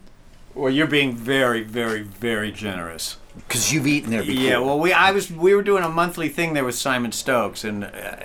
Well, 0.57 0.73
you're 0.73 0.87
being 0.87 1.15
very, 1.15 1.61
very, 1.63 2.01
very 2.01 2.51
generous. 2.51 3.17
because 3.35 3.71
you've 3.71 3.85
eaten 3.87 4.09
there 4.09 4.23
before. 4.23 4.43
Yeah, 4.43 4.57
well, 4.57 4.79
we 4.79 4.91
I 4.91 5.11
was 5.11 5.31
we 5.31 5.53
were 5.53 5.61
doing 5.61 5.83
a 5.83 5.89
monthly 5.89 6.29
thing 6.29 6.53
there 6.53 6.65
with 6.65 6.75
Simon 6.75 7.11
Stokes, 7.11 7.63
and 7.63 7.83
uh, 7.83 8.15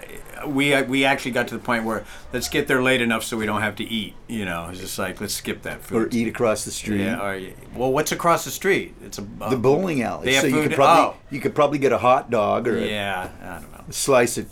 we 0.46 0.80
we 0.82 1.04
actually 1.04 1.32
got 1.32 1.48
to 1.48 1.54
the 1.54 1.60
point 1.62 1.84
where 1.84 2.04
let's 2.32 2.48
get 2.48 2.66
there 2.68 2.82
late 2.82 3.02
enough 3.02 3.22
so 3.22 3.36
we 3.36 3.44
don't 3.44 3.60
have 3.60 3.76
to 3.76 3.84
eat. 3.84 4.14
You 4.28 4.46
know, 4.46 4.68
it's 4.70 4.80
just 4.80 4.98
like 4.98 5.20
let's 5.20 5.34
skip 5.34 5.62
that 5.62 5.82
food 5.82 6.14
or 6.14 6.16
eat 6.16 6.26
across 6.26 6.64
the 6.64 6.70
street. 6.70 7.02
Yeah. 7.02 7.22
Or, 7.22 7.40
well, 7.76 7.92
what's 7.92 8.12
across 8.12 8.44
the 8.46 8.50
street? 8.50 8.94
It's 9.04 9.18
a 9.18 9.26
uh, 9.40 9.50
the 9.50 9.56
bowling 9.56 10.02
alley. 10.02 10.24
They 10.26 10.34
have 10.34 10.42
so 10.42 10.46
you 10.48 10.54
food- 10.54 10.68
could 10.68 10.76
probably 10.76 11.14
oh. 11.14 11.16
you 11.30 11.40
could 11.40 11.54
probably 11.54 11.78
get 11.78 11.92
a 11.92 11.98
hot 11.98 12.30
dog 12.30 12.66
or 12.66 12.78
Yeah, 12.78 13.28
I 13.42 13.60
don't 13.60 13.72
know. 13.72 13.84
a 13.88 13.92
slice 13.92 14.38
of 14.38 14.48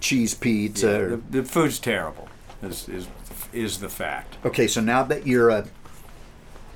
cheese 0.00 0.34
pizza. 0.34 0.86
Yeah, 0.90 0.98
the, 1.08 1.42
the 1.42 1.44
food's 1.44 1.78
terrible. 1.78 2.28
Is 2.62 2.88
is 2.88 3.06
is 3.52 3.78
the 3.78 3.88
fact. 3.88 4.36
okay, 4.44 4.66
so 4.66 4.80
now 4.80 5.02
that 5.04 5.26
you're 5.26 5.50
a, 5.50 5.66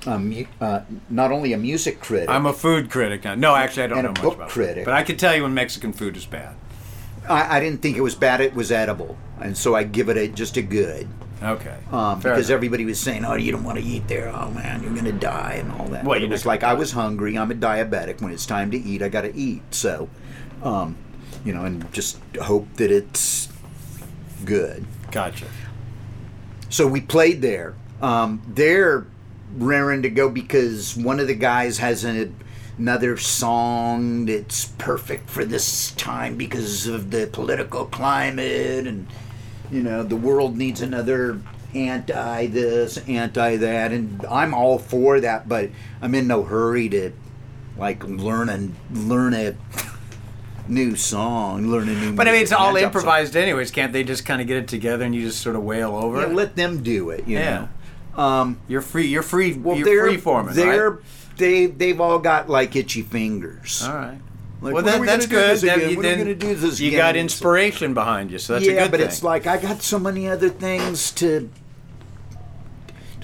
a 0.05 0.17
mu- 0.19 0.45
uh, 0.59 0.81
not 1.09 1.31
only 1.31 1.53
a 1.53 1.57
music 1.57 1.99
critic, 2.01 2.29
I'm 2.29 2.45
a 2.45 2.53
food 2.53 2.89
critic 2.89 3.23
now. 3.23 3.35
No, 3.35 3.55
actually, 3.55 3.83
I 3.83 3.87
don't 3.87 3.97
And 3.99 4.07
a 4.07 4.09
know 4.09 4.13
much 4.13 4.21
book 4.23 4.35
about 4.35 4.49
critic. 4.49 4.75
food. 4.77 4.85
But 4.85 4.93
I 4.95 5.03
can 5.03 5.17
tell 5.17 5.35
you 5.35 5.43
when 5.43 5.53
Mexican 5.53 5.93
food 5.93 6.17
is 6.17 6.25
bad. 6.25 6.55
I, 7.29 7.57
I 7.57 7.59
didn't 7.59 7.81
think 7.81 7.97
it 7.97 8.01
was 8.01 8.15
bad. 8.15 8.41
It 8.41 8.55
was 8.55 8.71
edible, 8.71 9.15
and 9.39 9.55
so 9.55 9.75
I 9.75 9.83
give 9.83 10.09
it 10.09 10.17
a 10.17 10.27
just 10.27 10.57
a 10.57 10.61
good. 10.61 11.07
Okay. 11.43 11.75
Um, 11.91 12.21
Fair 12.21 12.33
because 12.33 12.49
enough. 12.49 12.55
everybody 12.57 12.85
was 12.85 12.99
saying, 12.99 13.25
"Oh, 13.25 13.35
you 13.35 13.51
don't 13.51 13.63
want 13.63 13.77
to 13.79 13.83
eat 13.83 14.07
there. 14.07 14.31
Oh 14.35 14.49
man, 14.51 14.81
you're 14.83 14.93
gonna 14.95 15.11
die," 15.11 15.57
and 15.59 15.71
all 15.71 15.85
that. 15.89 16.03
Well, 16.03 16.15
But 16.15 16.19
you're 16.21 16.29
it 16.29 16.31
was 16.31 16.45
not 16.45 16.51
like 16.51 16.63
I 16.63 16.73
was 16.73 16.91
hungry. 16.91 17.37
I'm 17.37 17.51
a 17.51 17.55
diabetic. 17.55 18.21
When 18.21 18.31
it's 18.31 18.45
time 18.45 18.71
to 18.71 18.77
eat, 18.77 19.01
I 19.03 19.09
got 19.09 19.21
to 19.21 19.35
eat. 19.35 19.61
So, 19.71 20.09
um, 20.63 20.97
you 21.45 21.53
know, 21.53 21.65
and 21.65 21.91
just 21.93 22.17
hope 22.41 22.67
that 22.75 22.91
it's 22.91 23.49
good. 24.45 24.85
Gotcha. 25.11 25.45
So 26.69 26.87
we 26.87 27.01
played 27.01 27.41
there. 27.41 27.75
Um, 28.01 28.41
raring 29.57 30.01
to 30.03 30.09
go 30.09 30.29
because 30.29 30.95
one 30.95 31.19
of 31.19 31.27
the 31.27 31.35
guys 31.35 31.77
has 31.79 32.03
an, 32.03 32.35
another 32.77 33.17
song 33.17 34.25
that's 34.25 34.65
perfect 34.77 35.29
for 35.29 35.45
this 35.45 35.91
time 35.91 36.35
because 36.37 36.87
of 36.87 37.11
the 37.11 37.27
political 37.27 37.85
climate 37.85 38.87
and 38.87 39.07
you 39.71 39.81
know 39.83 40.03
the 40.03 40.15
world 40.15 40.57
needs 40.57 40.81
another 40.81 41.39
anti 41.73 42.47
this 42.47 42.97
anti 43.07 43.55
that 43.57 43.91
and 43.91 44.25
i'm 44.29 44.53
all 44.53 44.77
for 44.77 45.19
that 45.21 45.47
but 45.47 45.69
i'm 46.01 46.13
in 46.15 46.27
no 46.27 46.43
hurry 46.43 46.89
to 46.89 47.11
like 47.77 48.03
learn 48.05 48.49
and 48.49 48.75
learn 48.91 49.33
a 49.33 49.55
new 50.67 50.95
song, 50.95 51.67
learn 51.67 51.89
a 51.89 51.93
new. 51.93 52.13
But 52.13 52.27
I 52.27 52.31
mean, 52.31 52.43
it's 52.43 52.51
all 52.51 52.75
improvised, 52.77 53.35
anyways. 53.35 53.71
Can't 53.71 53.91
they 53.91 54.03
just 54.03 54.25
kind 54.25 54.39
of 54.41 54.47
get 54.47 54.57
it 54.57 54.67
together 54.67 55.03
and 55.03 55.13
you 55.13 55.21
just 55.23 55.41
sort 55.41 55.55
of 55.55 55.63
wail 55.63 55.95
over 55.95 56.21
it? 56.23 56.29
Yeah, 56.29 56.35
let 56.35 56.55
them 56.55 56.83
do 56.83 57.09
it. 57.09 57.27
You 57.27 57.39
Yeah. 57.39 57.55
know. 57.55 57.69
Um, 58.15 58.59
You're 58.67 58.81
free. 58.81 59.07
You're 59.07 59.23
free. 59.23 59.53
well, 59.53 59.75
you're 59.77 59.85
they're 59.85 60.05
free 60.07 60.17
forming. 60.17 60.53
they're 60.55 60.89
right? 60.91 60.99
they 61.37 61.65
they've 61.67 61.99
all 62.01 62.19
got 62.19 62.49
like 62.49 62.75
itchy 62.75 63.01
fingers. 63.01 63.83
all 63.87 63.93
right. 63.95 64.19
Like, 64.61 64.75
well, 64.75 64.83
that, 64.83 65.01
that's 65.03 65.25
good. 65.25 65.57
Then 65.57 65.79
When 65.79 66.05
are 66.05 66.09
we 66.11 66.17
gonna 66.17 66.35
do 66.35 66.53
this 66.53 66.79
You 66.79 66.89
again? 66.89 66.99
got 66.99 67.15
inspiration 67.15 67.93
behind 67.95 68.29
you, 68.29 68.37
so 68.37 68.53
that's 68.53 68.65
yeah, 68.67 68.73
a 68.73 68.83
good 68.83 68.91
but 68.91 68.99
thing. 68.99 69.07
it's 69.09 69.23
like 69.23 69.47
I 69.47 69.57
got 69.57 69.81
so 69.81 69.97
many 69.97 70.27
other 70.27 70.49
things 70.49 71.09
to. 71.13 71.49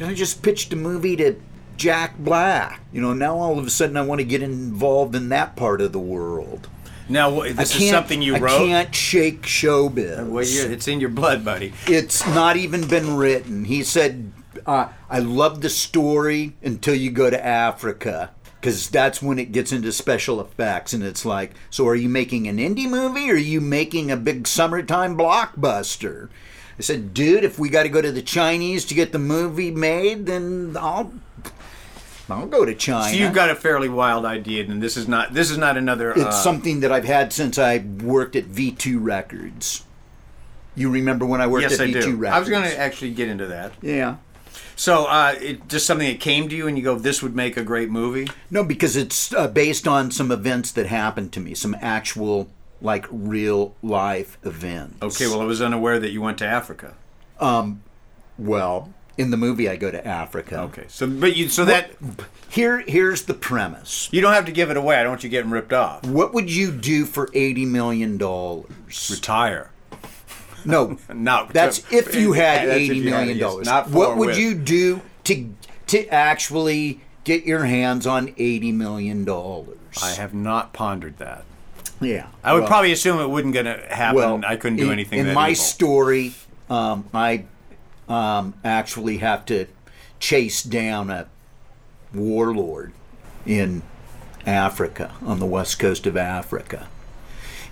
I 0.01 0.13
just 0.13 0.41
pitched 0.41 0.73
a 0.73 0.75
movie 0.75 1.15
to 1.17 1.35
Jack 1.75 2.17
Black. 2.17 2.81
You 2.91 3.01
know, 3.01 3.13
now 3.13 3.35
all 3.38 3.59
of 3.59 3.65
a 3.67 3.69
sudden 3.69 3.97
I 3.97 4.01
want 4.01 4.19
to 4.19 4.25
get 4.25 4.41
involved 4.41 5.15
in 5.15 5.29
that 5.29 5.55
part 5.55 5.81
of 5.81 5.91
the 5.91 5.99
world. 5.99 6.67
now 7.09 7.41
this 7.41 7.75
is 7.79 7.89
something 7.89 8.21
you 8.21 8.38
wrote. 8.38 8.61
I 8.61 8.67
can't 8.67 8.95
shake 8.95 9.41
showbiz. 9.43 10.27
Well, 10.27 10.43
it's 10.43 10.88
in 10.88 10.99
your 10.99 11.09
blood, 11.09 11.43
buddy. 11.45 11.73
it's 11.88 12.25
not 12.27 12.57
even 12.57 12.88
been 12.88 13.15
written. 13.15 13.65
He 13.65 13.83
said, 13.83 14.26
uh, 14.68 14.89
"I 15.09 15.20
love 15.20 15.61
the 15.61 15.70
story 15.70 16.55
until 16.61 16.93
you 16.95 17.09
go 17.09 17.30
to 17.30 17.43
Africa." 17.45 18.32
Because 18.59 18.89
that's 18.89 19.22
when 19.22 19.38
it 19.38 19.51
gets 19.51 19.72
into 19.72 19.91
special 19.91 20.41
effects, 20.41 20.91
and 20.91 21.03
it's 21.03 21.24
like, 21.24 21.51
so 21.70 21.88
are 21.88 21.95
you 21.95 22.09
making 22.09 22.47
an 22.47 22.57
indie 22.57 22.89
movie 22.89 23.30
or 23.30 23.36
are 23.36 23.38
you 23.38 23.61
making 23.61 24.09
a 24.09 24.18
big 24.18 24.47
summertime 24.47 25.15
blockbuster? 25.15 26.30
I 26.78 26.82
said, 26.82 27.13
dude, 27.13 27.43
if 27.43 27.59
we 27.59 27.70
got 27.70 27.84
to 27.84 27.89
go 27.89 28.01
to 28.01 28.11
the 28.11 28.22
Chinese 28.24 28.84
to 28.86 28.95
get 28.95 29.11
the 29.11 29.20
movie 29.20 29.70
made, 29.72 30.26
then 30.26 30.76
I'll, 30.78 31.13
I'll 32.30 32.47
go 32.47 32.65
to 32.65 32.74
China. 32.76 33.09
So 33.11 33.15
you've 33.15 33.34
got 33.34 33.49
a 33.51 33.55
fairly 33.55 33.89
wild 33.89 34.26
idea, 34.26 34.63
and 34.65 34.82
this 34.82 34.97
is 34.97 35.07
not. 35.07 35.34
This 35.34 35.49
is 35.51 35.57
not 35.59 35.78
another. 35.78 36.11
It's 36.11 36.20
uh, 36.26 36.32
something 36.32 36.80
that 36.82 36.91
I've 36.91 37.05
had 37.05 37.32
since 37.32 37.57
I 37.59 37.78
worked 37.78 38.36
at 38.36 38.45
V2 38.45 38.97
Records. 38.99 39.86
You 40.76 40.89
remember 40.91 41.26
when 41.26 41.41
I 41.41 41.47
worked 41.47 41.63
Yes, 41.63 41.80
at 41.80 41.88
I 41.88 41.91
V2 41.91 42.01
do. 42.03 42.15
Records? 42.18 42.36
I 42.36 42.39
was 42.39 42.49
going 42.49 42.63
to 42.70 42.78
actually 42.78 43.11
get 43.11 43.30
into 43.30 43.47
that. 43.47 43.74
Yeah. 43.82 44.18
So, 44.78 45.05
uh, 45.05 45.34
it 45.41 45.67
just 45.67 45.86
something 45.88 46.07
that 46.07 46.19
came 46.19 46.47
to 46.49 46.55
you, 46.55 46.67
and 46.67 46.78
you 46.78 46.84
go, 46.84 46.95
"This 46.97 47.21
would 47.23 47.36
make 47.36 47.57
a 47.57 47.63
great 47.63 47.89
movie." 47.89 48.30
No, 48.51 48.63
because 48.63 48.95
it's 48.95 49.34
uh, 49.34 49.47
based 49.47 49.88
on 49.88 50.11
some 50.11 50.32
events 50.32 50.71
that 50.71 50.86
happened 50.86 51.34
to 51.34 51.39
me, 51.39 51.55
some 51.55 51.75
actual, 51.82 52.47
like, 52.80 53.05
real 53.11 53.75
life 53.82 54.38
events. 54.43 55.01
Okay, 55.01 55.25
well, 55.28 55.41
I 55.41 55.45
was 55.45 55.61
unaware 55.63 55.99
that 55.99 56.11
you 56.11 56.21
went 56.21 56.38
to 56.38 56.45
Africa. 56.45 56.93
Um, 57.39 57.82
Well, 58.38 58.93
in 59.17 59.32
the 59.32 59.38
movie, 59.38 59.67
I 59.67 59.78
go 59.78 59.89
to 59.89 60.05
Africa. 60.07 60.59
Okay, 60.69 60.86
so 60.88 61.07
but 61.07 61.36
you 61.36 61.49
so 61.49 61.65
that 61.65 61.89
Here, 62.49 62.84
here's 62.88 63.23
the 63.23 63.34
premise. 63.34 64.07
you 64.11 64.21
don't 64.21 64.34
have 64.34 64.45
to 64.45 64.51
give 64.51 64.69
it 64.69 64.78
away. 64.78 64.97
I 64.97 65.01
don't 65.01 65.13
want 65.13 65.23
you 65.23 65.30
getting 65.32 65.49
ripped 65.49 65.73
off. 65.73 66.05
What 66.05 66.36
would 66.36 66.51
you 66.53 66.71
do 66.71 67.05
for 67.05 67.30
eighty 67.34 67.65
million 67.65 68.17
dollars? 68.19 69.09
Retire. 69.11 69.71
No, 70.66 70.97
No, 71.14 71.47
that's 71.51 71.80
if 71.91 72.16
you 72.16 72.34
had 72.34 72.68
That's 72.68 72.80
eighty 72.80 73.01
million 73.01 73.38
dollars. 73.38 73.66
Not 73.66 73.89
What 73.89 74.18
would 74.18 74.30
with. 74.30 74.38
you 74.38 74.55
do 74.55 75.01
to 75.26 75.53
to 75.88 76.08
actually 76.08 77.01
get 77.24 77.45
your 77.45 77.66
hands 77.66 78.05
on 78.08 78.34
eighty 78.38 78.72
million 78.72 79.26
dollars? 79.26 79.78
I 80.01 80.12
have 80.12 80.34
not 80.34 80.74
pondered 80.74 81.18
that. 81.18 81.43
Yeah, 81.99 82.28
I 82.43 82.53
would 82.53 82.60
Well- 82.62 82.68
probably 82.70 82.91
assume 82.91 83.20
it 83.20 83.30
wouldn't 83.30 83.53
going 83.53 83.66
to 83.66 83.82
happen. 83.89 84.16
Well, 84.18 84.41
I 84.45 84.55
couldn't 84.55 84.78
do 84.78 84.88
in- 84.88 84.91
anything. 84.93 85.20
In 85.20 85.34
my 85.34 85.49
evil. 85.51 85.64
story, 85.64 86.34
um, 86.70 87.05
I 87.14 87.45
um, 88.08 88.53
actually 88.64 89.18
have 89.18 89.45
to 89.47 89.66
chase 90.20 90.62
down 90.64 91.10
a 91.10 91.28
warlord 92.14 92.93
in 93.45 93.82
Africa, 94.45 95.14
on 95.26 95.39
the 95.39 95.45
west 95.45 95.80
coast 95.80 96.05
of 96.05 96.16
Africa, 96.16 96.88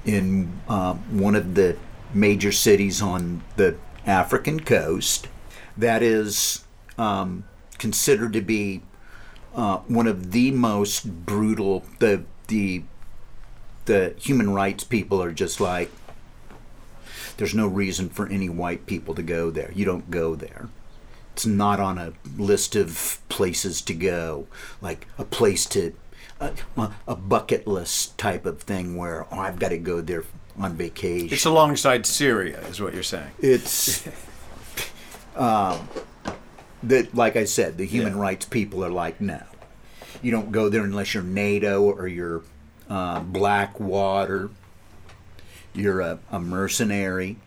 in 0.05 0.59
um, 0.67 0.97
one 1.19 1.35
of 1.35 1.55
the 1.55 1.77
major 2.15 2.51
cities 2.51 3.01
on 3.01 3.43
the 3.57 3.75
African 4.05 4.61
coast 4.61 5.27
that 5.77 6.01
is 6.01 6.63
um, 6.97 7.43
considered 7.77 8.33
to 8.33 8.41
be 8.41 8.81
uh, 9.53 9.77
one 9.87 10.07
of 10.07 10.31
the 10.31 10.51
most 10.51 11.25
brutal. 11.25 11.83
The 11.99 12.23
the 12.47 12.83
the 13.85 14.15
human 14.17 14.51
rights 14.51 14.83
people 14.83 15.21
are 15.21 15.31
just 15.31 15.59
like 15.59 15.91
there's 17.37 17.53
no 17.53 17.67
reason 17.67 18.09
for 18.09 18.27
any 18.29 18.49
white 18.49 18.85
people 18.85 19.13
to 19.15 19.21
go 19.21 19.51
there. 19.51 19.71
You 19.75 19.85
don't 19.85 20.09
go 20.09 20.35
there. 20.35 20.69
It's 21.33 21.45
not 21.45 21.81
on 21.81 21.97
a 21.97 22.13
list 22.37 22.77
of 22.77 23.19
places 23.27 23.81
to 23.81 23.93
go, 23.93 24.47
like 24.81 25.05
a 25.17 25.25
place 25.25 25.65
to 25.67 25.93
a, 26.39 26.53
a 27.07 27.15
bucket 27.15 27.67
list 27.67 28.17
type 28.17 28.45
of 28.45 28.61
thing 28.61 28.95
where 28.95 29.25
oh, 29.31 29.39
I've 29.39 29.59
got 29.59 29.69
to 29.69 29.77
go 29.77 29.99
there 30.01 30.23
on 30.57 30.73
vacation. 30.75 31.29
It's 31.33 31.45
alongside 31.45 32.05
Syria, 32.05 32.59
is 32.67 32.81
what 32.81 32.93
you're 32.93 33.03
saying. 33.03 33.31
It's 33.39 34.07
um, 35.35 35.87
that, 36.83 37.13
like 37.15 37.35
I 37.35 37.45
said, 37.45 37.77
the 37.77 37.85
human 37.85 38.13
Yeah. 38.15 38.21
rights 38.21 38.45
people 38.45 38.83
are 38.85 38.89
like, 38.89 39.19
no, 39.19 39.41
you 40.21 40.31
don't 40.31 40.51
go 40.51 40.69
there 40.69 40.83
unless 40.83 41.13
you're 41.13 41.23
NATO 41.23 41.81
or 41.83 42.07
you're 42.07 42.43
uh, 42.89 43.19
Blackwater. 43.21 44.49
You're 45.73 45.99
a, 46.01 46.19
a 46.31 46.39
mercenary. 46.39 47.37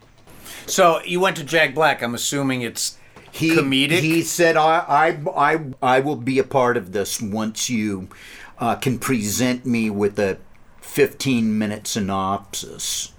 So 0.66 1.00
you 1.04 1.18
went 1.20 1.36
to 1.38 1.44
Jack 1.44 1.74
Black. 1.74 2.02
I'm 2.02 2.14
assuming 2.14 2.60
it's 2.62 2.98
He, 3.32 3.50
comedic. 3.56 4.00
He 4.00 4.20
said, 4.22 4.56
I, 4.58 4.84
I, 5.34 5.52
I, 5.54 5.60
I 5.80 6.00
will 6.00 6.16
be 6.16 6.38
a 6.38 6.44
part 6.44 6.76
of 6.76 6.92
this 6.92 7.22
once 7.22 7.70
you 7.70 8.08
uh, 8.58 8.74
can 8.74 8.98
present 8.98 9.64
me 9.64 9.88
with 9.88 10.18
a 10.18 10.36
15 10.88 11.56
minute 11.56 11.86
synopsis. 11.86 13.12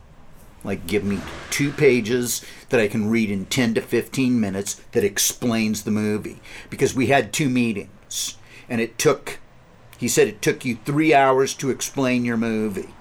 Like, 0.64 0.88
give 0.88 1.06
me 1.06 1.22
two 1.50 1.72
pages 1.72 2.44
that 2.70 2.80
I 2.80 2.90
can 2.90 3.10
read 3.10 3.32
in 3.32 3.46
10 3.46 3.76
to 3.76 3.82
15 3.82 4.38
minutes 4.38 4.82
that 4.92 5.06
explains 5.06 5.84
the 5.84 5.92
movie. 5.92 6.42
Because 6.70 6.94
we 6.94 7.08
had 7.08 7.32
two 7.32 7.48
meetings, 7.48 8.38
and 8.68 8.82
it 8.82 8.98
took, 8.98 9.40
he 9.98 10.10
said 10.10 10.28
it 10.28 10.42
took 10.42 10.66
you 10.66 10.78
three 10.84 11.14
hours 11.14 11.54
to 11.56 11.70
explain 11.70 12.26
your 12.26 12.36
movie. 12.36 12.94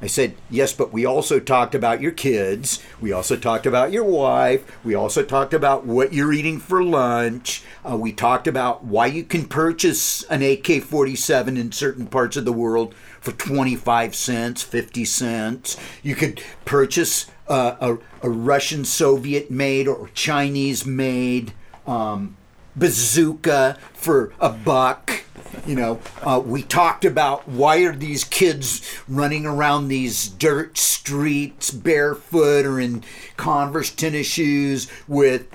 I 0.00 0.08
said, 0.08 0.34
yes, 0.50 0.74
but 0.74 0.92
we 0.92 1.06
also 1.06 1.40
talked 1.40 1.74
about 1.74 2.02
your 2.02 2.10
kids. 2.12 2.82
We 3.00 3.12
also 3.12 3.36
talked 3.36 3.64
about 3.64 3.92
your 3.92 4.04
wife. 4.04 4.84
We 4.84 4.94
also 4.94 5.22
talked 5.22 5.54
about 5.54 5.86
what 5.86 6.12
you're 6.12 6.34
eating 6.34 6.58
for 6.58 6.82
lunch. 6.82 7.62
Uh, 7.88 7.96
we 7.96 8.12
talked 8.12 8.46
about 8.46 8.84
why 8.84 9.06
you 9.06 9.24
can 9.24 9.46
purchase 9.46 10.22
an 10.24 10.42
AK 10.42 10.82
47 10.82 11.56
in 11.56 11.72
certain 11.72 12.06
parts 12.08 12.36
of 12.36 12.44
the 12.44 12.52
world 12.52 12.94
for 13.26 13.32
25 13.32 14.14
cents, 14.14 14.62
50 14.62 15.04
cents. 15.04 15.76
You 16.04 16.14
could 16.14 16.40
purchase 16.64 17.28
uh, 17.48 17.74
a, 17.80 17.98
a 18.24 18.30
Russian 18.30 18.84
Soviet 18.84 19.50
made 19.50 19.88
or 19.88 20.08
Chinese 20.14 20.86
made 20.86 21.52
um, 21.88 22.36
bazooka 22.76 23.78
for 23.92 24.32
a 24.38 24.50
buck. 24.50 25.24
You 25.66 25.74
know, 25.74 26.00
uh, 26.22 26.40
we 26.44 26.62
talked 26.62 27.04
about 27.04 27.48
why 27.48 27.78
are 27.78 27.96
these 27.96 28.22
kids 28.22 28.88
running 29.08 29.44
around 29.44 29.88
these 29.88 30.28
dirt 30.28 30.78
streets 30.78 31.72
barefoot 31.72 32.64
or 32.64 32.78
in 32.78 33.02
Converse 33.36 33.90
tennis 33.90 34.28
shoes 34.28 34.86
with 35.08 35.48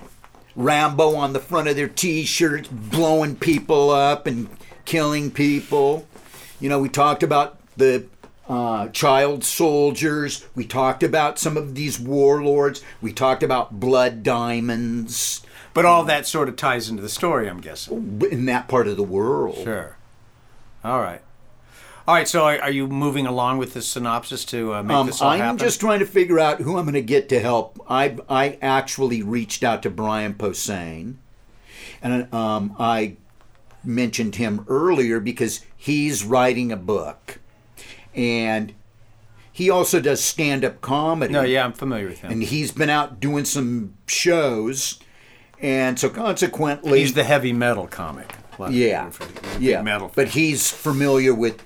Rambo 0.57 1.15
on 1.15 1.31
the 1.31 1.39
front 1.39 1.69
of 1.69 1.77
their 1.77 1.87
t-shirts, 1.87 2.67
blowing 2.67 3.37
people 3.37 3.91
up 3.91 4.27
and 4.27 4.49
killing 4.83 5.31
people. 5.31 6.05
You 6.59 6.67
know, 6.67 6.79
we 6.79 6.89
talked 6.89 7.23
about 7.23 7.60
the 7.77 8.05
uh, 8.49 8.89
child 8.89 9.43
soldiers. 9.43 10.45
We 10.55 10.65
talked 10.65 11.03
about 11.03 11.39
some 11.39 11.57
of 11.57 11.75
these 11.75 11.99
warlords. 11.99 12.81
We 13.01 13.13
talked 13.13 13.43
about 13.43 13.79
blood 13.79 14.23
diamonds 14.23 15.41
but 15.73 15.85
all 15.85 16.03
that 16.03 16.27
sort 16.27 16.49
of 16.49 16.55
ties 16.55 16.89
into 16.89 17.01
the 17.01 17.09
story. 17.09 17.49
I'm 17.49 17.61
guessing. 17.61 18.21
in 18.29 18.45
that 18.45 18.67
part 18.67 18.87
of 18.87 18.97
the 18.97 19.03
world. 19.03 19.63
Sure. 19.63 19.97
All 20.83 20.99
right. 20.99 21.21
All 22.07 22.15
right. 22.15 22.27
So 22.27 22.45
are, 22.45 22.71
you 22.71 22.87
moving 22.87 23.25
along 23.25 23.57
with 23.59 23.73
this 23.73 23.87
synopsis 23.87 24.43
to 24.45 24.73
uh, 24.73 24.83
make 24.83 24.95
Um, 24.95 25.07
this 25.07 25.21
all 25.21 25.29
I'm 25.29 25.39
happen? 25.39 25.57
just 25.59 25.79
trying 25.79 25.99
to 25.99 26.05
figure 26.05 26.39
out 26.39 26.59
who 26.61 26.77
I'm 26.77 26.85
going 26.85 26.93
to 26.95 27.01
get 27.01 27.29
to 27.29 27.39
help. 27.39 27.83
I 27.89 28.17
I 28.29 28.57
actually 28.61 29.21
reached 29.21 29.63
out 29.63 29.83
to 29.83 29.89
Brian 29.89 30.33
Posehn, 30.33 31.15
and 32.01 32.33
um, 32.33 32.75
I 32.79 33.17
mentioned 33.83 34.35
him 34.35 34.65
earlier 34.67 35.19
because 35.19 35.61
he's 35.75 36.23
writing 36.25 36.71
a 36.71 36.77
book, 36.77 37.39
and 38.15 38.73
he 39.51 39.69
also 39.69 39.99
does 39.99 40.23
stand-up 40.23 40.81
comedy. 40.81 41.33
No, 41.33 41.43
yeah, 41.43 41.65
I'm 41.65 41.73
familiar 41.73 42.07
with 42.07 42.19
him. 42.19 42.31
and 42.31 42.43
he's 42.43 42.71
been 42.71 42.89
out 42.89 43.19
doing 43.19 43.45
some 43.45 43.95
shows, 44.07 44.99
and 45.59 45.99
so 45.99 46.09
consequently, 46.09 46.99
He's 46.99 47.13
the 47.13 47.23
heavy 47.23 47.53
metal 47.53 47.87
comic. 47.87 48.33
Yeah, 48.69 49.09
people 49.09 49.25
refer 49.25 49.25
to 49.25 49.49
him 49.49 49.55
as 49.55 49.57
a 49.57 49.61
yeah. 49.63 49.81
metal. 49.81 50.11
But 50.15 50.29
he's 50.29 50.69
familiar 50.71 51.33
with. 51.33 51.63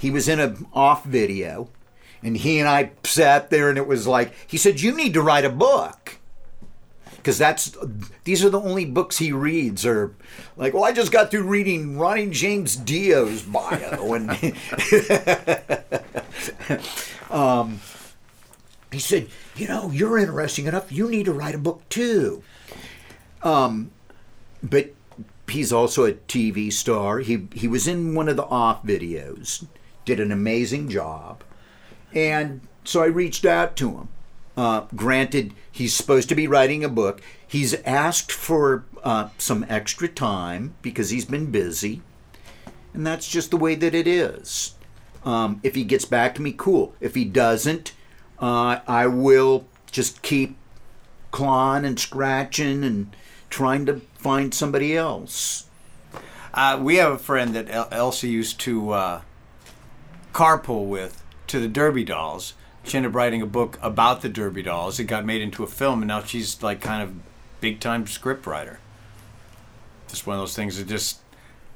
He 0.00 0.10
was 0.10 0.28
in 0.28 0.40
a 0.40 0.56
off 0.72 1.04
video, 1.04 1.68
and 2.22 2.36
he 2.36 2.58
and 2.58 2.68
I 2.68 2.90
sat 3.04 3.50
there, 3.50 3.68
and 3.68 3.78
it 3.78 3.86
was 3.86 4.06
like 4.06 4.32
he 4.46 4.56
said, 4.58 4.80
"You 4.80 4.94
need 4.96 5.14
to 5.14 5.22
write 5.22 5.44
a 5.44 5.50
book." 5.50 6.18
Because 7.22 7.38
that's 7.38 7.76
these 8.24 8.44
are 8.44 8.50
the 8.50 8.60
only 8.60 8.84
books 8.84 9.18
he 9.18 9.30
reads. 9.30 9.86
Or 9.86 10.14
like, 10.56 10.74
well, 10.74 10.84
I 10.84 10.90
just 10.92 11.12
got 11.12 11.30
through 11.30 11.44
reading 11.44 11.96
Ronnie 11.98 12.30
James 12.30 12.74
Dio's 12.74 13.42
bio, 13.42 14.14
and 14.14 14.30
um, 17.30 17.80
he 18.90 18.98
said, 18.98 19.28
you 19.54 19.68
know, 19.68 19.90
you're 19.90 20.18
interesting 20.18 20.66
enough. 20.66 20.90
You 20.90 21.08
need 21.08 21.26
to 21.26 21.32
write 21.32 21.54
a 21.54 21.58
book 21.58 21.88
too. 21.88 22.42
Um, 23.44 23.92
but 24.62 24.92
he's 25.48 25.72
also 25.72 26.04
a 26.04 26.12
TV 26.12 26.72
star. 26.72 27.20
He 27.20 27.46
he 27.54 27.68
was 27.68 27.86
in 27.86 28.16
one 28.16 28.28
of 28.28 28.36
the 28.36 28.46
off 28.46 28.82
videos, 28.84 29.64
did 30.04 30.18
an 30.18 30.32
amazing 30.32 30.88
job, 30.88 31.44
and 32.12 32.62
so 32.82 33.00
I 33.00 33.06
reached 33.06 33.44
out 33.44 33.76
to 33.76 33.90
him. 33.90 34.08
Uh, 34.56 34.86
granted, 34.94 35.54
he's 35.72 35.94
supposed 35.94 36.28
to 36.28 36.34
be 36.34 36.46
writing 36.46 36.84
a 36.84 36.88
book. 36.88 37.20
He's 37.44 37.74
asked 37.82 38.30
for 38.30 38.84
uh, 39.02 39.30
some 39.38 39.66
extra 39.68 40.06
time 40.06 40.74
because 40.82 41.10
he's 41.10 41.24
been 41.24 41.50
busy, 41.50 42.02
and 42.94 43.06
that's 43.06 43.28
just 43.28 43.50
the 43.50 43.56
way 43.56 43.74
that 43.74 43.94
it 43.94 44.06
is. 44.06 44.74
Um, 45.24 45.60
if 45.62 45.74
he 45.74 45.84
gets 45.84 46.04
back 46.04 46.34
to 46.34 46.42
me, 46.42 46.52
cool. 46.52 46.94
If 47.00 47.14
he 47.14 47.24
doesn't, 47.24 47.92
uh, 48.38 48.80
I 48.86 49.06
will 49.06 49.66
just 49.90 50.22
keep 50.22 50.56
clawing 51.30 51.84
and 51.84 51.98
scratching 51.98 52.84
and 52.84 53.14
trying 53.50 53.86
to 53.86 54.00
find 54.14 54.52
somebody 54.52 54.96
else. 54.96 55.66
Uh, 56.54 56.78
we 56.82 56.96
have 56.96 57.12
a 57.12 57.18
friend 57.18 57.54
that 57.54 57.70
El- 57.70 57.88
Elsie 57.90 58.28
used 58.28 58.60
to 58.60 58.90
uh, 58.90 59.20
carpool 60.32 60.86
with 60.86 61.22
to 61.46 61.60
the 61.60 61.68
Derby 61.68 62.04
Dolls. 62.04 62.54
She 62.84 62.96
ended 62.96 63.10
up 63.10 63.16
writing 63.16 63.42
a 63.42 63.46
book 63.46 63.78
about 63.80 64.22
the 64.22 64.28
Derby 64.28 64.62
Dolls. 64.62 64.98
It 64.98 65.04
got 65.04 65.24
made 65.24 65.40
into 65.40 65.62
a 65.62 65.68
film, 65.68 66.02
and 66.02 66.08
now 66.08 66.22
she's 66.22 66.62
like 66.62 66.80
kind 66.80 67.02
of 67.02 67.14
big 67.60 67.80
time 67.80 68.06
script 68.06 68.46
writer. 68.46 68.80
Just 70.08 70.26
one 70.26 70.36
of 70.36 70.42
those 70.42 70.56
things 70.56 70.78
that 70.78 70.88
just 70.88 71.20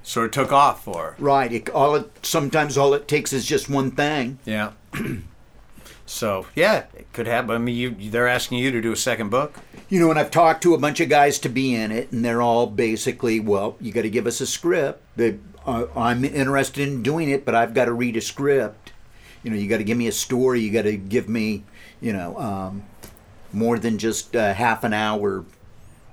sort 0.02 0.26
of 0.26 0.32
took 0.32 0.52
off 0.52 0.84
for 0.84 1.02
her. 1.02 1.16
Right. 1.18 1.52
It, 1.52 1.70
all 1.70 1.94
it, 1.96 2.10
sometimes 2.26 2.78
all 2.78 2.94
it 2.94 3.08
takes 3.08 3.32
is 3.32 3.44
just 3.44 3.68
one 3.68 3.90
thing. 3.90 4.38
Yeah. 4.44 4.72
so 6.06 6.46
yeah, 6.54 6.84
it 6.94 7.12
could 7.12 7.26
happen. 7.26 7.50
I 7.50 7.58
mean, 7.58 7.76
you 7.76 8.10
they're 8.10 8.28
asking 8.28 8.58
you 8.58 8.70
to 8.70 8.80
do 8.80 8.92
a 8.92 8.96
second 8.96 9.30
book. 9.30 9.58
You 9.88 10.00
know, 10.00 10.10
and 10.10 10.18
I've 10.18 10.30
talked 10.30 10.62
to 10.62 10.74
a 10.74 10.78
bunch 10.78 11.00
of 11.00 11.08
guys 11.08 11.38
to 11.40 11.48
be 11.48 11.74
in 11.74 11.92
it, 11.92 12.10
and 12.12 12.24
they're 12.24 12.42
all 12.42 12.66
basically, 12.66 13.40
well, 13.40 13.76
you 13.80 13.92
got 13.92 14.02
to 14.02 14.10
give 14.10 14.26
us 14.26 14.40
a 14.40 14.46
script. 14.46 15.02
They, 15.16 15.38
uh, 15.64 15.86
I'm 15.94 16.24
interested 16.24 16.86
in 16.86 17.02
doing 17.02 17.30
it, 17.30 17.44
but 17.44 17.54
I've 17.54 17.74
got 17.74 17.84
to 17.84 17.92
read 17.92 18.16
a 18.16 18.20
script. 18.20 18.85
You 19.46 19.52
know, 19.52 19.58
you 19.58 19.68
got 19.68 19.78
to 19.78 19.84
give 19.84 19.96
me 19.96 20.08
a 20.08 20.12
story. 20.12 20.60
You 20.60 20.72
got 20.72 20.82
to 20.82 20.96
give 20.96 21.28
me, 21.28 21.62
you 22.00 22.12
know, 22.12 22.36
um, 22.36 22.82
more 23.52 23.78
than 23.78 23.96
just 23.96 24.34
a 24.34 24.52
half 24.52 24.82
an 24.82 24.92
hour 24.92 25.44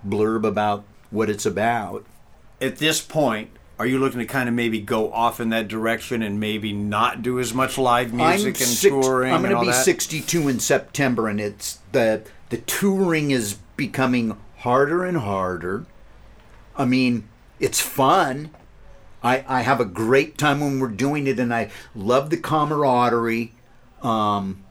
blurb 0.08 0.46
about 0.46 0.84
what 1.10 1.32
it's 1.32 1.44
about. 1.44 2.06
At 2.62 2.78
this 2.78 3.02
point, 3.02 3.50
are 3.80 3.88
you 3.88 3.98
looking 3.98 4.20
to 4.20 4.28
kind 4.28 4.48
of 4.48 4.54
maybe 4.54 4.80
go 4.80 5.12
off 5.12 5.40
in 5.40 5.50
that 5.50 5.68
direction 5.68 6.22
and 6.22 6.40
maybe 6.40 6.74
not 6.74 7.24
do 7.24 7.40
as 7.40 7.56
much 7.56 7.80
live 7.80 8.14
music 8.14 8.60
and 8.60 8.70
six- 8.70 8.94
touring 8.94 9.34
I'm 9.34 9.42
gonna 9.42 9.60
be 9.62 9.66
that? 9.66 9.84
62 9.84 10.48
in 10.48 10.60
September, 10.60 11.28
and 11.28 11.42
it's 11.42 11.80
the 11.92 12.22
the 12.50 12.58
touring 12.58 13.32
is 13.32 13.56
becoming 13.76 14.38
harder 14.60 15.04
and 15.04 15.18
harder. 15.18 15.88
I 16.78 16.86
mean, 16.86 17.28
it's 17.60 17.82
fun. 17.82 18.52
I 19.24 19.44
I 19.48 19.62
have 19.62 19.80
a 19.80 19.86
great 19.86 20.38
time 20.38 20.60
when 20.60 20.80
we're 20.80 20.88
doing 20.90 21.28
it, 21.28 21.40
and 21.40 21.54
I 21.54 21.70
love 21.96 22.30
the 22.30 22.38
camaraderie. 22.38 23.54
Um, 24.02 24.64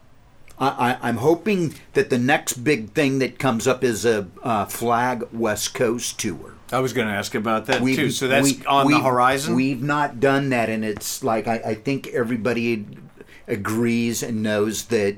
I, 0.59 0.67
I, 1.01 1.09
I'm 1.09 1.17
hoping 1.17 1.73
that 1.93 2.09
the 2.09 2.19
next 2.19 2.63
big 2.63 2.91
thing 2.91 3.19
that 3.19 3.39
comes 3.39 3.67
up 3.67 3.83
is 3.83 4.05
a 4.05 4.27
uh, 4.43 4.65
Flag 4.65 5.27
West 5.33 5.73
Coast 5.73 6.19
tour. 6.19 6.53
I 6.71 6.79
was 6.79 6.93
going 6.93 7.07
to 7.07 7.13
ask 7.13 7.35
about 7.35 7.65
that 7.67 7.81
We've- 7.81 7.95
too. 7.95 8.09
So 8.11 8.27
that's 8.27 8.59
we- 8.59 8.65
on 8.65 8.89
the 8.91 8.99
horizon. 8.99 9.55
We've 9.55 9.81
not 9.81 10.19
done 10.19 10.49
that, 10.49 10.69
and 10.69 10.85
it's 10.85 11.23
like 11.23 11.47
I, 11.47 11.55
I 11.65 11.75
think 11.75 12.07
everybody 12.07 12.85
agrees 13.47 14.23
and 14.23 14.41
knows 14.41 14.85
that 14.85 15.17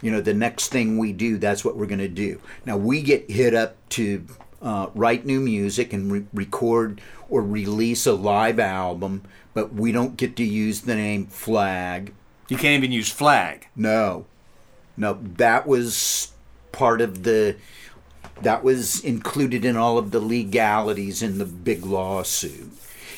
you 0.00 0.10
know 0.10 0.20
the 0.20 0.34
next 0.34 0.68
thing 0.68 0.98
we 0.98 1.12
do, 1.12 1.38
that's 1.38 1.64
what 1.64 1.76
we're 1.76 1.86
going 1.86 1.98
to 2.00 2.08
do. 2.08 2.40
Now 2.66 2.76
we 2.76 3.02
get 3.02 3.30
hit 3.30 3.54
up 3.54 3.76
to 3.90 4.26
uh, 4.62 4.88
write 4.94 5.26
new 5.26 5.40
music 5.40 5.92
and 5.92 6.12
re- 6.12 6.26
record 6.32 7.00
or 7.28 7.42
release 7.42 8.06
a 8.06 8.12
live 8.12 8.58
album, 8.60 9.22
but 9.54 9.74
we 9.74 9.92
don't 9.92 10.16
get 10.16 10.36
to 10.36 10.44
use 10.44 10.82
the 10.82 10.94
name 10.94 11.26
Flag. 11.26 12.14
you 12.48 12.56
can't 12.56 12.78
even 12.82 12.92
use 12.92 13.10
flag. 13.10 13.66
No, 13.74 14.26
no, 14.96 15.18
that 15.36 15.66
was 15.66 16.32
part 16.70 17.00
of 17.00 17.22
the. 17.24 17.56
That 18.42 18.64
was 18.64 19.00
included 19.04 19.64
in 19.64 19.76
all 19.76 19.98
of 19.98 20.10
the 20.10 20.18
legalities 20.20 21.22
in 21.22 21.38
the 21.38 21.44
big 21.44 21.84
lawsuit. 21.86 22.72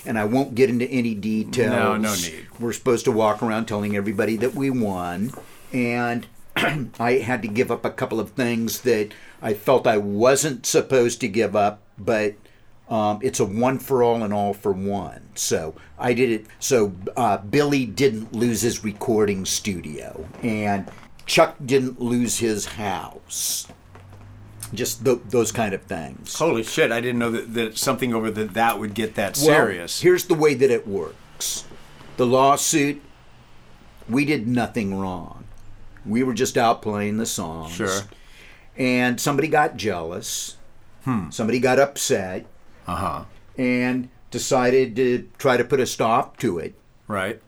And 0.05 0.19
I 0.19 0.25
won't 0.27 0.55
get 0.55 0.69
into 0.69 0.87
any 0.87 1.15
details. 1.15 1.71
No, 1.71 1.97
no 1.97 2.15
need. 2.15 2.47
We're 2.61 2.75
supposed 2.75 3.07
to 3.07 3.13
walk 3.13 3.43
around 3.43 3.65
telling 3.67 3.97
everybody 3.97 4.37
that 4.37 4.55
we 4.55 4.69
won. 4.69 5.33
And 5.73 6.27
I 7.01 7.13
had 7.25 7.43
to 7.43 7.49
give 7.49 7.71
up 7.71 7.85
a 7.85 7.91
couple 7.91 8.21
of 8.21 8.31
things 8.31 8.83
that 8.83 9.11
I 9.43 9.55
felt 9.55 9.87
I 9.87 9.97
wasn't 9.99 10.67
supposed 10.67 11.21
to 11.21 11.29
give 11.29 11.55
up, 11.57 11.81
but 11.99 12.35
um, 12.89 13.19
it's 13.23 13.41
a 13.41 13.45
one 13.45 13.79
for 13.79 14.03
all 14.03 14.23
and 14.23 14.33
all 14.33 14.55
for 14.55 14.73
one. 14.73 15.29
So 15.35 15.75
I 15.99 16.15
did 16.15 16.31
it. 16.31 16.47
So 16.61 16.93
uh, 17.17 17.39
Billy 17.39 17.87
didn't 17.87 18.33
lose 18.33 18.61
his 18.63 18.85
recording 18.85 19.45
studio, 19.45 20.27
and 20.43 20.91
Chuck 21.27 21.57
didn't 21.65 22.01
lose 22.01 22.39
his 22.39 22.67
house. 22.67 23.67
Just 24.73 25.05
th- 25.05 25.21
those 25.29 25.53
kind 25.53 25.75
of 25.75 25.83
things. 25.83 26.37
Holy 26.39 26.63
shit! 26.63 26.91
I 26.93 27.01
didn't 27.01 27.19
know 27.19 27.31
that, 27.31 27.55
that 27.55 27.79
something 27.79 28.13
over 28.15 28.31
that 28.31 28.55
that 28.55 28.79
would 28.79 28.95
get 28.95 29.15
that 29.15 29.37
Well, 29.37 29.45
serious. 29.47 30.01
here's 30.01 30.25
the 30.25 30.35
way 30.35 30.55
that 30.55 30.71
it 30.71 30.87
works 30.87 31.65
the 32.17 32.27
lawsuit, 32.27 33.03
we 34.09 34.25
did 34.25 34.47
nothing 34.47 34.99
wrong. 34.99 35.44
We 36.07 36.23
were 36.23 36.35
just 36.35 36.57
out 36.59 36.83
playing 36.83 37.17
the 37.17 37.27
songs. 37.27 37.73
Sure. 37.73 38.01
And 38.77 39.21
somebody 39.21 39.49
got 39.49 39.77
jealous. 39.77 40.57
Hmm. 41.05 41.31
Somebody 41.31 41.61
got 41.61 41.79
upset 41.79 42.47
Uh 42.87 42.97
huh. 42.97 43.25
and 43.57 44.09
decided 44.31 44.97
to 44.97 45.29
try 45.39 45.57
to 45.57 45.65
put 45.65 45.81
a 45.81 45.87
stop 45.87 46.37
to 46.39 46.59
it. 46.59 46.75
Right. 47.07 47.41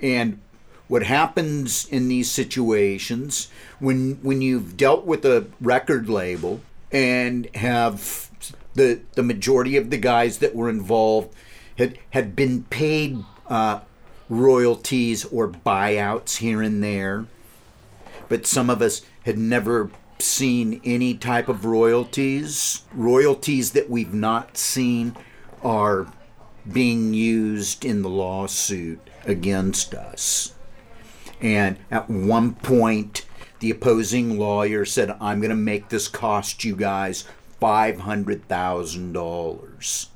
And 0.00 0.40
what 0.88 1.02
happens 1.04 1.86
in 1.86 2.08
these 2.08 2.30
situations 2.30 3.48
when 3.78 4.18
when 4.22 4.40
you've 4.42 4.76
dealt 4.76 5.04
with 5.04 5.24
a 5.24 5.46
record 5.60 6.08
label 6.08 6.60
and 6.92 7.48
have 7.56 8.30
the 8.74 9.00
the 9.14 9.22
majority 9.22 9.76
of 9.76 9.90
the 9.90 9.96
guys 9.98 10.38
that 10.38 10.54
were 10.54 10.68
involved 10.68 11.34
had 11.78 11.98
had 12.10 12.34
been 12.36 12.64
paid 12.64 13.18
uh, 13.48 13.80
royalties 14.28 15.24
or 15.26 15.48
buyouts 15.48 16.36
here 16.38 16.62
and 16.62 16.82
there, 16.82 17.26
but 18.28 18.46
some 18.46 18.70
of 18.70 18.82
us 18.82 19.02
had 19.24 19.38
never 19.38 19.90
seen 20.18 20.80
any 20.84 21.14
type 21.14 21.48
of 21.48 21.64
royalties. 21.64 22.82
Royalties 22.92 23.72
that 23.72 23.90
we've 23.90 24.14
not 24.14 24.56
seen 24.56 25.16
are 25.62 26.06
being 26.70 27.14
used 27.14 27.84
in 27.84 28.02
the 28.02 28.08
lawsuit 28.08 29.00
against 29.24 29.94
us. 29.94 30.54
And 31.40 31.78
at 31.90 32.08
one 32.08 32.54
point, 32.54 33.26
the 33.60 33.70
opposing 33.70 34.38
lawyer 34.38 34.84
said, 34.84 35.16
I'm 35.20 35.40
going 35.40 35.50
to 35.50 35.56
make 35.56 35.88
this 35.88 36.06
cost 36.08 36.64
you 36.64 36.74
guys 36.76 37.24
$500,000. 37.60 40.06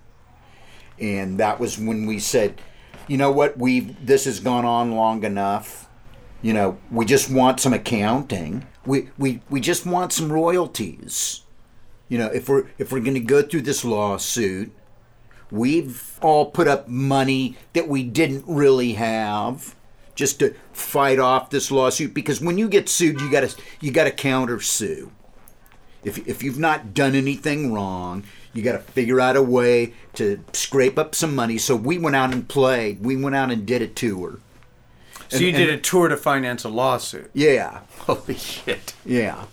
And 0.98 1.38
that 1.38 1.61
was 1.61 1.78
when 1.78 2.06
we 2.06 2.18
said, 2.18 2.61
you 3.08 3.16
know 3.16 3.30
what, 3.30 3.56
we've, 3.58 4.04
this 4.04 4.26
has 4.26 4.40
gone 4.40 4.66
on 4.66 4.92
long 4.92 5.24
enough. 5.24 5.88
You 6.43 6.55
know, 6.55 6.78
we 6.91 7.05
just 7.05 7.30
want 7.30 7.61
some 7.61 7.72
accounting. 7.72 8.66
We, 8.86 9.11
we, 9.18 9.43
we 9.51 9.61
just 9.61 9.84
want 9.84 10.12
some 10.12 10.32
royalties. 10.32 11.43
You 12.09 12.18
know, 12.18 12.26
if 12.26 12.49
we're, 12.49 12.66
if 12.78 12.91
we're 12.91 13.01
going 13.01 13.14
to 13.14 13.20
go 13.20 13.43
through 13.43 13.62
this 13.62 13.84
lawsuit, 13.84 14.72
we've 15.51 16.18
all 16.22 16.47
put 16.47 16.68
up 16.68 16.88
money 16.88 17.57
that 17.72 17.88
we 17.88 18.03
didn't 18.03 18.45
really 18.47 18.95
have 18.95 19.74
just 20.14 20.38
to 20.38 20.55
fight 20.72 21.18
off 21.18 21.51
this 21.51 21.70
lawsuit 21.70 22.12
because 22.14 22.41
when 22.41 22.59
you 22.59 22.68
get 22.68 22.88
sued 22.88 23.20
you 23.20 23.30
got 23.30 23.49
to 23.49 23.62
you 23.80 23.91
got 23.91 24.05
to 24.05 24.11
counter 24.11 24.61
sue 24.61 25.11
if, 26.05 26.18
if 26.28 26.43
you've 26.43 26.59
not 26.59 26.93
done 26.93 27.14
anything 27.14 27.72
wrong 27.72 28.22
you 28.53 28.62
got 28.62 28.72
to 28.72 28.78
figure 28.78 29.20
out 29.20 29.36
a 29.36 29.43
way 29.43 29.95
to 30.12 30.43
scrape 30.53 30.99
up 30.99 31.14
some 31.14 31.34
money 31.34 31.57
so 31.57 31.74
we 31.74 31.99
went 31.99 32.16
out 32.16 32.32
and 32.32 32.49
played 32.49 33.03
we 33.03 33.16
went 33.16 33.34
out 33.34 33.51
and 33.51 33.66
did 33.66 33.80
a 33.82 33.88
tour 33.88 34.41
So 35.30 35.36
And- 35.36 35.46
you 35.46 35.52
did 35.52 35.70
and- 35.70 35.78
a 35.78 35.80
tour 35.80 36.08
to 36.08 36.16
finance 36.16 36.64
a 36.64 36.68
lawsuit. 36.68 37.30
yeah 37.34 37.80
Holy 38.00 38.36
shit! 38.36 38.92
yeah 39.06 39.44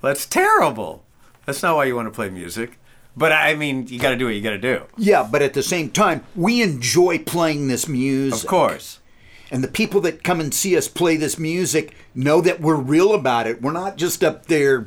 That's 0.00 0.26
terrible. 0.26 1.04
That's 1.44 1.62
not 1.62 1.76
why 1.76 1.84
you 1.86 1.96
want 1.96 2.06
to 2.06 2.12
play 2.14 2.30
music. 2.30 2.78
But 3.16 3.32
I 3.32 3.54
mean, 3.54 3.86
you 3.88 3.98
got 3.98 4.10
to 4.10 4.16
do 4.16 4.26
what 4.26 4.34
you 4.34 4.40
got 4.42 4.50
to 4.50 4.58
do. 4.58 4.82
yeah 4.96 5.26
but 5.30 5.42
at 5.42 5.54
the 5.54 5.62
same 5.62 5.90
time 5.90 6.24
we 6.36 6.62
enjoy 6.62 7.18
playing 7.18 7.68
this 7.68 7.88
music 7.88 8.44
Of 8.44 8.48
course. 8.48 9.00
And 9.50 9.64
the 9.64 9.68
people 9.68 10.00
that 10.02 10.22
come 10.22 10.40
and 10.40 10.52
see 10.52 10.76
us 10.76 10.88
play 10.88 11.16
this 11.16 11.38
music 11.38 11.94
know 12.14 12.40
that 12.42 12.60
we're 12.60 12.74
real 12.76 13.14
about 13.14 13.46
it. 13.46 13.62
We're 13.62 13.72
not 13.72 13.96
just 13.96 14.22
up 14.22 14.46
there 14.46 14.86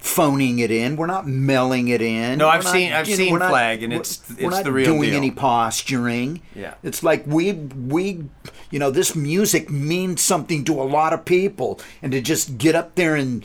phoning 0.00 0.58
it 0.60 0.70
in. 0.70 0.96
We're 0.96 1.06
not 1.06 1.26
mailing 1.28 1.88
it 1.88 2.00
in. 2.02 2.38
No, 2.38 2.48
I've 2.48 2.60
We're 2.60 2.64
not- 2.64 2.72
seen- 2.72 2.92
I've 2.92 3.06
you 3.08 3.16
know, 3.16 3.22
seen 3.24 3.32
we're 3.32 3.38
not- 3.38 3.50
Flag, 3.50 3.82
and 3.82 3.92
we're- 3.92 4.00
it's- 4.00 4.22
we're 4.30 4.46
it's 4.48 4.56
not 4.56 4.64
the 4.64 4.72
real 4.72 4.86
doing 4.86 5.10
deal. 5.10 5.16
any 5.16 5.30
posturing. 5.30 6.40
Yeah. 6.54 6.74
it's 6.82 7.02
like 7.02 7.24
we 7.26 7.52
we 7.52 8.24
you 8.70 8.78
know 8.78 8.90
this 8.90 9.14
music 9.14 9.68
means 9.70 10.22
something 10.22 10.64
to 10.64 10.80
a 10.80 10.84
lot 10.84 11.12
of 11.12 11.24
people, 11.24 11.78
and 12.02 12.12
to 12.12 12.20
just 12.20 12.56
get 12.58 12.74
up 12.74 12.94
there 12.94 13.14
and 13.14 13.44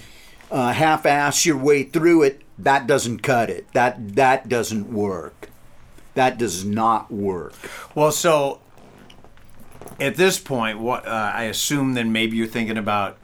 uh, 0.52 0.72
half-ass 0.72 1.46
your 1.46 1.58
way 1.58 1.84
through 1.84 2.22
it, 2.24 2.42
that 2.58 2.88
doesn't 2.88 3.20
cut 3.20 3.50
it. 3.50 3.68
That 3.74 4.16
that 4.16 4.48
doesn't 4.48 4.94
work. 4.94 5.50
That 6.14 6.38
does 6.38 6.64
not 6.64 7.12
work. 7.12 7.54
Well, 7.94 8.12
so 8.14 8.60
at 10.00 10.16
this 10.16 10.40
point, 10.40 10.80
what 10.80 11.06
uh, 11.08 11.32
I 11.34 11.44
assume 11.44 11.94
then 11.96 12.12
maybe 12.14 12.38
you're 12.38 12.48
thinking 12.48 12.78
about 12.78 13.18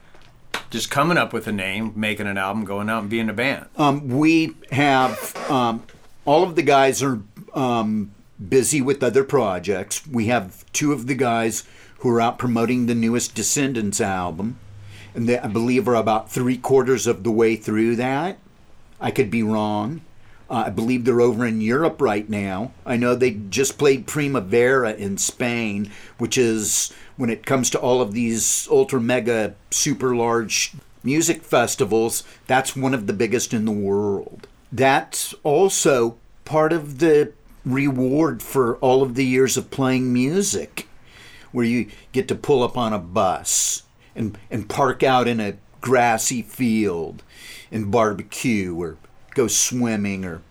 just 0.70 0.90
coming 0.90 1.18
up 1.18 1.34
with 1.34 1.48
a 1.48 1.52
name, 1.52 1.94
making 1.96 2.28
an 2.28 2.38
album, 2.38 2.66
going 2.66 2.90
out 2.90 3.02
and 3.02 3.10
being 3.10 3.30
a 3.30 3.34
band. 3.34 3.68
Um, 3.78 4.08
we 4.08 4.56
have 4.72 5.36
um, 5.50 5.84
all 6.26 6.44
of 6.44 6.56
the 6.56 6.62
guys 6.62 7.02
are 7.02 7.22
um, 7.54 8.12
busy 8.50 8.82
with 8.82 9.04
other 9.04 9.24
projects. 9.24 10.06
We 10.08 10.28
have 10.28 10.66
two 10.72 10.94
of 10.94 11.08
the 11.08 11.16
guys 11.16 11.64
who 12.00 12.10
are 12.10 12.22
out 12.22 12.40
promoting 12.40 12.86
the 12.86 12.96
newest 12.96 13.36
Descendents 13.36 14.02
album, 14.02 14.58
and 15.14 15.28
they, 15.28 15.38
I 15.38 15.48
believe 15.48 15.88
are 15.88 15.96
about 15.96 16.32
three 16.32 16.58
quarters 16.58 17.08
of 17.08 17.24
the 17.24 17.32
way 17.32 17.56
through 17.56 17.96
that. 17.98 18.38
I 19.00 19.12
could 19.12 19.32
be 19.32 19.44
wrong. 19.44 20.02
Uh, 20.52 20.66
I 20.68 20.70
believe 20.70 21.06
they're 21.06 21.22
over 21.22 21.46
in 21.46 21.62
Europe 21.62 22.02
right 22.02 22.30
now. 22.30 22.74
I 22.86 22.98
know 22.98 23.16
they 23.16 23.32
just 23.32 23.78
played 23.78 24.06
Primavera 24.06 24.94
in 24.94 25.18
Spain, 25.18 25.90
which 26.18 26.38
is 26.38 26.92
when 27.16 27.30
it 27.30 27.46
comes 27.46 27.70
to 27.70 27.80
all 27.80 28.02
of 28.02 28.12
these 28.12 28.68
ultra 28.70 29.00
mega 29.00 29.56
super 29.70 30.14
large 30.14 30.74
music 31.04 31.44
festivals, 31.44 32.26
that's 32.48 32.76
one 32.76 32.94
of 32.94 33.08
the 33.08 33.14
biggest 33.14 33.54
in 33.54 33.64
the 33.64 33.72
world. 33.72 34.46
That's 34.74 35.34
also 35.44 36.18
part 36.44 36.74
of 36.74 37.00
the 37.00 37.32
reward 37.66 38.44
for 38.44 38.76
all 38.78 39.04
of 39.04 39.16
the 39.16 39.26
years 39.26 39.56
of 39.56 39.72
playing 39.72 40.12
music, 40.12 40.86
where 41.54 41.66
you 41.66 41.88
get 42.12 42.28
to 42.28 42.36
pull 42.36 42.62
up 42.62 42.78
on 42.78 42.92
a 42.92 43.00
bus 43.00 43.84
and, 44.18 44.38
and 44.50 44.68
park 44.68 45.02
out 45.02 45.30
in 45.30 45.40
a 45.40 45.56
grassy 45.80 46.42
field 46.42 47.24
and 47.72 47.90
barbecue 47.90 48.76
or 48.76 48.98
go 49.34 49.48
swimming 49.48 50.26
or 50.26 50.42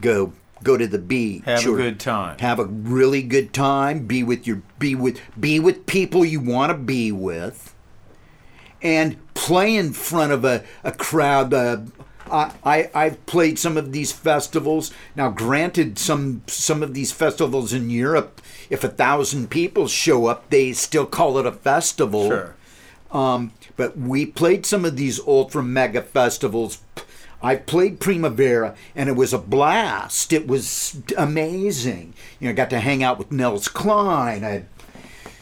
go 0.00 0.32
go 0.62 0.76
to 0.76 0.86
the 0.86 0.98
beach 0.98 1.44
Have 1.44 1.64
a 1.66 1.72
good 1.72 1.98
time. 2.00 2.38
have 2.38 2.58
a 2.58 2.64
really 2.64 3.22
good 3.22 3.52
time 3.52 4.06
be 4.06 4.22
with 4.22 4.46
your 4.46 4.62
be 4.78 4.94
with 4.94 5.20
be 5.38 5.58
with 5.58 5.86
people 5.86 6.24
you 6.24 6.40
want 6.40 6.70
to 6.70 6.76
be 6.76 7.10
with 7.12 7.74
and 8.82 9.16
play 9.34 9.74
in 9.76 9.92
front 9.92 10.32
of 10.32 10.44
a, 10.44 10.64
a 10.84 10.92
crowd 10.92 11.52
uh, 11.54 11.78
I, 12.30 12.52
I 12.64 12.90
I've 12.94 13.26
played 13.26 13.58
some 13.58 13.76
of 13.76 13.92
these 13.92 14.12
festivals. 14.12 14.92
Now, 15.16 15.30
granted, 15.30 15.98
some 15.98 16.42
some 16.46 16.80
of 16.82 16.94
these 16.94 17.10
festivals 17.10 17.72
in 17.72 17.90
Europe, 17.90 18.40
if 18.68 18.84
a 18.84 18.88
thousand 18.88 19.50
people 19.50 19.88
show 19.88 20.26
up, 20.26 20.48
they 20.50 20.72
still 20.72 21.06
call 21.06 21.38
it 21.38 21.46
a 21.46 21.52
festival. 21.52 22.28
Sure. 22.28 22.54
Um, 23.10 23.52
but 23.76 23.98
we 23.98 24.26
played 24.26 24.64
some 24.64 24.84
of 24.84 24.96
these 24.96 25.18
ultra 25.26 25.62
mega 25.62 26.02
festivals. 26.02 26.78
I 27.42 27.56
played 27.56 28.00
Primavera, 28.00 28.74
and 28.94 29.08
it 29.08 29.16
was 29.16 29.32
a 29.32 29.38
blast. 29.38 30.32
It 30.32 30.46
was 30.46 31.00
amazing. 31.16 32.14
You 32.38 32.48
know, 32.48 32.54
got 32.54 32.70
to 32.70 32.80
hang 32.80 33.02
out 33.02 33.18
with 33.18 33.32
Nels 33.32 33.68
Cline. 33.68 34.44
I, 34.44 34.64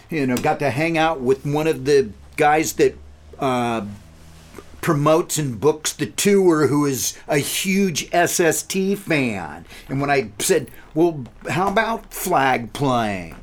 you 0.09 0.27
know, 0.27 0.37
got 0.37 0.59
to 0.61 0.71
hang 0.71 0.97
out 0.97 1.21
with 1.21 1.45
one 1.45 1.67
of 1.67 1.85
the 1.85 2.11
guys 2.37 2.75
that 2.75 2.97
uh, 3.39 3.85
promotes 4.81 5.39
and 5.39 5.61
books 5.61 5.93
the 5.93 6.07
tour, 6.07 6.69
who 6.69 6.87
is 6.87 7.19
a 7.27 7.39
huge 7.39 8.09
SST 8.13 8.97
fan. 8.97 9.67
And 9.89 10.01
when 10.01 10.11
I 10.11 10.31
said, 10.39 10.71
"Well, 10.95 11.25
how 11.49 11.69
about 11.69 12.15
flag 12.15 12.73
playing?" 12.73 13.35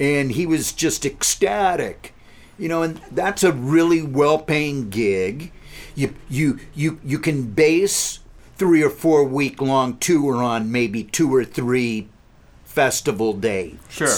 and 0.00 0.32
he 0.32 0.46
was 0.46 0.72
just 0.72 1.04
ecstatic 1.04 2.14
you 2.58 2.68
know 2.68 2.82
and 2.82 3.00
that's 3.12 3.44
a 3.44 3.52
really 3.52 4.02
well-paying 4.02 4.88
gig 4.90 5.52
you 6.00 6.14
you 6.28 6.58
you 6.74 6.98
you 7.04 7.18
can 7.18 7.50
base 7.52 8.20
three 8.56 8.82
or 8.82 8.90
four 8.90 9.24
week 9.24 9.60
long 9.60 9.96
tour 9.98 10.42
on 10.42 10.70
maybe 10.70 11.02
two 11.04 11.34
or 11.34 11.44
three 11.44 12.08
festival 12.64 13.32
dates 13.32 13.78
Sure. 13.92 14.16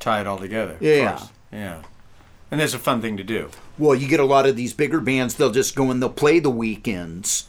Tie 0.00 0.20
it 0.20 0.26
all 0.26 0.38
together. 0.38 0.76
Yeah. 0.80 1.26
Yeah. 1.52 1.82
And 2.50 2.60
it's 2.60 2.74
a 2.74 2.78
fun 2.78 3.00
thing 3.00 3.16
to 3.16 3.24
do. 3.24 3.50
well 3.78 3.94
you 3.94 4.08
get 4.08 4.20
a 4.20 4.24
lot 4.24 4.46
of 4.46 4.56
these 4.56 4.72
bigger 4.74 5.00
bands 5.00 5.34
they'll 5.34 5.50
just 5.50 5.74
go 5.76 5.90
and 5.90 6.00
they'll 6.00 6.08
play 6.24 6.38
the 6.38 6.50
weekends 6.50 7.48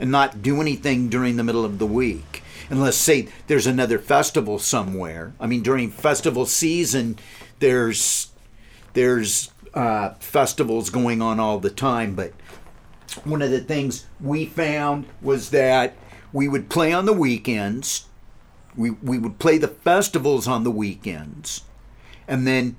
and 0.00 0.10
not 0.10 0.42
do 0.42 0.60
anything 0.60 1.08
during 1.08 1.36
the 1.36 1.44
middle 1.44 1.64
of 1.64 1.78
the 1.78 1.86
week 1.86 2.42
unless 2.70 2.96
say 2.96 3.28
there's 3.46 3.66
another 3.66 3.98
festival 3.98 4.58
somewhere 4.58 5.32
i 5.40 5.46
mean 5.46 5.62
during 5.62 5.90
festival 5.90 6.46
season 6.46 7.18
there's 7.60 8.30
there's 8.94 9.50
uh, 9.74 10.14
festivals 10.20 10.88
going 10.90 11.20
on 11.20 11.38
all 11.40 11.58
the 11.58 11.70
time 11.70 12.14
but 12.14 12.32
one 13.24 13.42
of 13.42 13.50
the 13.50 13.60
things 13.60 14.06
we 14.20 14.46
found 14.46 15.06
was 15.22 15.50
that 15.50 15.96
we 16.32 16.48
would 16.48 16.68
play 16.68 16.92
on 16.92 17.06
the 17.06 17.12
weekends. 17.12 18.06
We, 18.76 18.90
we 18.90 19.18
would 19.18 19.38
play 19.38 19.58
the 19.58 19.68
festivals 19.68 20.46
on 20.46 20.64
the 20.64 20.70
weekends 20.70 21.62
and 22.28 22.46
then 22.46 22.76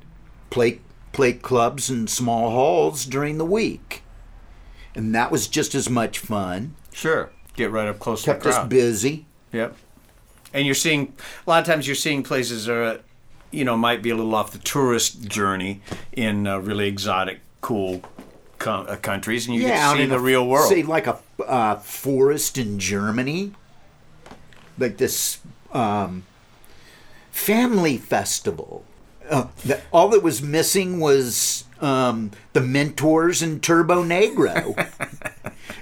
play 0.49 0.81
play 1.11 1.33
clubs 1.33 1.89
and 1.89 2.07
small 2.07 2.51
halls 2.51 3.05
during 3.05 3.39
the 3.39 3.45
week. 3.45 4.03
And 4.93 5.15
that 5.15 5.31
was 5.31 5.47
just 5.47 5.73
as 5.73 5.89
much 5.89 6.19
fun. 6.19 6.75
Sure. 6.93 7.31
Get 7.55 7.71
right 7.71 7.88
up 7.88 7.97
close 7.97 8.23
kept 8.23 8.43
to 8.43 8.49
the 8.49 8.55
us 8.55 8.67
busy. 8.67 9.25
Yep. 9.51 9.75
And 10.53 10.65
you're 10.65 10.75
seeing 10.75 11.13
a 11.45 11.49
lot 11.49 11.59
of 11.59 11.65
times 11.65 11.88
you're 11.88 11.95
seeing 11.95 12.21
places 12.21 12.65
that 12.65 12.73
are, 12.73 12.99
you 13.49 13.65
know, 13.65 13.75
might 13.75 14.03
be 14.03 14.11
a 14.11 14.15
little 14.15 14.35
off 14.35 14.51
the 14.51 14.59
tourist 14.59 15.27
journey 15.27 15.81
in 16.11 16.45
uh, 16.45 16.59
really 16.59 16.88
exotic, 16.88 17.39
cool 17.61 18.03
co- 18.58 18.86
uh, 18.88 18.95
countries, 18.97 19.47
and 19.47 19.55
you 19.55 19.62
get 19.62 19.91
to 19.91 19.97
see 19.97 20.03
in 20.03 20.10
the 20.10 20.20
real 20.20 20.47
world. 20.47 20.70
Say 20.70 20.84
like 20.84 21.08
a 21.08 21.20
uh, 21.45 21.76
forest 21.78 22.58
in 22.58 22.80
Germany, 22.80 23.53
like 24.78 24.97
this 24.97 25.39
um, 25.72 26.24
family 27.32 27.97
festival. 27.97 28.84
Uh, 29.30 29.47
the, 29.66 29.82
all 29.91 30.10
that 30.10 30.24
was 30.24 30.41
missing 30.41 30.99
was 30.99 31.66
um, 31.82 32.32
the 32.53 32.62
mentors 32.62 33.41
and 33.41 33.62
Turbonegro, 33.62 34.76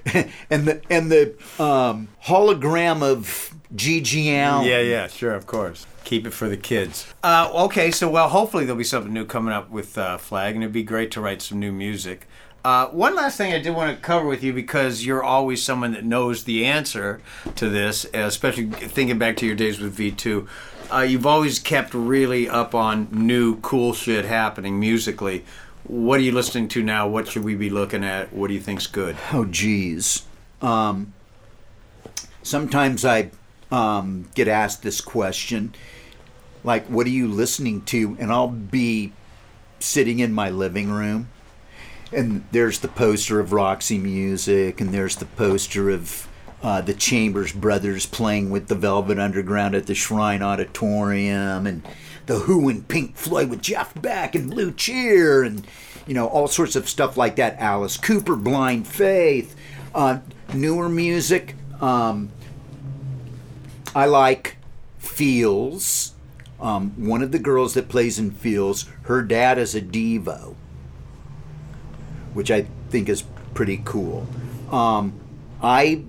and 0.49 0.67
the 0.67 0.81
and 0.89 1.11
the 1.11 1.35
um, 1.59 2.07
hologram 2.25 3.03
of 3.03 3.53
GG 3.75 4.25
Allin. 4.27 4.67
Yeah, 4.67 4.79
yeah, 4.79 5.07
sure, 5.07 5.33
of 5.33 5.47
course. 5.47 5.85
Keep 6.03 6.27
it 6.27 6.31
for 6.31 6.47
the 6.47 6.57
kids. 6.57 7.11
Uh, 7.23 7.49
okay, 7.65 7.89
so 7.91 8.09
well, 8.09 8.29
hopefully 8.29 8.65
there'll 8.65 8.77
be 8.77 8.83
something 8.83 9.13
new 9.13 9.25
coming 9.25 9.53
up 9.53 9.69
with 9.69 9.97
uh, 9.97 10.17
Flag, 10.17 10.55
and 10.55 10.63
it'd 10.63 10.73
be 10.73 10.83
great 10.83 11.11
to 11.11 11.21
write 11.21 11.41
some 11.41 11.59
new 11.59 11.71
music. 11.71 12.27
Uh, 12.65 12.87
one 12.87 13.15
last 13.15 13.37
thing 13.37 13.53
I 13.53 13.59
did 13.59 13.75
want 13.75 13.95
to 13.95 14.01
cover 14.01 14.25
with 14.25 14.43
you 14.43 14.51
because 14.51 15.05
you're 15.05 15.23
always 15.23 15.61
someone 15.61 15.91
that 15.91 16.03
knows 16.03 16.45
the 16.45 16.65
answer 16.65 17.21
to 17.57 17.69
this, 17.69 18.07
especially 18.11 18.65
thinking 18.65 19.19
back 19.19 19.37
to 19.37 19.45
your 19.45 19.55
days 19.55 19.79
with 19.79 19.95
V2. 19.95 20.47
Uh, 20.91 21.01
you've 21.01 21.27
always 21.27 21.59
kept 21.59 21.93
really 21.93 22.49
up 22.49 22.73
on 22.73 23.07
new 23.11 23.59
cool 23.59 23.93
shit 23.93 24.25
happening 24.25 24.79
musically. 24.79 25.45
What 25.83 26.19
are 26.19 26.23
you 26.23 26.31
listening 26.31 26.67
to 26.69 26.81
now? 26.81 27.07
What 27.07 27.27
should 27.27 27.43
we 27.43 27.53
be 27.53 27.69
looking 27.69 28.03
at? 28.03 28.33
What 28.33 28.47
do 28.47 28.55
you 28.55 28.59
think's 28.59 28.87
good? 28.87 29.15
Oh, 29.31 29.45
geez. 29.45 30.23
Um, 30.59 31.13
sometimes 32.41 33.05
I 33.05 33.29
um, 33.69 34.27
get 34.33 34.47
asked 34.47 34.81
this 34.81 35.01
question, 35.01 35.75
like, 36.63 36.87
"What 36.87 37.05
are 37.05 37.11
you 37.11 37.27
listening 37.27 37.83
to?" 37.83 38.17
And 38.19 38.31
I'll 38.31 38.47
be 38.47 39.13
sitting 39.79 40.17
in 40.17 40.33
my 40.33 40.49
living 40.49 40.89
room, 40.89 41.29
and 42.15 42.45
there's 42.51 42.79
the 42.79 42.87
poster 42.87 43.39
of 43.39 43.51
Roxy 43.51 43.97
Music, 43.97 44.79
and 44.79 44.93
there's 44.93 45.17
the 45.17 45.25
poster 45.25 45.89
of 45.89 46.27
uh, 46.63 46.81
the 46.81 46.93
Chambers 46.93 47.51
Brothers 47.51 48.05
playing 48.05 48.49
with 48.49 48.67
the 48.67 48.75
Velvet 48.75 49.19
Underground 49.19 49.75
at 49.75 49.87
the 49.87 49.95
Shrine 49.95 50.41
Auditorium, 50.41 51.67
and 51.67 51.87
the 52.25 52.39
Who 52.39 52.69
and 52.69 52.87
Pink 52.87 53.15
Floyd 53.15 53.49
with 53.49 53.61
Jeff 53.61 53.99
Beck 54.01 54.33
and 54.35 54.49
Blue 54.49 54.71
Cheer, 54.71 55.43
and 55.43 55.67
you 56.07 56.13
know 56.13 56.27
all 56.27 56.47
sorts 56.47 56.75
of 56.75 56.89
stuff 56.89 57.17
like 57.17 57.35
that. 57.35 57.57
Alice 57.59 57.97
Cooper, 57.97 58.35
Blind 58.35 58.87
Faith, 58.87 59.55
uh, 59.93 60.19
newer 60.53 60.89
music. 60.89 61.55
Um, 61.81 62.31
I 63.93 64.05
like 64.05 64.57
Feels. 64.97 66.13
Um, 66.59 66.91
one 66.91 67.21
of 67.21 67.31
the 67.31 67.39
girls 67.39 67.73
that 67.73 67.89
plays 67.89 68.17
in 68.17 68.31
Feels, 68.31 68.85
her 69.03 69.21
dad 69.21 69.57
is 69.57 69.75
a 69.75 69.81
Devo, 69.81 70.55
which 72.35 72.51
I 72.51 72.67
think 72.89 73.09
is 73.09 73.23
pretty 73.53 73.81
cool. 73.83 74.27
Um, 74.71 75.13
I 75.63 76.03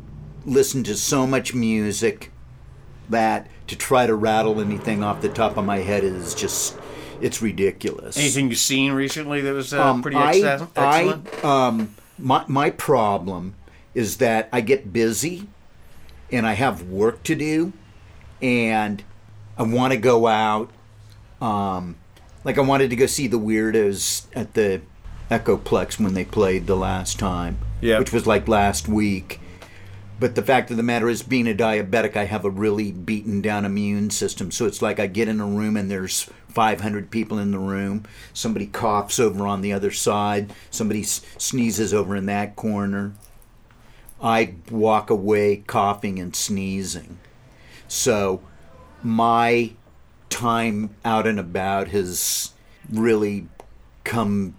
listen 0.44 0.84
to 0.84 0.94
so 0.94 1.26
much 1.26 1.54
music 1.54 2.32
that 3.08 3.46
to 3.68 3.76
try 3.76 4.06
to 4.06 4.14
rattle 4.14 4.60
anything 4.60 5.02
off 5.02 5.22
the 5.22 5.28
top 5.28 5.56
of 5.56 5.64
my 5.64 5.78
head 5.78 6.04
is 6.04 6.34
just 6.34 6.76
it's 7.20 7.40
ridiculous. 7.40 8.16
Anything 8.18 8.50
you've 8.50 8.58
seen 8.58 8.92
recently 8.92 9.40
that 9.40 9.54
was 9.54 9.72
uh, 9.72 9.82
Um, 9.82 10.02
pretty 10.02 10.16
I, 10.18 10.32
excellent? 10.32 11.28
I, 11.42 11.66
um, 11.68 11.94
my, 12.18 12.44
my 12.48 12.70
problem 12.70 13.54
is 13.94 14.18
that 14.18 14.48
I 14.52 14.60
get 14.60 14.92
busy 14.92 15.48
and 16.30 16.46
I 16.46 16.52
have 16.52 16.82
work 16.82 17.22
to 17.22 17.34
do 17.34 17.72
and 18.42 19.02
I 19.56 19.62
want 19.62 19.92
to 19.92 19.98
go 19.98 20.26
out. 20.26 20.70
Um, 21.40 21.96
like 22.44 22.58
I 22.58 22.62
wanted 22.62 22.90
to 22.90 22.96
go 22.96 23.06
see 23.06 23.26
the 23.28 23.38
Weirdos 23.38 24.26
at 24.34 24.54
the 24.54 24.82
Echoplex 25.30 25.98
when 25.98 26.14
they 26.14 26.24
played 26.24 26.66
the 26.66 26.76
last 26.76 27.18
time, 27.18 27.58
Yeah. 27.80 27.98
which 27.98 28.12
was 28.12 28.26
like 28.26 28.46
last 28.48 28.88
week. 28.88 29.40
But 30.18 30.34
the 30.34 30.42
fact 30.42 30.70
of 30.70 30.78
the 30.78 30.82
matter 30.82 31.10
is, 31.10 31.22
being 31.22 31.46
a 31.46 31.54
diabetic, 31.54 32.16
I 32.16 32.24
have 32.24 32.44
a 32.46 32.50
really 32.50 32.90
beaten 32.90 33.42
down 33.42 33.66
immune 33.66 34.08
system. 34.10 34.50
So 34.50 34.64
it's 34.64 34.80
like 34.80 34.98
I 34.98 35.06
get 35.08 35.28
in 35.28 35.40
a 35.40 35.46
room 35.46 35.76
and 35.76 35.90
there's 35.90 36.30
500 36.48 37.10
people 37.10 37.38
in 37.38 37.50
the 37.50 37.58
room. 37.58 38.04
Somebody 38.32 38.64
coughs 38.66 39.20
over 39.20 39.46
on 39.46 39.60
the 39.60 39.74
other 39.74 39.90
side. 39.90 40.54
Somebody 40.70 41.02
s- 41.02 41.20
sneezes 41.36 41.92
over 41.92 42.16
in 42.16 42.24
that 42.26 42.56
corner. 42.56 43.12
I 44.22 44.54
walk 44.70 45.10
away 45.10 45.56
coughing 45.66 46.18
and 46.18 46.34
sneezing. 46.34 47.18
So 47.86 48.40
my 49.02 49.72
time 50.30 50.96
out 51.04 51.26
and 51.26 51.38
about 51.38 51.88
has 51.88 52.52
really 52.90 53.48
come 54.04 54.54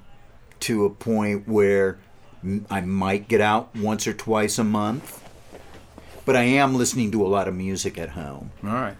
to 0.61 0.85
a 0.85 0.89
point 0.89 1.47
where 1.47 1.97
I 2.69 2.81
might 2.81 3.27
get 3.27 3.41
out 3.41 3.75
once 3.75 4.07
or 4.07 4.13
twice 4.13 4.57
a 4.57 4.63
month. 4.63 5.23
But 6.25 6.35
I 6.35 6.43
am 6.43 6.75
listening 6.75 7.11
to 7.11 7.25
a 7.25 7.29
lot 7.29 7.47
of 7.47 7.55
music 7.55 7.97
at 7.97 8.09
home. 8.09 8.51
All 8.63 8.69
right. 8.69 8.97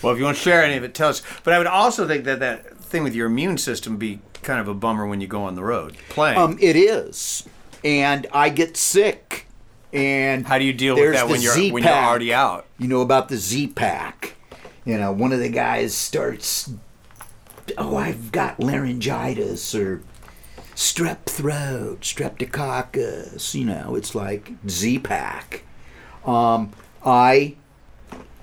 Well, 0.00 0.12
if 0.12 0.18
you 0.18 0.24
want 0.24 0.36
to 0.36 0.42
share 0.42 0.62
any 0.64 0.76
of 0.76 0.84
it, 0.84 0.94
tell 0.94 1.08
us. 1.08 1.22
But 1.44 1.54
I 1.54 1.58
would 1.58 1.66
also 1.66 2.06
think 2.06 2.24
that 2.24 2.40
that 2.40 2.78
thing 2.78 3.02
with 3.02 3.14
your 3.14 3.26
immune 3.26 3.58
system 3.58 3.96
be 3.96 4.20
kind 4.42 4.60
of 4.60 4.68
a 4.68 4.74
bummer 4.74 5.06
when 5.06 5.20
you 5.20 5.26
go 5.26 5.44
on 5.44 5.54
the 5.54 5.62
road 5.62 5.96
playing. 6.08 6.38
Um, 6.38 6.58
it 6.60 6.76
is, 6.76 7.48
and 7.84 8.26
I 8.32 8.48
get 8.48 8.76
sick. 8.76 9.46
And 9.92 10.46
How 10.46 10.58
do 10.58 10.64
you 10.64 10.72
deal 10.72 10.94
with 10.94 11.12
that 11.12 11.28
when 11.28 11.42
you're 11.42 11.54
when 11.72 11.82
you're 11.82 11.92
already 11.92 12.32
out? 12.32 12.66
You 12.78 12.88
know 12.88 13.02
about 13.02 13.28
the 13.28 13.36
Z 13.36 13.68
Pack. 13.68 14.36
You 14.84 14.98
know, 14.98 15.12
one 15.12 15.32
of 15.32 15.38
the 15.38 15.48
guys 15.48 15.94
starts, 15.94 16.72
oh, 17.78 17.96
I've 17.96 18.32
got 18.32 18.58
laryngitis 18.58 19.74
or 19.74 20.02
strep 20.74 21.24
throat, 21.26 22.00
streptococcus. 22.00 23.54
You 23.54 23.64
know, 23.64 23.94
it's 23.94 24.14
like 24.14 24.52
Z 24.68 25.00
Pack. 25.00 25.64
Um, 26.24 26.72
I 27.04 27.56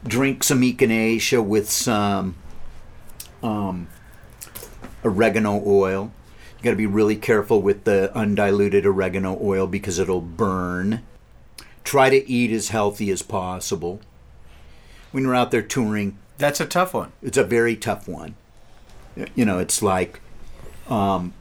drink 0.06 0.44
some 0.44 0.62
echinacea 0.62 1.44
with 1.44 1.70
some 1.70 2.36
um, 3.44 3.88
oregano 5.04 5.62
oil. 5.66 6.12
You 6.58 6.64
got 6.64 6.72
to 6.72 6.76
be 6.76 6.86
really 6.86 7.16
careful 7.16 7.62
with 7.62 7.86
the 7.86 8.12
undiluted 8.18 8.86
oregano 8.86 9.38
oil 9.42 9.66
because 9.66 9.98
it'll 9.98 10.20
burn. 10.22 11.04
Try 11.86 12.10
to 12.10 12.30
eat 12.30 12.52
as 12.52 12.70
healthy 12.70 13.10
as 13.12 13.22
possible. 13.22 14.02
When 15.12 15.24
you're 15.24 15.36
out 15.36 15.52
there 15.52 15.62
touring, 15.62 16.18
That's 16.38 16.60
a 16.60 16.66
tough 16.66 16.94
one. 16.94 17.14
it's 17.24 17.38
a 17.38 17.44
very 17.44 17.76
tough 17.76 18.08
one. 18.08 18.36
You 19.36 19.46
know, 19.46 19.58
it's 19.60 19.82
like 19.82 20.20
um, 20.90 21.34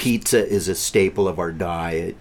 pizza 0.00 0.48
is 0.48 0.66
a 0.66 0.74
staple 0.74 1.28
of 1.28 1.38
our 1.38 1.52
diet, 1.52 2.16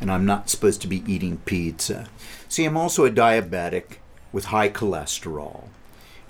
and 0.00 0.10
I'm 0.10 0.24
not 0.24 0.48
supposed 0.48 0.80
to 0.80 0.86
be 0.86 1.04
eating 1.06 1.36
pizza. 1.44 2.08
See, 2.48 2.64
I'm 2.64 2.78
also 2.78 3.04
a 3.04 3.10
diabetic 3.10 3.98
with 4.32 4.46
high 4.46 4.70
cholesterol, 4.70 5.64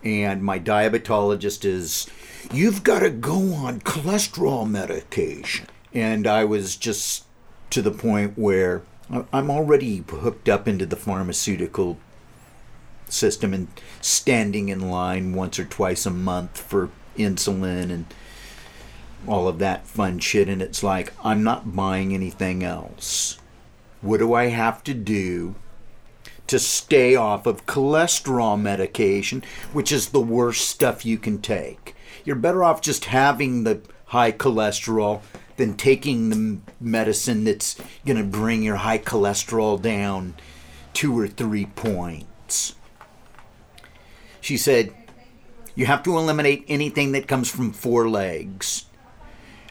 and 0.02 0.42
my 0.42 0.58
diabetologist 0.58 1.64
is, 1.64 2.08
you've 2.52 2.82
got 2.82 2.98
to 2.98 3.10
go 3.10 3.54
on 3.54 3.78
cholesterol 3.82 4.68
medication. 4.68 5.68
And 5.94 6.26
I 6.26 6.44
was 6.44 6.74
just 6.74 7.26
to 7.70 7.80
the 7.80 7.92
point 7.92 8.36
where 8.36 8.82
I'm 9.32 9.52
already 9.52 9.98
hooked 9.98 10.48
up 10.48 10.66
into 10.66 10.84
the 10.84 10.96
pharmaceutical 10.96 11.96
system 13.08 13.54
and 13.54 13.68
standing 14.00 14.68
in 14.68 14.90
line 14.90 15.32
once 15.32 15.60
or 15.60 15.64
twice 15.64 16.06
a 16.06 16.10
month 16.10 16.60
for 16.60 16.90
insulin 17.16 17.92
and 17.92 18.06
all 19.26 19.48
of 19.48 19.58
that 19.58 19.86
fun 19.86 20.18
shit. 20.18 20.48
And 20.48 20.62
it's 20.62 20.82
like, 20.82 21.12
I'm 21.22 21.42
not 21.42 21.74
buying 21.74 22.14
anything 22.14 22.62
else. 22.62 23.38
What 24.00 24.18
do 24.18 24.34
I 24.34 24.46
have 24.46 24.84
to 24.84 24.94
do 24.94 25.56
to 26.46 26.58
stay 26.58 27.14
off 27.14 27.46
of 27.46 27.66
cholesterol 27.66 28.60
medication, 28.60 29.42
which 29.72 29.92
is 29.92 30.08
the 30.08 30.20
worst 30.20 30.68
stuff 30.68 31.04
you 31.04 31.18
can 31.18 31.40
take? 31.40 31.94
You're 32.24 32.36
better 32.36 32.62
off 32.62 32.80
just 32.80 33.06
having 33.06 33.64
the 33.64 33.80
high 34.06 34.32
cholesterol 34.32 35.22
than 35.56 35.76
taking 35.76 36.30
the 36.30 36.58
medicine 36.80 37.44
that's 37.44 37.76
going 38.06 38.16
to 38.16 38.24
bring 38.24 38.62
your 38.62 38.76
high 38.76 38.98
cholesterol 38.98 39.80
down 39.80 40.34
two 40.94 41.18
or 41.18 41.28
three 41.28 41.66
points. 41.66 42.74
She 44.40 44.56
said, 44.56 44.94
You 45.74 45.86
have 45.86 46.02
to 46.04 46.16
eliminate 46.16 46.64
anything 46.68 47.12
that 47.12 47.28
comes 47.28 47.50
from 47.50 47.72
four 47.72 48.08
legs. 48.08 48.86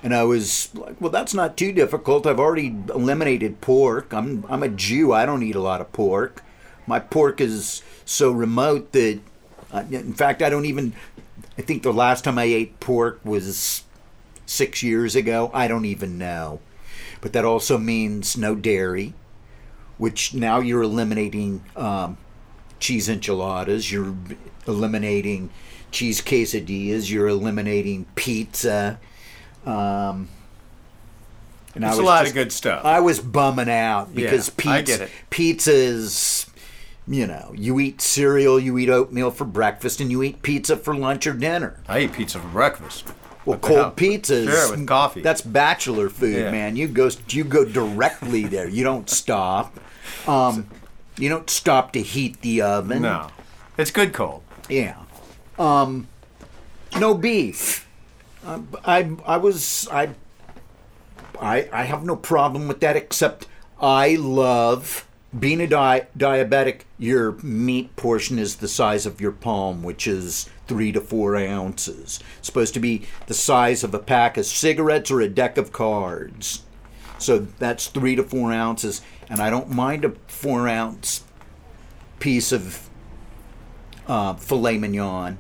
And 0.04 0.14
I 0.14 0.24
was 0.24 0.74
like, 0.76 1.00
Well, 1.02 1.12
that's 1.12 1.34
not 1.34 1.58
too 1.58 1.72
difficult. 1.72 2.28
I've 2.28 2.40
already 2.40 2.68
eliminated 2.94 3.62
pork. 3.62 4.14
I'm, 4.14 4.46
I'm 4.50 4.64
a 4.64 4.70
Jew. 4.70 5.12
I 5.14 5.26
don't 5.26 5.44
eat 5.44 5.56
a 5.56 5.62
lot 5.62 5.82
of 5.82 5.92
pork. 5.92 6.44
My 6.86 7.00
pork 7.00 7.42
is 7.42 7.82
so 8.06 8.32
remote 8.32 8.92
that, 8.94 9.20
uh, 9.72 9.84
in 9.92 10.14
fact, 10.14 10.42
I 10.42 10.50
don't 10.50 10.66
even. 10.66 10.94
I 11.58 11.62
think 11.62 11.84
the 11.84 11.92
last 11.92 12.24
time 12.24 12.38
I 12.38 12.44
ate 12.44 12.80
pork 12.80 13.20
was 13.24 13.84
six 14.46 14.82
years 14.84 15.16
ago. 15.16 15.52
I 15.54 15.68
don't 15.68 15.86
even 15.86 16.18
know. 16.18 16.60
But 17.20 17.34
that 17.34 17.46
also 17.46 17.78
means 17.78 18.38
no 18.38 18.56
dairy, 18.56 19.14
which 19.98 20.34
now 20.34 20.60
you're 20.60 20.84
eliminating 20.84 21.64
um, 21.76 22.18
cheese 22.80 23.10
enchiladas, 23.10 23.92
you're 23.92 24.16
eliminating 24.68 25.50
cheese 25.92 26.22
quesadillas, 26.22 27.10
you're 27.10 27.28
eliminating 27.28 28.06
pizza. 28.16 29.00
Um, 29.68 30.30
and 31.76 31.84
It's 31.84 31.96
a 31.96 31.98
was 31.98 32.06
lot 32.06 32.28
of 32.28 32.34
good 32.34 32.52
stuff. 32.52 32.86
I 32.86 33.00
was 33.02 33.20
bumming 33.20 33.70
out 33.70 34.16
because 34.16 34.48
Yeah, 34.50 34.54
pizza, 34.58 34.72
I 34.72 34.82
get 34.82 35.02
it. 35.02 35.10
pizza 35.30 35.74
is, 35.74 36.46
you 37.08 37.28
know, 37.28 37.54
you 37.56 37.80
eat 37.80 38.02
cereal, 38.02 38.60
you 38.60 38.78
eat 38.78 38.90
oatmeal 38.90 39.30
for 39.32 39.46
breakfast, 39.46 40.00
and 40.02 40.10
you 40.10 40.24
eat 40.24 40.42
pizza 40.42 40.76
for 40.78 40.96
lunch 40.96 41.28
or 41.28 41.34
dinner. 41.34 41.80
I 41.88 42.00
eat 42.00 42.14
pizza 42.14 42.40
for 42.40 42.48
breakfast. 42.48 43.06
Well, 43.46 43.60
cold 43.60 43.80
hell? 43.80 43.92
pizza 43.92 44.46
Sure, 44.46 44.72
with 44.72 44.88
coffee. 44.88 45.22
That's 45.22 45.42
bachelor 45.42 46.10
food, 46.10 46.36
Yeah. 46.36 46.52
man. 46.52 46.76
You 46.76 46.88
go 46.88 47.10
you 47.30 47.44
go 47.44 47.64
directly 47.64 48.44
there. 48.46 48.68
You 48.68 48.84
don't 48.84 49.10
stop. 49.10 49.80
Um, 50.28 50.68
you 51.18 51.30
don't 51.30 51.50
stop 51.50 51.94
to 51.94 52.02
heat 52.02 52.42
the 52.42 52.62
oven. 52.62 53.04
No, 53.04 53.28
it's 53.78 53.92
good 53.92 54.12
cold. 54.14 54.44
Yeah. 54.70 54.96
Um, 55.58 56.08
no 57.00 57.14
beef. 57.14 57.87
I 58.48 59.12
I 59.26 59.38
was 59.38 59.88
I 59.92 60.10
I 61.40 61.70
I 61.72 61.84
have 61.84 62.04
no 62.06 62.16
problem 62.16 62.68
with 62.68 62.80
that 62.80 62.96
except 62.96 63.48
I 63.82 64.16
love 64.16 65.08
being 65.38 65.60
a 65.60 65.68
di- 65.68 66.08
diabetic. 66.18 66.82
Your 66.98 67.34
meat 67.44 67.96
portion 67.96 68.40
is 68.40 68.56
the 68.56 68.68
size 68.68 69.06
of 69.06 69.20
your 69.20 69.34
palm, 69.34 69.84
which 69.84 70.08
is 70.08 70.50
three 70.68 70.92
to 70.94 71.02
four 71.02 71.36
ounces. 71.36 72.20
It's 72.38 72.48
supposed 72.48 72.74
to 72.76 72.80
be 72.80 73.06
the 73.28 73.34
size 73.34 73.84
of 73.84 73.94
a 73.94 74.00
pack 74.00 74.38
of 74.38 74.46
cigarettes 74.46 75.12
or 75.12 75.22
a 75.22 75.30
deck 75.30 75.58
of 75.58 75.72
cards. 75.72 76.64
So 77.20 77.40
that's 77.40 77.88
three 77.88 78.16
to 78.16 78.24
four 78.24 78.54
ounces, 78.54 79.02
and 79.30 79.42
I 79.42 79.50
don't 79.50 79.70
mind 79.70 80.06
a 80.06 80.14
four 80.28 80.68
ounce 80.68 81.24
piece 82.20 82.52
of 82.52 82.90
uh, 84.08 84.36
filet 84.36 84.78
mignon 84.78 85.38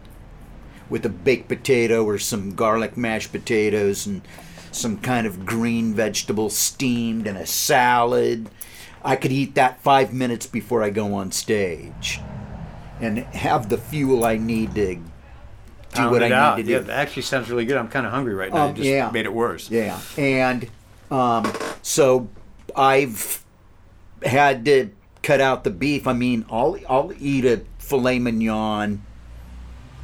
with 0.89 1.05
a 1.05 1.09
baked 1.09 1.47
potato 1.47 2.03
or 2.05 2.17
some 2.17 2.55
garlic 2.55 2.95
mashed 2.97 3.31
potatoes 3.31 4.05
and 4.05 4.21
some 4.71 4.97
kind 4.97 5.25
of 5.27 5.45
green 5.45 5.93
vegetable 5.93 6.49
steamed 6.49 7.27
and 7.27 7.37
a 7.37 7.45
salad. 7.45 8.49
I 9.03 9.15
could 9.15 9.31
eat 9.31 9.55
that 9.55 9.81
five 9.81 10.13
minutes 10.13 10.45
before 10.47 10.83
I 10.83 10.89
go 10.89 11.13
on 11.13 11.31
stage 11.31 12.19
and 12.99 13.19
have 13.19 13.69
the 13.69 13.77
fuel 13.77 14.25
I 14.25 14.37
need 14.37 14.75
to 14.75 14.95
do 14.95 15.01
Pound 15.91 16.11
what 16.11 16.23
I 16.23 16.31
out. 16.31 16.57
need 16.57 16.65
to 16.65 16.71
Yeah, 16.71 16.77
do. 16.79 16.83
that 16.85 16.99
actually 16.99 17.21
sounds 17.23 17.49
really 17.49 17.65
good. 17.65 17.77
I'm 17.77 17.87
kind 17.87 18.05
of 18.05 18.11
hungry 18.11 18.33
right 18.33 18.53
now. 18.53 18.67
Um, 18.67 18.75
just 18.75 18.87
yeah. 18.87 19.09
made 19.11 19.25
it 19.25 19.33
worse. 19.33 19.71
Yeah, 19.71 19.99
and 20.17 20.67
um, 21.09 21.51
so 21.81 22.27
I've 22.75 23.43
had 24.23 24.65
to 24.65 24.89
cut 25.23 25.39
out 25.41 25.63
the 25.63 25.69
beef. 25.69 26.05
I 26.07 26.13
mean, 26.13 26.45
I'll 26.51 26.77
I'll 26.89 27.13
eat 27.19 27.45
a 27.45 27.61
filet 27.79 28.19
mignon 28.19 29.03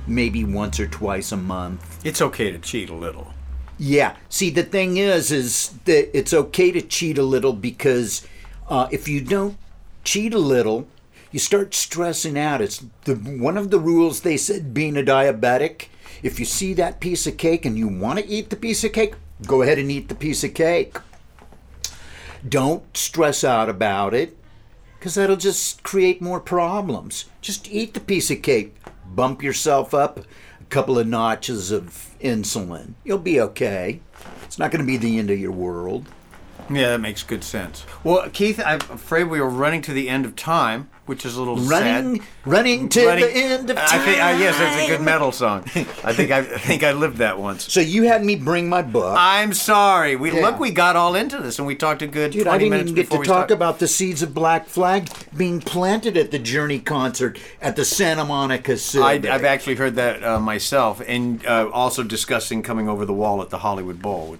maybe 0.07 0.43
once 0.43 0.79
or 0.79 0.87
twice 0.87 1.31
a 1.31 1.37
month. 1.37 1.99
It's 2.05 2.21
okay 2.21 2.51
to 2.51 2.59
cheat 2.59 2.89
a 2.89 2.95
little. 2.95 3.33
Yeah. 3.77 4.15
See, 4.29 4.49
the 4.49 4.63
thing 4.63 4.97
is, 4.97 5.31
is 5.31 5.69
that 5.85 6.15
it's 6.17 6.33
okay 6.33 6.71
to 6.71 6.81
cheat 6.81 7.17
a 7.17 7.23
little 7.23 7.53
because 7.53 8.25
uh, 8.69 8.87
if 8.91 9.07
you 9.07 9.21
don't 9.21 9.57
cheat 10.03 10.33
a 10.33 10.39
little, 10.39 10.87
you 11.31 11.39
start 11.39 11.73
stressing 11.73 12.37
out. 12.37 12.61
It's 12.61 12.83
the 13.05 13.15
one 13.15 13.57
of 13.57 13.71
the 13.71 13.79
rules 13.79 14.21
they 14.21 14.37
said 14.37 14.73
being 14.73 14.95
a 14.95 15.01
diabetic. 15.01 15.87
If 16.21 16.39
you 16.39 16.45
see 16.45 16.73
that 16.75 16.99
piece 16.99 17.25
of 17.27 17.37
cake 17.37 17.65
and 17.65 17.77
you 17.77 17.87
want 17.87 18.19
to 18.19 18.27
eat 18.27 18.49
the 18.49 18.55
piece 18.55 18.83
of 18.83 18.93
cake, 18.93 19.15
go 19.47 19.61
ahead 19.63 19.79
and 19.79 19.91
eat 19.91 20.07
the 20.09 20.15
piece 20.15 20.43
of 20.43 20.53
cake. 20.53 20.97
Don't 22.47 22.95
stress 22.95 23.43
out 23.43 23.69
about 23.69 24.13
it. 24.13 24.37
because 24.99 25.15
that'll 25.15 25.35
just 25.35 25.83
create 25.83 26.21
more 26.21 26.39
problems. 26.39 27.25
Just 27.41 27.69
eat 27.69 27.93
the 27.93 27.99
piece 27.99 28.31
of 28.31 28.41
cake, 28.41 28.73
bump 29.05 29.43
yourself 29.43 29.93
up 29.93 30.19
a 30.19 30.65
couple 30.69 30.97
of 30.97 31.07
notches 31.07 31.71
of 31.71 32.15
insulin. 32.21 32.93
You'll 33.03 33.17
be 33.17 33.39
okay. 33.41 34.01
It's 34.43 34.57
not 34.57 34.71
going 34.71 34.81
to 34.81 34.87
be 34.87 34.97
the 34.97 35.19
end 35.19 35.29
of 35.29 35.39
your 35.39 35.51
world. 35.51 36.07
Yeah, 36.69 36.89
that 36.89 37.01
makes 37.01 37.23
good 37.23 37.43
sense. 37.43 37.85
Well, 38.03 38.29
Keith, 38.29 38.61
I'm 38.65 38.79
afraid 38.79 39.25
we 39.25 39.39
are 39.39 39.49
running 39.49 39.81
to 39.83 39.93
the 39.93 40.09
end 40.09 40.25
of 40.25 40.35
time, 40.35 40.89
which 41.05 41.25
is 41.25 41.35
a 41.35 41.39
little 41.39 41.57
Running, 41.57 42.21
sad. 42.21 42.27
running 42.45 42.87
to 42.89 43.05
Running- 43.05 43.25
the 43.25 43.31
end 43.35 43.69
of 43.69 43.75
time. 43.75 43.85
I 43.91 43.97
think, 44.05 44.17
uh, 44.17 44.37
yes, 44.39 44.57
that's 44.57 44.83
a 44.85 44.87
good 44.87 45.01
metal 45.01 45.31
song. 45.33 45.63
I 46.03 46.13
think 46.13 46.31
I, 46.31 46.39
I 46.39 46.43
think 46.43 46.83
I 46.83 46.93
lived 46.93 47.17
that 47.17 47.37
once. 47.37 47.71
So 47.71 47.81
you 47.81 48.03
had 48.03 48.23
me 48.23 48.35
bring 48.37 48.69
my 48.69 48.81
book. 48.81 49.13
I'm 49.17 49.53
sorry. 49.53 50.15
We 50.15 50.31
Yeah. 50.31 50.41
look, 50.41 50.59
we 50.59 50.71
got 50.71 50.95
all 50.95 51.13
into 51.15 51.39
this, 51.39 51.59
and 51.59 51.67
we 51.67 51.75
talked 51.75 52.01
a 52.01 52.07
good 52.07 52.31
Dude, 52.31 52.43
20 52.43 52.55
I 52.55 52.57
didn't 52.57 52.69
minutes 52.71 52.91
even 52.91 53.03
get 53.03 53.11
to 53.11 53.17
talk 53.17 53.25
started. 53.25 53.53
about 53.53 53.79
the 53.79 53.87
seeds 53.87 54.21
of 54.21 54.33
Black 54.33 54.67
Flag 54.67 55.09
being 55.35 55.59
planted 55.59 56.15
at 56.15 56.31
the 56.31 56.39
Journey 56.39 56.79
concert 56.79 57.37
at 57.61 57.75
the 57.75 57.83
Santa 57.83 58.23
Monica 58.23 58.71
I, 58.71 58.75
Survey. 58.75 59.29
I've 59.29 59.43
actually 59.43 59.75
heard 59.75 59.95
that 59.95 60.23
uh, 60.23 60.39
myself, 60.39 61.01
and 61.05 61.45
uh, 61.45 61.69
also 61.73 62.03
discussing 62.03 62.63
coming 62.63 62.87
over 62.87 63.05
the 63.05 63.13
wall 63.13 63.41
at 63.41 63.49
the 63.49 63.57
Hollywood 63.59 64.01
Bowl 64.01 64.37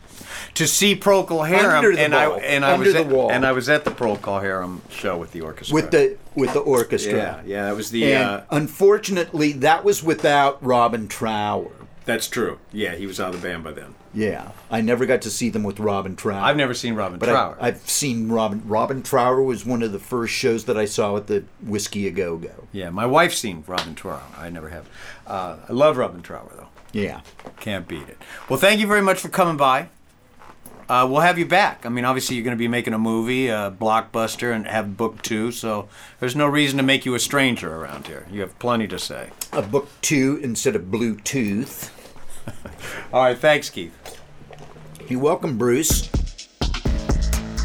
to 0.55 0.68
see 0.68 0.95
Procol 0.95 1.45
Harum, 1.47 1.97
and. 1.97 2.14
I 2.16 2.30
and 2.30 2.64
I 2.64 2.74
Under 2.74 2.86
was 2.86 2.93
the 2.93 2.99
at, 3.01 3.07
wall. 3.07 3.32
and 3.32 3.45
I 3.45 3.51
was 3.51 3.68
at 3.70 3.84
the 3.86 3.91
Procol 3.91 4.41
Harum 4.41 4.82
show 4.89 5.18
with 5.18 5.32
the 5.34 5.41
orchestra. 5.41 5.74
with 5.76 5.91
the 5.91 6.16
with 6.36 6.53
the 6.53 6.59
orchestra. 6.59 7.13
yeah, 7.17 7.41
yeah, 7.45 7.65
that 7.65 7.75
was 7.75 7.91
the. 7.91 8.13
And 8.13 8.23
Uh, 8.23 8.41
unfortunately, 8.51 9.53
that 9.53 9.84
was 9.84 10.03
without 10.03 10.63
Robin 10.63 11.07
Trower. 11.07 11.71
that's 12.05 12.27
true. 12.27 12.59
Yeah, 12.71 12.95
he 12.95 13.05
was 13.07 13.19
out 13.19 13.34
of 13.34 13.41
the 13.41 13.47
band 13.47 13.63
by 13.63 13.71
then. 13.71 13.95
Yeah, 14.15 14.51
I 14.69 14.81
never 14.81 15.05
got 15.07 15.21
to 15.23 15.31
see 15.31 15.49
them 15.49 15.63
with 15.63 15.79
Robin 15.79 16.15
Trower. 16.15 16.41
I've 16.41 16.57
never 16.57 16.73
seen 16.75 16.93
Robin 16.95 17.17
but 17.17 17.27
Trower. 17.29 17.57
I, 17.59 17.69
I've 17.69 17.89
seen 17.89 18.29
Robin. 18.29 18.61
Robin 18.65 19.01
Trower 19.01 19.41
was 19.41 19.65
one 19.65 19.81
of 19.81 19.91
the 19.91 19.99
first 19.99 20.34
shows 20.34 20.65
that 20.65 20.77
I 20.77 20.86
saw 20.86 21.17
at 21.17 21.27
the 21.27 21.45
Whisky 21.63 22.07
A 22.07 22.11
Go 22.11 22.38
Go. 22.38 22.67
yeah, 22.71 22.89
my 22.91 23.05
wife's 23.05 23.39
seen 23.39 23.63
Robin 23.65 23.95
Trower. 23.95 24.21
I 24.38 24.49
never 24.49 24.69
have. 24.69 24.88
Uh, 25.25 25.57
I 25.67 25.71
love 25.73 25.97
Robin 25.97 26.21
Trower 26.21 26.51
though. 26.55 26.67
Yeah, 26.91 27.21
Can't 27.59 27.88
beat 27.88 28.07
it. 28.07 28.17
Well, 28.49 28.59
thank 28.59 28.79
you 28.79 28.86
very 28.86 29.01
much 29.01 29.19
for 29.19 29.29
coming 29.29 29.57
by. 29.57 29.89
Uh, 30.93 31.07
we'll 31.07 31.21
have 31.21 31.39
you 31.39 31.45
back. 31.47 31.87
I 31.87 31.89
mean, 31.89 32.05
obviously, 32.05 32.35
you're 32.35 32.43
going 32.45 32.55
to 32.55 32.59
be 32.59 32.67
making 32.67 32.93
a 32.93 32.99
movie, 32.99 33.47
a 33.47 33.71
blockbuster, 33.75 34.55
and 34.55 34.67
have 34.67 34.95
book 34.95 35.23
two, 35.23 35.51
so 35.51 35.89
there's 36.19 36.35
no 36.35 36.45
reason 36.45 36.77
to 36.77 36.83
make 36.83 37.03
you 37.03 37.15
a 37.15 37.19
stranger 37.19 37.75
around 37.75 38.05
here. 38.05 38.27
You 38.29 38.41
have 38.41 38.59
plenty 38.59 38.87
to 38.89 38.99
say. 38.99 39.31
a 39.51 39.63
book 39.63 39.89
two 40.01 40.39
instead 40.43 40.75
of 40.75 40.83
Bluetooth. 40.83 41.89
All 43.11 43.23
right, 43.23 43.35
thanks, 43.35 43.71
Keith. 43.71 44.21
You're 45.07 45.19
welcome, 45.19 45.57
Bruce. 45.57 46.09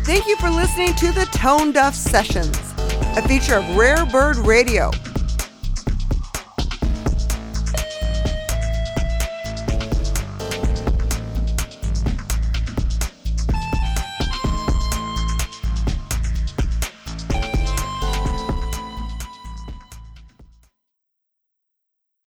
Thank 0.06 0.26
you 0.26 0.36
for 0.36 0.48
listening 0.48 0.94
to 0.94 1.12
the 1.12 1.26
Tone 1.30 1.72
Duff 1.72 1.94
Sessions, 1.94 2.56
a 3.14 3.28
feature 3.28 3.56
of 3.56 3.76
Rare 3.76 4.06
Bird 4.06 4.38
Radio. 4.38 4.90